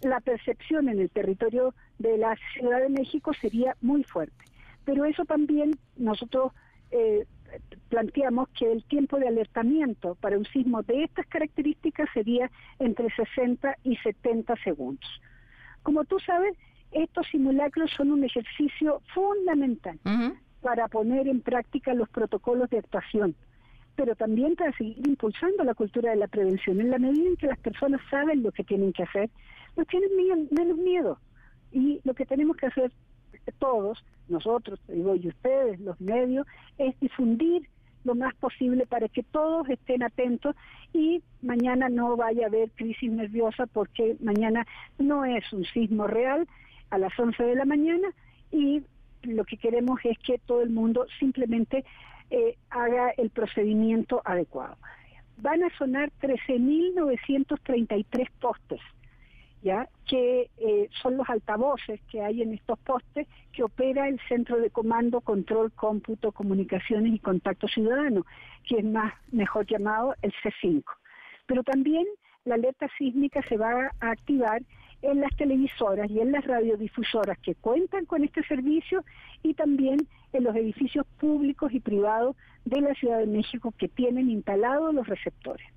[0.04, 4.45] la percepción en el territorio de la Ciudad de México sería muy fuerte.
[4.86, 6.54] Pero eso también nosotros
[6.91, 7.26] eh,
[7.90, 12.49] planteamos que el tiempo de alertamiento para un sismo de estas características sería
[12.80, 15.10] entre 60 y 70 segundos.
[15.84, 16.56] Como tú sabes,
[16.91, 19.99] estos simulacros son un ejercicio fundamental
[20.61, 23.36] para poner en práctica los protocolos de actuación
[23.98, 26.80] pero también para seguir impulsando la cultura de la prevención.
[26.80, 29.30] En la medida en que las personas saben lo que tienen que hacer,
[29.76, 30.11] no tienen
[30.52, 31.19] menos miedo.
[31.72, 32.91] Y lo que tenemos que hacer
[33.52, 36.48] todos, nosotros, digo, y ustedes, los medios,
[36.78, 37.69] es difundir
[38.03, 40.56] lo más posible para que todos estén atentos
[40.94, 44.65] y mañana no vaya a haber crisis nerviosa porque mañana
[44.98, 46.48] no es un sismo real
[46.90, 48.07] a las 11 de la mañana
[48.52, 48.82] y
[49.24, 51.84] lo que queremos es que todo el mundo simplemente
[52.30, 54.78] eh, haga el procedimiento adecuado.
[55.41, 58.80] Van a sonar 13.933 postes
[60.07, 64.69] que eh, son los altavoces que hay en estos postes que opera el Centro de
[64.69, 68.25] Comando, Control, Cómputo, Comunicaciones y Contacto Ciudadano,
[68.67, 70.84] que es más mejor llamado el C5.
[71.47, 72.05] Pero también
[72.45, 74.61] la alerta sísmica se va a activar
[75.01, 79.03] en las televisoras y en las radiodifusoras que cuentan con este servicio
[79.43, 82.35] y también en los edificios públicos y privados
[82.65, 85.67] de la Ciudad de México que tienen instalados los receptores.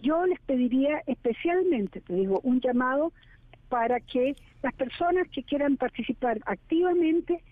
[0.00, 3.12] Yo les pediría especialmente, te digo, un llamado
[3.68, 7.42] para que las personas que quieran participar activamente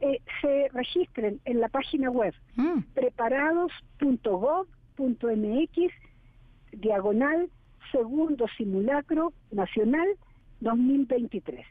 [0.00, 2.80] eh, se registren en la página web mm.
[2.94, 5.92] preparados.gov.mx
[6.72, 7.50] diagonal
[7.90, 10.06] segundo simulacro nacional
[10.60, 11.66] 2023.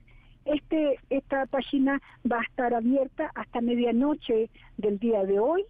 [0.45, 5.63] Este, esta página va a estar abierta hasta medianoche del día de hoy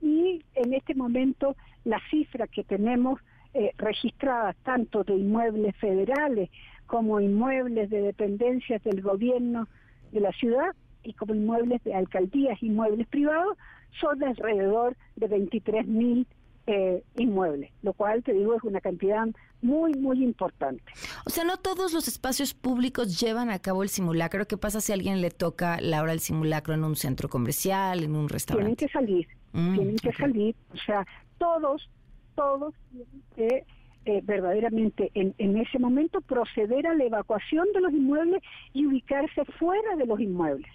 [0.00, 3.20] y en este momento la cifra que tenemos
[3.54, 6.50] eh, registradas tanto de inmuebles federales
[6.86, 9.68] como inmuebles de dependencias del gobierno
[10.12, 13.56] de la ciudad y como inmuebles de alcaldías, inmuebles privados,
[14.00, 16.26] son de alrededor de 23 mil
[16.66, 19.26] eh, inmuebles, lo cual te digo es una cantidad
[19.60, 20.82] muy, muy importante.
[21.24, 24.46] O sea, no todos los espacios públicos llevan a cabo el simulacro.
[24.46, 28.02] ¿Qué pasa si a alguien le toca la hora del simulacro en un centro comercial,
[28.02, 28.74] en un restaurante?
[28.74, 30.56] Tienen que salir, mm, tienen que salir.
[30.72, 31.06] O sea,
[31.38, 31.88] todos
[32.34, 33.64] todos tienen que
[34.06, 38.42] eh, verdaderamente en, en, ese momento proceder a la evacuación de los inmuebles
[38.74, 40.70] y ubicarse fuera de los inmuebles.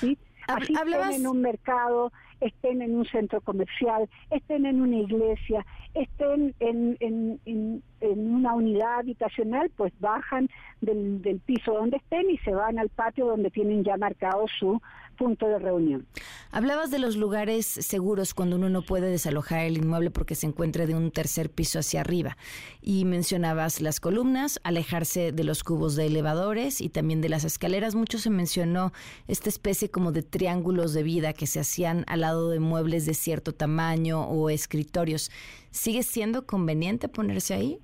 [0.00, 0.18] ¿sí?
[0.48, 5.64] Así estén en un mercado, estén en un centro comercial, estén en una iglesia,
[5.94, 10.48] estén en, en, en, en una unidad habitacional, pues bajan
[10.80, 14.80] del, del piso donde estén y se van al patio donde tienen ya marcado su
[15.12, 16.06] punto de reunión.
[16.50, 20.86] Hablabas de los lugares seguros cuando uno no puede desalojar el inmueble porque se encuentra
[20.86, 22.36] de un tercer piso hacia arriba.
[22.80, 27.94] Y mencionabas las columnas, alejarse de los cubos de elevadores y también de las escaleras.
[27.94, 28.92] Mucho se mencionó
[29.28, 33.14] esta especie como de triángulos de vida que se hacían al lado de muebles de
[33.14, 35.30] cierto tamaño o escritorios.
[35.70, 37.78] ¿Sigue siendo conveniente ponerse ahí?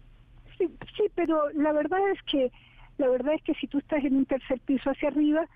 [0.58, 2.50] Sí, sí, pero la verdad es que
[2.98, 5.48] la verdad es que si tú estás en un tercer piso hacia arriba,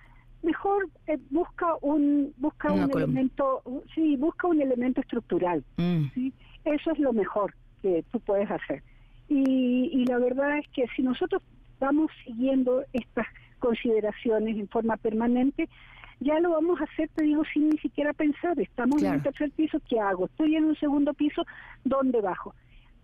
[0.43, 3.63] mejor eh, busca un busca un elemento
[3.95, 6.05] sí busca un elemento estructural mm.
[6.15, 6.33] ¿sí?
[6.65, 8.83] eso es lo mejor que tú puedes hacer
[9.29, 11.43] y, y la verdad es que si nosotros
[11.81, 13.27] vamos siguiendo estas
[13.59, 15.69] consideraciones en forma permanente
[16.23, 18.59] ya lo vamos a hacer, te digo, sin ni siquiera pensar.
[18.61, 20.27] Estamos en un tercer piso, ¿qué hago?
[20.27, 21.45] Estoy en un segundo piso,
[21.85, 22.55] ¿dónde bajo?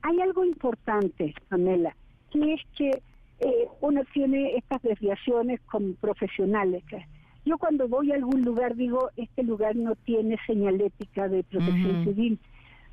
[0.02, 1.97] Hay algo importante, Pamela,
[2.31, 3.02] que es que
[3.40, 6.85] eh, uno tiene estas desviaciones con profesionales.
[6.89, 7.05] Que,
[7.48, 12.38] yo cuando voy a algún lugar digo, este lugar no tiene señalética de protección civil.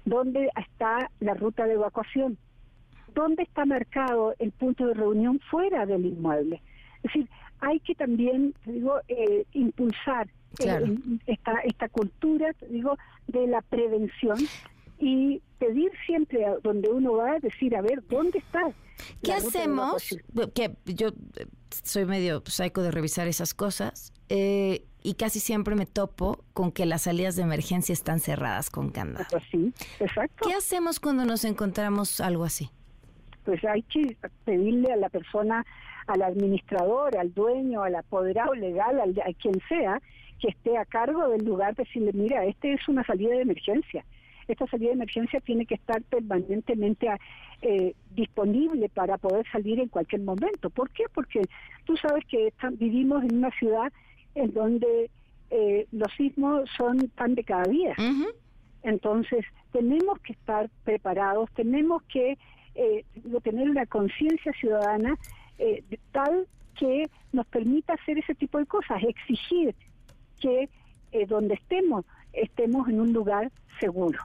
[0.06, 2.38] ¿Dónde está la ruta de evacuación?
[3.14, 6.62] ¿Dónde está marcado el punto de reunión fuera del inmueble?
[6.98, 7.30] Es decir,
[7.60, 10.30] hay que también, digo, eh, impulsar
[10.60, 14.38] eh, esta, esta cultura, digo, de la prevención
[15.00, 18.62] y pedir siempre a donde uno va, decir, a ver, ¿dónde está?
[19.22, 20.16] ¿Qué hacemos?
[20.54, 21.48] Que yo eh,
[21.84, 26.86] soy medio psycho de revisar esas cosas eh, y casi siempre me topo con que
[26.86, 29.26] las salidas de emergencia están cerradas con candado.
[29.30, 30.48] Pues sí, exacto.
[30.48, 32.70] ¿Qué hacemos cuando nos encontramos algo así?
[33.44, 35.64] Pues hay que pedirle a la persona,
[36.08, 40.02] al administrador, al dueño, al apoderado legal, al, a quien sea,
[40.40, 44.04] que esté a cargo del lugar, decirle, mira, este es una salida de emergencia
[44.48, 47.08] esta salida de emergencia tiene que estar permanentemente
[47.62, 50.70] eh, disponible para poder salir en cualquier momento.
[50.70, 51.06] ¿Por qué?
[51.14, 51.42] Porque
[51.86, 53.92] tú sabes que vivimos en una ciudad
[54.36, 55.10] en donde
[55.50, 57.96] eh, los sismos son tan de cada día.
[58.84, 62.38] Entonces, tenemos que estar preparados, tenemos que
[62.76, 63.06] eh,
[63.44, 65.18] tener una conciencia ciudadana
[65.58, 66.48] eh, tal
[66.78, 69.74] que nos permita hacer ese tipo de cosas, exigir
[70.40, 70.70] que
[71.30, 72.04] donde estemos,
[72.34, 73.50] estemos en un lugar
[73.80, 74.20] seguro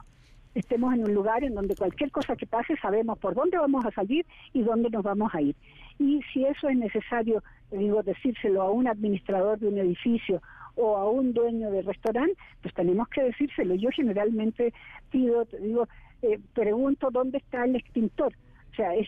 [0.55, 3.91] estemos en un lugar en donde cualquier cosa que pase sabemos por dónde vamos a
[3.91, 5.55] salir y dónde nos vamos a ir.
[5.99, 10.41] Y si eso es necesario, digo, decírselo a un administrador de un edificio
[10.75, 13.75] o a un dueño de restaurante, pues tenemos que decírselo.
[13.75, 14.73] Yo generalmente
[15.09, 15.87] pido, digo,
[16.21, 18.33] eh, pregunto dónde está el extintor.
[18.71, 19.07] O sea, es,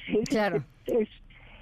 [0.87, 1.09] es,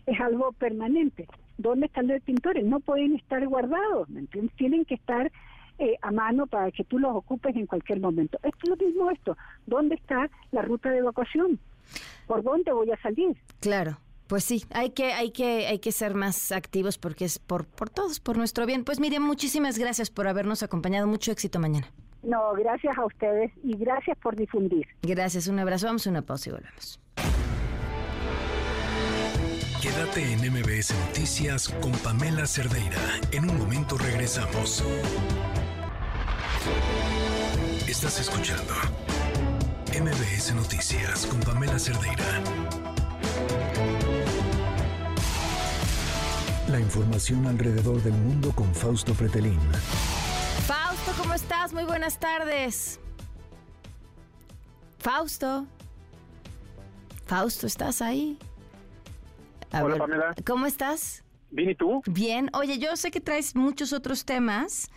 [0.05, 1.27] es, algo permanente.
[1.57, 2.65] ¿Dónde están los extintores?
[2.65, 4.07] No pueden estar guardados,
[4.55, 5.31] Tienen que estar
[5.81, 8.37] eh, a mano para que tú los ocupes en cualquier momento.
[8.43, 9.35] Es lo mismo esto.
[9.65, 11.59] ¿Dónde está la ruta de evacuación?
[12.27, 13.35] ¿Por dónde voy a salir?
[13.59, 13.97] Claro.
[14.27, 17.89] Pues sí, hay que, hay que, hay que ser más activos porque es por, por
[17.89, 18.83] todos, por nuestro bien.
[18.83, 21.07] Pues Miriam, muchísimas gracias por habernos acompañado.
[21.07, 21.87] Mucho éxito mañana.
[22.21, 24.85] No, gracias a ustedes y gracias por difundir.
[25.01, 25.87] Gracias, un abrazo.
[25.87, 26.99] Vamos a una pausa y volvemos.
[29.81, 33.19] Quédate en MBS Noticias con Pamela Cerdeira.
[33.31, 34.85] En un momento regresamos.
[37.87, 38.73] Estás escuchando
[39.99, 42.23] MBS Noticias con Pamela Cerdeira.
[46.69, 49.59] La información alrededor del mundo con Fausto Pretelín.
[50.67, 51.73] Fausto, ¿cómo estás?
[51.73, 52.99] Muy buenas tardes.
[54.99, 55.65] Fausto.
[57.25, 58.37] Fausto, ¿estás ahí?
[59.73, 60.35] Hola, Pamela.
[60.45, 61.23] ¿Cómo estás?
[61.51, 62.01] Bien, ¿y tú?
[62.05, 62.49] Bien.
[62.53, 64.89] Oye, yo sé que traes muchos otros temas,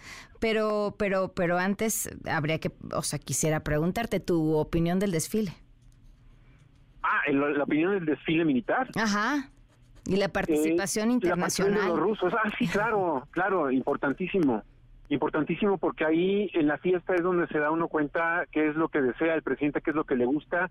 [0.44, 5.54] pero, pero, pero antes habría que, o sea, quisiera preguntarte tu opinión del desfile.
[7.02, 8.90] Ah, la, opinión del desfile militar.
[8.94, 9.48] Ajá.
[10.04, 11.72] Y la participación internacional.
[11.72, 12.34] Eh, la de los rusos.
[12.34, 14.62] Ah, sí, claro, claro, importantísimo.
[15.08, 18.90] Importantísimo porque ahí en la fiesta es donde se da uno cuenta qué es lo
[18.90, 20.70] que desea el presidente, qué es lo que le gusta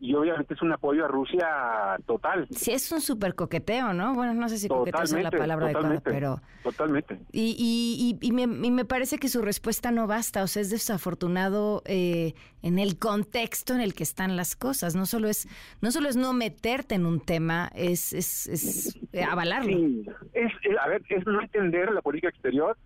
[0.00, 2.46] y obviamente es un apoyo a Rusia total.
[2.50, 4.14] Sí, es un súper coqueteo, ¿no?
[4.14, 6.40] Bueno, no sé si coqueteo es la palabra adecuada, pero...
[6.62, 7.18] Totalmente.
[7.32, 11.82] Y, y, y, me, me, parece que su respuesta no basta, o sea, es desafortunado
[11.86, 14.94] eh, en el contexto en el que están las cosas.
[14.94, 15.48] No solo es
[15.80, 19.76] no, solo es no meterte en un tema, es, es, es avalarlo.
[19.76, 20.06] Sí.
[20.34, 22.76] Es, a ver, es no entender la política exterior,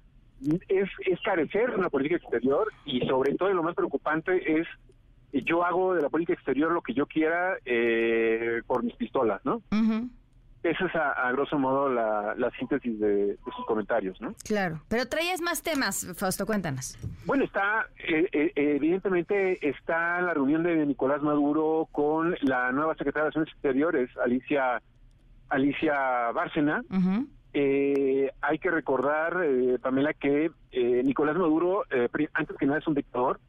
[0.68, 4.66] es, es carecer de una política exterior y sobre todo, y lo más preocupante es
[5.32, 9.62] yo hago de la política exterior lo que yo quiera eh, por mis pistolas, ¿no?
[10.62, 14.32] Esa es a, grosso modo la, síntesis de, sus comentarios, ¿no?
[14.44, 16.96] Claro, pero traías más temas, Fausto, cuéntanos.
[17.24, 23.24] Bueno, está, eh, eh, evidentemente está la reunión de Nicolás Maduro con la nueva secretaria
[23.24, 24.80] de Relaciones Exteriores, Alicia,
[25.48, 26.82] Alicia Bárcena.
[27.54, 29.36] Hay que recordar,
[29.82, 31.84] Pamela, que Nicolás Maduro,
[32.34, 33.40] antes que nada, es un dictador.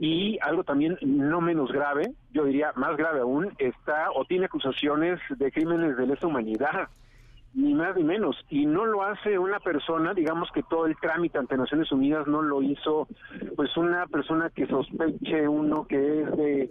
[0.00, 5.18] Y algo también no menos grave, yo diría más grave aún, está o tiene acusaciones
[5.36, 6.88] de crímenes de lesa humanidad,
[7.54, 8.36] ni más ni menos.
[8.48, 12.42] Y no lo hace una persona, digamos que todo el trámite ante Naciones Unidas no
[12.42, 13.08] lo hizo,
[13.56, 16.70] pues una persona que sospeche uno que es de,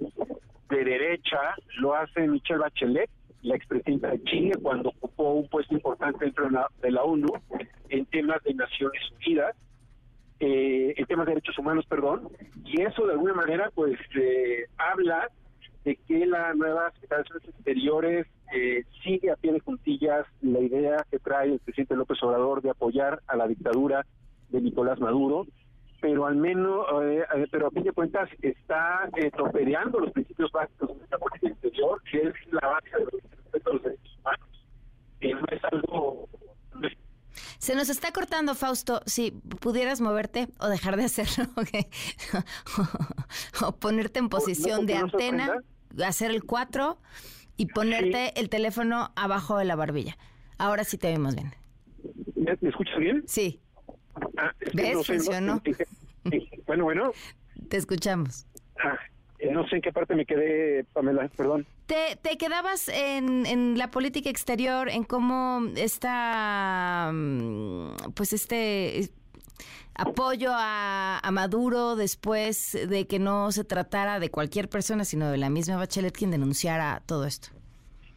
[0.70, 1.40] de derecha,
[1.80, 3.10] lo hace Michelle Bachelet,
[3.42, 6.50] la expresidenta de Chile, cuando ocupó un puesto importante dentro
[6.82, 7.28] de la, ONU
[7.90, 9.56] en temas de Naciones Unidas
[10.40, 12.30] eh, en temas de derechos humanos, perdón,
[12.64, 15.30] y eso de alguna manera pues eh, habla
[15.84, 21.06] de que la nueva Secretaría de Exteriores eh, sigue a pie de puntillas la idea
[21.10, 24.06] que trae el presidente López Obrador de apoyar a la dictadura
[24.50, 25.48] de Nicolás Maduro,
[26.02, 31.00] pero al menos, eh, eh, pero a fin de cuentas está torpedeando los principios básicos
[31.00, 34.50] de la política exterior, que es la base de los derechos humanos.
[35.22, 36.28] no es algo
[37.60, 39.02] se nos está cortando, Fausto.
[39.06, 41.46] Si pudieras moverte o dejar de hacerlo,
[43.66, 45.58] o ponerte en posición de antena,
[46.06, 46.98] hacer el 4
[47.58, 50.18] y ponerte el teléfono abajo de la barbilla.
[50.58, 51.54] Ahora sí te vemos bien.
[52.36, 53.24] ¿Me, escuchas bien?
[53.26, 53.60] Sí.
[54.38, 55.06] Ah, ¿Ves?
[55.06, 55.62] Funcionó.
[56.66, 57.12] bueno, bueno.
[57.70, 58.46] Te escuchamos.
[58.84, 58.98] Ah,
[59.40, 61.66] eh, no sé en qué parte me quedé, Pamela, perdón.
[61.86, 69.10] Te, te quedabas en, en, la política exterior, en cómo está, mm, pues este
[69.96, 75.38] apoyo a, a, Maduro después de que no se tratara de cualquier persona, sino de
[75.38, 77.57] la misma Bachelet quien denunciara todo esto.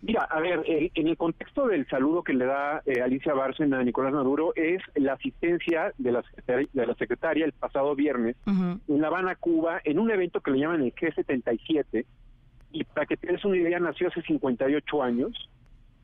[0.02, 3.84] Mira, a ver, en el contexto del saludo que le da eh, Alicia Bárcena a
[3.84, 9.08] Nicolás Maduro es la asistencia de la, de la secretaria el pasado viernes en La
[9.08, 12.06] Habana, Cuba, en un evento que le llaman el G77,
[12.72, 15.50] y para que tengas una idea, nació hace 58 años.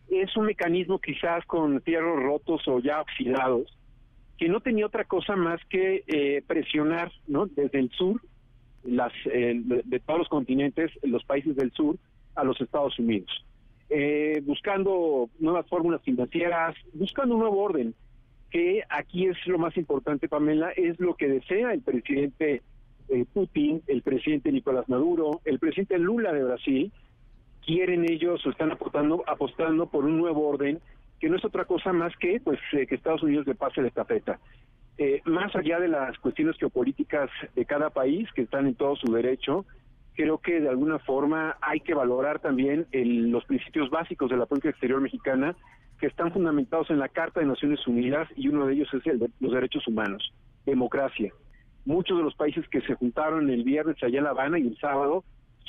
[0.09, 3.78] Es un mecanismo quizás con fierros rotos o ya oxidados,
[4.36, 7.47] que no tenía otra cosa más que eh, presionar ¿no?
[7.47, 8.20] desde el sur,
[8.85, 11.97] las, eh, de todos los continentes, los países del sur,
[12.35, 13.47] a los Estados Unidos
[13.89, 17.95] eh, buscando nuevas fórmulas financieras, buscando un nuevo orden,
[18.51, 22.63] que aquí es lo más importante, Pamela, es lo que desea el presidente
[23.09, 26.93] eh, Putin, el presidente Nicolás Maduro, el presidente Lula de Brasil,
[27.65, 30.81] quieren ellos o están apostando, apostando por un nuevo orden
[31.21, 33.89] que no es otra cosa más que pues eh, que Estados Unidos le pase la
[33.89, 34.39] estafeta.
[34.99, 39.13] Eh, más allá de las cuestiones geopolíticas de cada país, que están en todo su
[39.13, 39.67] derecho,
[40.17, 44.71] creo que de alguna forma hay que valorar también los principios básicos de la política
[44.71, 45.55] exterior mexicana
[46.01, 49.19] que están fundamentados en la Carta de Naciones Unidas y uno de ellos es el
[49.19, 50.33] de los derechos humanos,
[50.65, 51.33] democracia,
[51.85, 54.79] muchos de los países que se juntaron el viernes allá en La Habana y el
[54.79, 55.23] sábado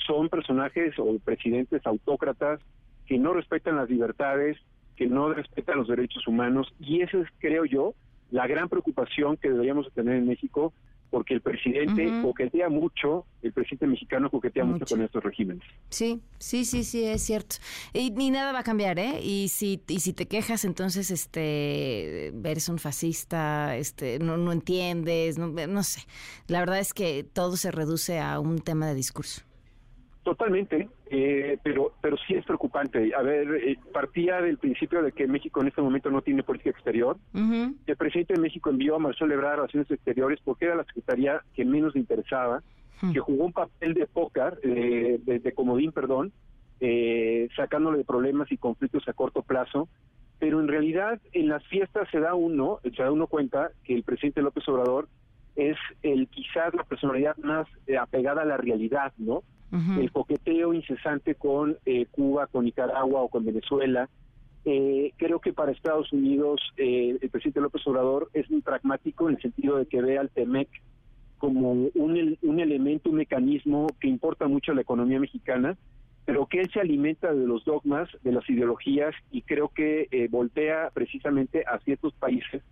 [0.08, 2.62] son personajes o presidentes autócratas
[3.06, 4.58] que no respetan las libertades,
[4.96, 7.94] que no respetan los derechos humanos y esa es, creo yo,
[8.32, 10.74] la gran preocupación que deberíamos tener en México
[11.10, 14.86] porque el presidente coquetea mucho, el presidente mexicano coquetea mucho.
[14.86, 15.64] con estos regímenes.
[15.90, 17.58] Sí, sí, sí, sí, es cierto.
[17.94, 19.20] Y ni nada va a cambiar, ¿eh?
[19.22, 25.38] Y si, y si te quejas, entonces, este, eres un fascista, este, no, no entiendes,
[25.38, 26.02] no, no sé.
[26.48, 29.47] La verdad es que todo se reduce a un tema de discurso.
[30.28, 33.16] Totalmente, eh, pero pero sí es preocupante.
[33.16, 36.72] A ver, eh, partía del principio de que México en este momento no tiene política
[36.72, 37.16] exterior.
[37.34, 41.42] El presidente de México envió a Marcelo Ebrard a Relaciones Exteriores porque era la secretaría
[41.56, 42.62] que menos le interesaba,
[43.14, 46.34] que jugó un papel de póker, eh, de, comodín, perdón,
[47.56, 49.88] sacándole de problemas y conflictos a corto plazo.
[50.40, 54.04] Pero en realidad en las fiestas se da uno, se da uno cuenta que el
[54.04, 55.08] presidente López Obrador
[55.58, 57.68] es el quizás la personalidad más
[58.00, 59.44] apegada a la realidad, ¿no?
[59.72, 64.10] el coqueteo incesante con eh, Cuba, con Nicaragua o con Venezuela.
[64.64, 69.36] Eh, creo que para Estados Unidos eh, el presidente López Obrador es muy pragmático en
[69.36, 70.70] el sentido de que ve al TEMEC
[71.38, 75.78] como un, un elemento, un mecanismo que importa mucho a la economía mexicana,
[76.26, 80.90] pero que él se alimenta de los dogmas, de las ideologías y creo que voltea
[80.94, 82.64] precisamente a ciertos países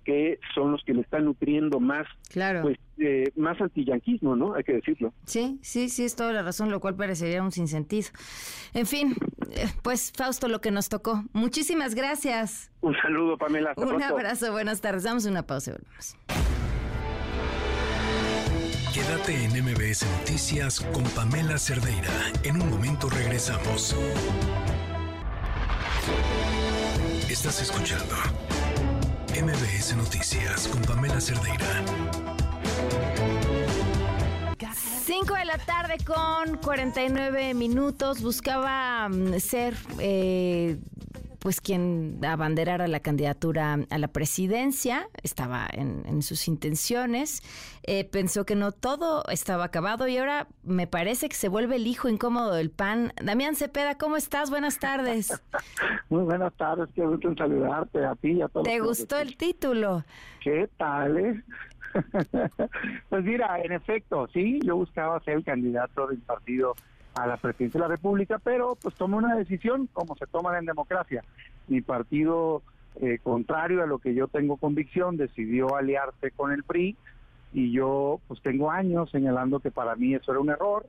[0.00, 2.62] que son los que le están nutriendo más, claro.
[2.62, 4.54] pues, eh, más antillanquismo, ¿no?
[4.54, 5.12] Hay que decirlo.
[5.24, 8.08] Sí, sí, sí, es toda la razón, lo cual parecería un sinsentido.
[8.74, 9.14] En fin,
[9.52, 11.24] eh, pues Fausto, lo que nos tocó.
[11.32, 12.70] Muchísimas gracias.
[12.80, 13.74] Un saludo, Pamela.
[13.76, 15.04] un abrazo, buenas tardes.
[15.04, 16.16] Damos una pausa y volvemos.
[18.94, 22.10] Quédate en MBS Noticias con Pamela Cerdeira.
[22.42, 23.96] En un momento regresamos.
[27.30, 28.16] Estás escuchando
[29.34, 31.84] MBS Noticias con Pamela Cerdeira.
[35.06, 38.22] 5 de la tarde con 49 minutos.
[38.22, 40.78] Buscaba mm, ser eh,
[41.40, 47.42] pues quien abanderara la candidatura a la presidencia, estaba en, sus intenciones,
[47.82, 51.86] eh, pensó que no todo estaba acabado y ahora me parece que se vuelve el
[51.86, 53.14] hijo incómodo del PAN.
[53.22, 54.50] Damián Cepeda, ¿cómo estás?
[54.50, 55.42] Buenas tardes.
[56.10, 58.66] Muy buenas tardes, qué gusto en saludarte a ti y a todos.
[58.66, 60.04] ¿Te gustó el título?
[60.42, 61.16] ¿Qué tal?
[61.16, 61.42] Eh?
[63.08, 66.74] pues mira, en efecto, sí, yo buscaba ser el candidato del partido
[67.14, 70.64] a la presidencia de la República, pero pues tomó una decisión como se toma en
[70.64, 71.22] democracia.
[71.68, 72.62] Mi partido,
[73.00, 76.96] eh, contrario a lo que yo tengo convicción, decidió aliarse con el PRI
[77.52, 80.86] y yo pues tengo años señalando que para mí eso era un error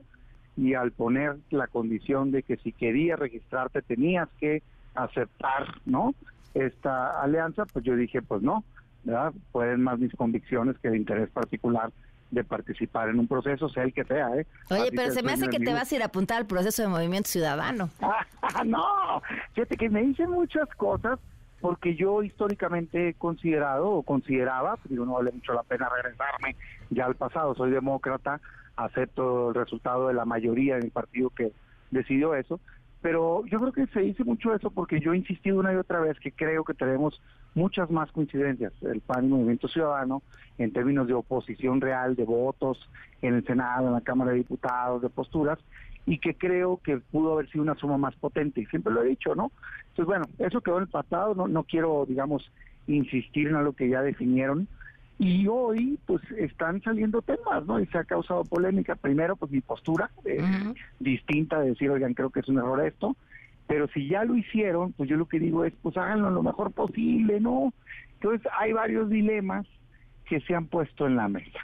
[0.56, 4.62] y al poner la condición de que si querías registrarte tenías que
[4.94, 6.14] aceptar, ¿no?
[6.54, 8.62] Esta alianza, pues yo dije, pues no,
[9.04, 9.32] ¿verdad?
[9.50, 11.90] Pueden más mis convicciones que el interés particular
[12.32, 14.28] de participar en un proceso, sea el que sea.
[14.36, 14.46] ¿eh?
[14.70, 16.88] Oye, pero se me hace que te vas a ir a apuntar al proceso de
[16.88, 17.90] movimiento ciudadano.
[18.66, 19.22] no,
[19.52, 21.20] fíjate que me dicen muchas cosas
[21.60, 26.56] porque yo históricamente he considerado o consideraba, digo, no vale mucho la pena regresarme
[26.90, 28.40] ya al pasado, soy demócrata,
[28.76, 31.52] acepto el resultado de la mayoría de mi partido que
[31.90, 32.58] decidió eso,
[33.02, 36.00] pero yo creo que se dice mucho eso porque yo he insistido una y otra
[36.00, 37.20] vez que creo que tenemos
[37.54, 40.22] muchas más coincidencias, el PAN y Movimiento Ciudadano,
[40.56, 42.78] en términos de oposición real, de votos
[43.20, 45.58] en el Senado, en la Cámara de Diputados, de posturas,
[46.06, 49.08] y que creo que pudo haber sido una suma más potente, y siempre lo he
[49.08, 49.50] dicho, ¿no?
[49.88, 52.50] Entonces, bueno, eso quedó en el pasado, no, no quiero, digamos,
[52.86, 54.68] insistir en lo que ya definieron,
[55.22, 57.78] y hoy, pues, están saliendo temas, ¿no?
[57.78, 58.96] Y se ha causado polémica.
[58.96, 60.44] Primero, pues, mi postura es
[60.98, 63.16] distinta de decir, oigan, creo que es un error esto.
[63.68, 66.72] Pero si ya lo hicieron, pues yo lo que digo es, pues háganlo lo mejor
[66.72, 67.72] posible, ¿no?
[68.14, 69.64] Entonces, hay varios dilemas
[70.26, 71.60] que se han puesto en la mesa.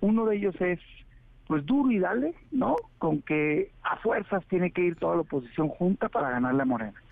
[0.00, 0.80] Uno de ellos es,
[1.46, 2.76] pues duro y dale, ¿no?
[2.96, 7.02] Con que a fuerzas tiene que ir toda la oposición junta para ganarle a Morena.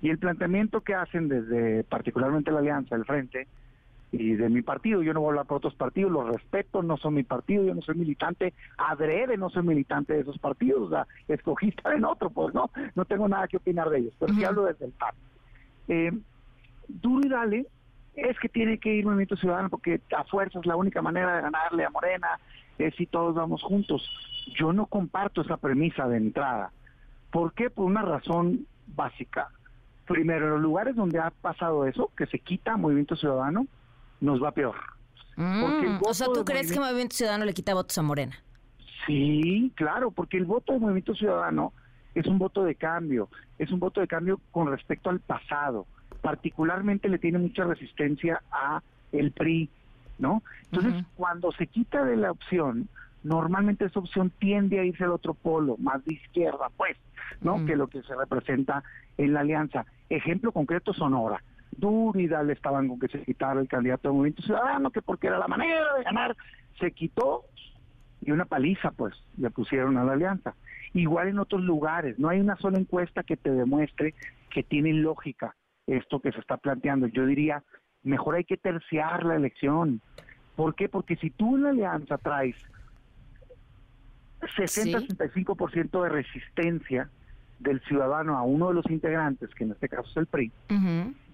[0.00, 3.48] Y el planteamiento que hacen desde particularmente la Alianza, el Frente,
[4.12, 5.02] y de mi partido.
[5.02, 7.74] Yo no voy a hablar por otros partidos, los respeto, no son mi partido, yo
[7.74, 12.04] no soy militante, adrede no soy militante de esos partidos, o sea, escogí estar en
[12.04, 14.92] otro, pues no, no tengo nada que opinar de ellos, pero sí hablo desde el
[14.92, 15.14] PAN.
[15.88, 16.12] Eh,
[16.88, 17.66] duro y dale
[18.16, 21.42] es que tiene que ir Movimiento Ciudadano porque a fuerza es la única manera de
[21.42, 22.28] ganarle a Morena,
[22.78, 24.02] es si todos vamos juntos.
[24.58, 26.72] Yo no comparto esa premisa de entrada.
[27.30, 27.68] ¿Por qué?
[27.68, 29.48] Por una razón básica.
[30.06, 33.66] Primero, en los lugares donde ha pasado eso, que se quita Movimiento Ciudadano,
[34.20, 34.76] nos va peor.
[35.36, 38.36] Mm, o sea, ¿tú crees que Movimiento Ciudadano le quita votos a Morena?
[39.06, 41.72] Sí, claro, porque el voto de Movimiento Ciudadano
[42.14, 43.28] es un voto de cambio,
[43.58, 45.86] es un voto de cambio con respecto al pasado.
[46.22, 48.82] Particularmente le tiene mucha resistencia a
[49.12, 49.68] el PRI
[50.18, 50.42] ¿no?
[50.70, 52.88] Entonces, cuando se quita de la opción,
[53.22, 56.96] normalmente esa opción tiende a irse al otro polo, más de izquierda, pues,
[57.40, 57.64] ¿no?
[57.66, 58.82] Que lo que se representa
[59.18, 59.86] en la alianza.
[60.08, 61.42] Ejemplo concreto, Sonora.
[61.72, 65.38] Duro le estaban con que se quitara el candidato de Movimiento Ciudadano, que porque era
[65.38, 66.36] la manera de ganar,
[66.78, 67.44] se quitó
[68.22, 70.54] y una paliza, pues, le pusieron a la alianza.
[70.94, 74.14] Igual en otros lugares, no hay una sola encuesta que te demuestre
[74.50, 75.54] que tiene lógica
[75.86, 77.06] esto que se está planteando.
[77.06, 77.62] Yo diría,
[78.02, 80.00] mejor hay que terciar la elección.
[80.56, 80.88] ¿Por qué?
[80.88, 82.56] Porque si tú en la alianza traes
[84.40, 87.10] 60-65% de resistencia
[87.58, 90.52] del ciudadano a uno de los integrantes, que en este caso es el PRI,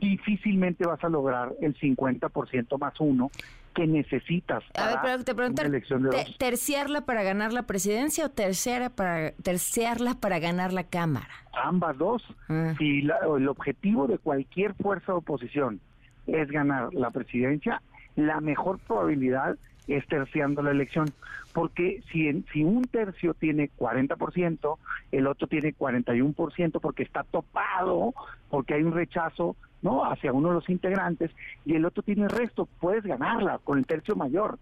[0.01, 3.31] difícilmente vas a lograr el 50% más uno
[3.75, 8.91] que necesitas para ver, pero te elección de ¿terciarla para ganar la presidencia o terciarla
[8.91, 11.29] para, terciarla para ganar la Cámara?
[11.65, 12.23] Ambas dos.
[12.49, 12.75] Ah.
[12.79, 15.81] Si el objetivo de cualquier fuerza de oposición
[16.27, 17.83] es ganar la presidencia,
[18.15, 19.57] la mejor probabilidad
[19.89, 21.13] es terciando la elección.
[21.53, 24.79] Porque si, si un tercio tiene 40%,
[25.13, 28.15] el otro tiene 41% porque está topado,
[28.49, 31.31] porque hay un rechazo no hacia uno de los integrantes,
[31.67, 34.59] y el otro tiene el resto, puedes ganarla con el tercio mayor,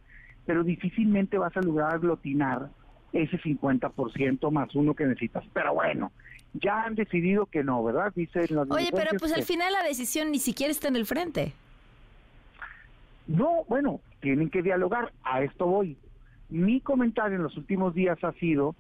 [0.47, 2.71] pero difícilmente vas a lograr aglutinar
[3.13, 5.45] ese 50% más uno que necesitas.
[5.53, 6.11] Pero bueno,
[6.55, 8.13] ya han decidido que no, ¿verdad?
[8.15, 11.53] Dice Oye, pero pues al final la decisión ni siquiera está en el frente.
[13.31, 15.97] No, bueno, tienen que dialogar, a esto voy.
[16.49, 18.75] Mi comentario en los últimos días ha sido,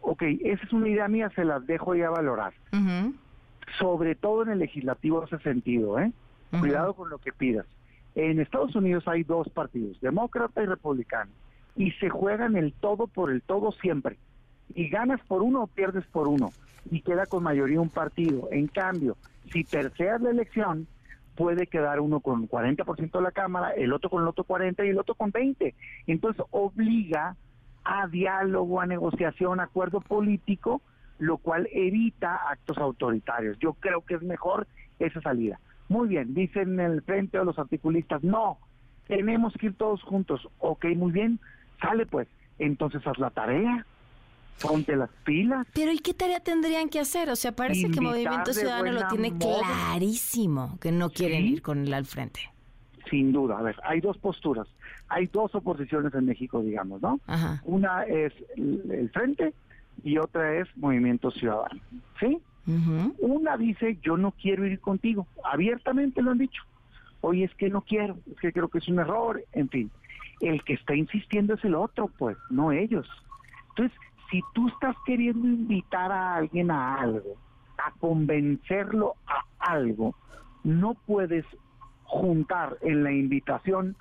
[0.00, 2.54] ok, esa es una idea mía, se las dejo ya valorar.
[3.78, 6.10] Sobre todo en el legislativo ese sentido, ¿eh?
[6.58, 7.66] Cuidado con lo que pidas.
[8.14, 11.30] En Estados Unidos hay dos partidos, demócrata y republicano,
[11.76, 14.16] y se juegan el todo por el todo siempre.
[14.74, 16.50] Y ganas por uno o pierdes por uno,
[16.90, 18.48] y queda con mayoría un partido.
[18.52, 19.18] En cambio,
[19.52, 20.86] si terceas la elección,
[21.34, 24.90] puede quedar uno con 40% de la Cámara, el otro con el otro 40% y
[24.90, 25.74] el otro con 20%.
[26.06, 27.36] Entonces obliga
[27.84, 30.82] a diálogo, a negociación, a acuerdo político,
[31.18, 33.58] lo cual evita actos autoritarios.
[33.58, 34.66] Yo creo que es mejor
[34.98, 35.58] esa salida.
[35.88, 38.58] Muy bien, dicen en el frente de los articulistas, no,
[39.08, 40.48] tenemos que ir todos juntos.
[40.58, 41.38] Ok, muy bien,
[41.80, 42.28] sale pues,
[42.58, 43.86] entonces haz la tarea,
[44.60, 45.66] ponte las pilas.
[45.74, 47.30] Pero ¿y qué tarea tendrían que hacer?
[47.30, 51.94] O sea, parece que Movimiento Ciudadano lo tiene clarísimo, que no quieren ir con él
[51.94, 52.40] al frente.
[53.10, 54.66] Sin duda, a ver, hay dos posturas,
[55.08, 57.20] hay dos oposiciones en México, digamos, ¿no?
[57.64, 59.52] Una es el frente
[60.02, 61.80] y otra es Movimiento Ciudadano,
[62.18, 62.38] ¿sí?
[63.18, 66.62] Una dice, yo no quiero ir contigo, abiertamente lo han dicho.
[67.20, 69.90] Oye, es que no quiero, es que creo que es un error, en fin.
[70.40, 73.06] El que está insistiendo es el otro, pues, no ellos.
[73.70, 73.96] Entonces,
[74.32, 77.36] si tú estás queriendo invitar a alguien a algo,
[77.76, 80.16] a convencerlo a algo,
[80.64, 81.44] no puedes
[82.04, 83.94] juntar en la invitación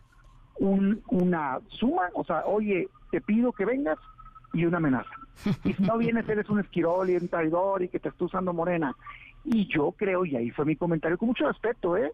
[0.57, 3.97] una suma, o sea, oye, te pido que vengas
[4.53, 5.11] y una amenaza.
[5.63, 8.53] Y si no vienes, eres un esquirol y un traidor y que te está usando
[8.53, 8.95] morena.
[9.43, 12.11] Y yo creo, y ahí fue mi comentario, con mucho respeto, ¿eh?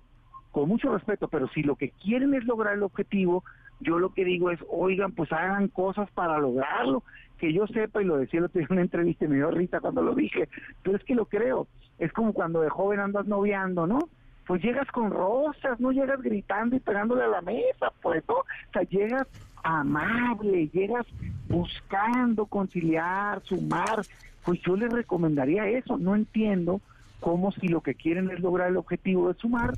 [0.52, 3.44] Con mucho respeto, pero si lo que quieren es lograr el objetivo,
[3.79, 7.03] yo lo que digo es, oigan, pues hagan cosas para lograrlo,
[7.37, 10.01] que yo sepa, y lo decía lo en una entrevista y me dio risa cuando
[10.01, 10.49] lo dije,
[10.83, 11.67] pero es que lo creo,
[11.99, 14.09] es como cuando de joven andas noviando, ¿no?
[14.47, 18.35] Pues llegas con rosas, no llegas gritando y pegándole a la mesa, pues, ¿no?
[18.35, 19.27] O sea, llegas
[19.63, 21.05] amable, llegas
[21.49, 24.01] buscando conciliar, sumar,
[24.43, 26.79] pues yo les recomendaría eso, no entiendo
[27.19, 29.73] cómo si lo que quieren es lograr el objetivo de sumar,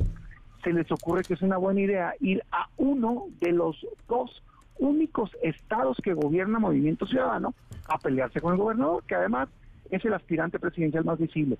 [0.63, 4.43] se les ocurre que es una buena idea ir a uno de los dos
[4.77, 7.53] únicos estados que gobierna Movimiento Ciudadano
[7.87, 9.49] a pelearse con el gobernador, que además
[9.89, 11.57] es el aspirante presidencial más visible.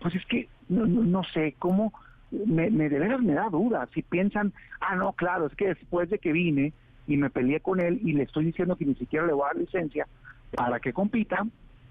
[0.00, 1.92] Pues es que no, no, sé cómo,
[2.30, 6.10] me, me de veras me da duda, si piensan, ah, no, claro, es que después
[6.10, 6.72] de que vine
[7.06, 9.46] y me peleé con él y le estoy diciendo que ni siquiera le voy a
[9.48, 10.06] dar licencia
[10.54, 11.46] para que compita,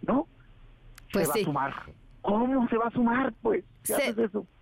[0.05, 0.27] ¿no?
[1.11, 1.73] Pues se va a sumar.
[2.21, 3.63] ¿Cómo se va a sumar, pues?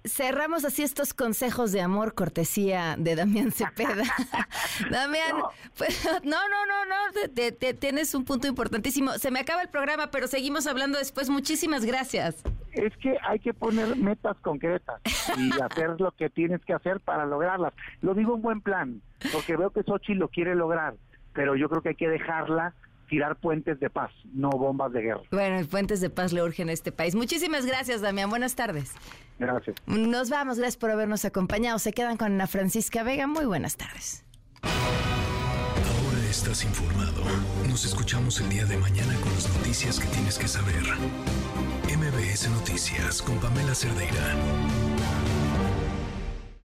[0.06, 4.04] Cerramos así estos consejos de amor, cortesía de Damián Cepeda.
[4.90, 5.50] Damián, no.
[5.78, 9.12] Pues, no, no, no, no, tienes un punto importantísimo.
[9.14, 11.30] Se me acaba el programa, pero seguimos hablando después.
[11.30, 12.44] Muchísimas gracias.
[12.72, 15.02] Es que hay que poner metas concretas
[15.38, 17.74] y hacer lo que tienes que hacer para lograrlas.
[18.02, 19.02] Lo digo en buen plan,
[19.34, 20.96] porque veo que Sochi lo quiere lograr,
[21.34, 22.74] pero yo creo que hay que dejarla
[23.10, 25.22] tirar puentes de paz, no bombas de guerra.
[25.32, 27.16] Bueno, puentes de paz le urgen a este país.
[27.16, 28.30] Muchísimas gracias, Damián.
[28.30, 28.94] Buenas tardes.
[29.40, 29.76] Gracias.
[29.88, 31.80] Nos vamos, gracias por habernos acompañado.
[31.80, 33.28] Se quedan con Ana Francisca Vega.
[33.28, 34.24] Muy buenas tardes.
[34.62, 37.24] Ahora estás informado.
[37.68, 40.84] Nos escuchamos el día de mañana con las noticias que tienes que saber.
[41.88, 44.36] MBS Noticias con Pamela Cerdeira.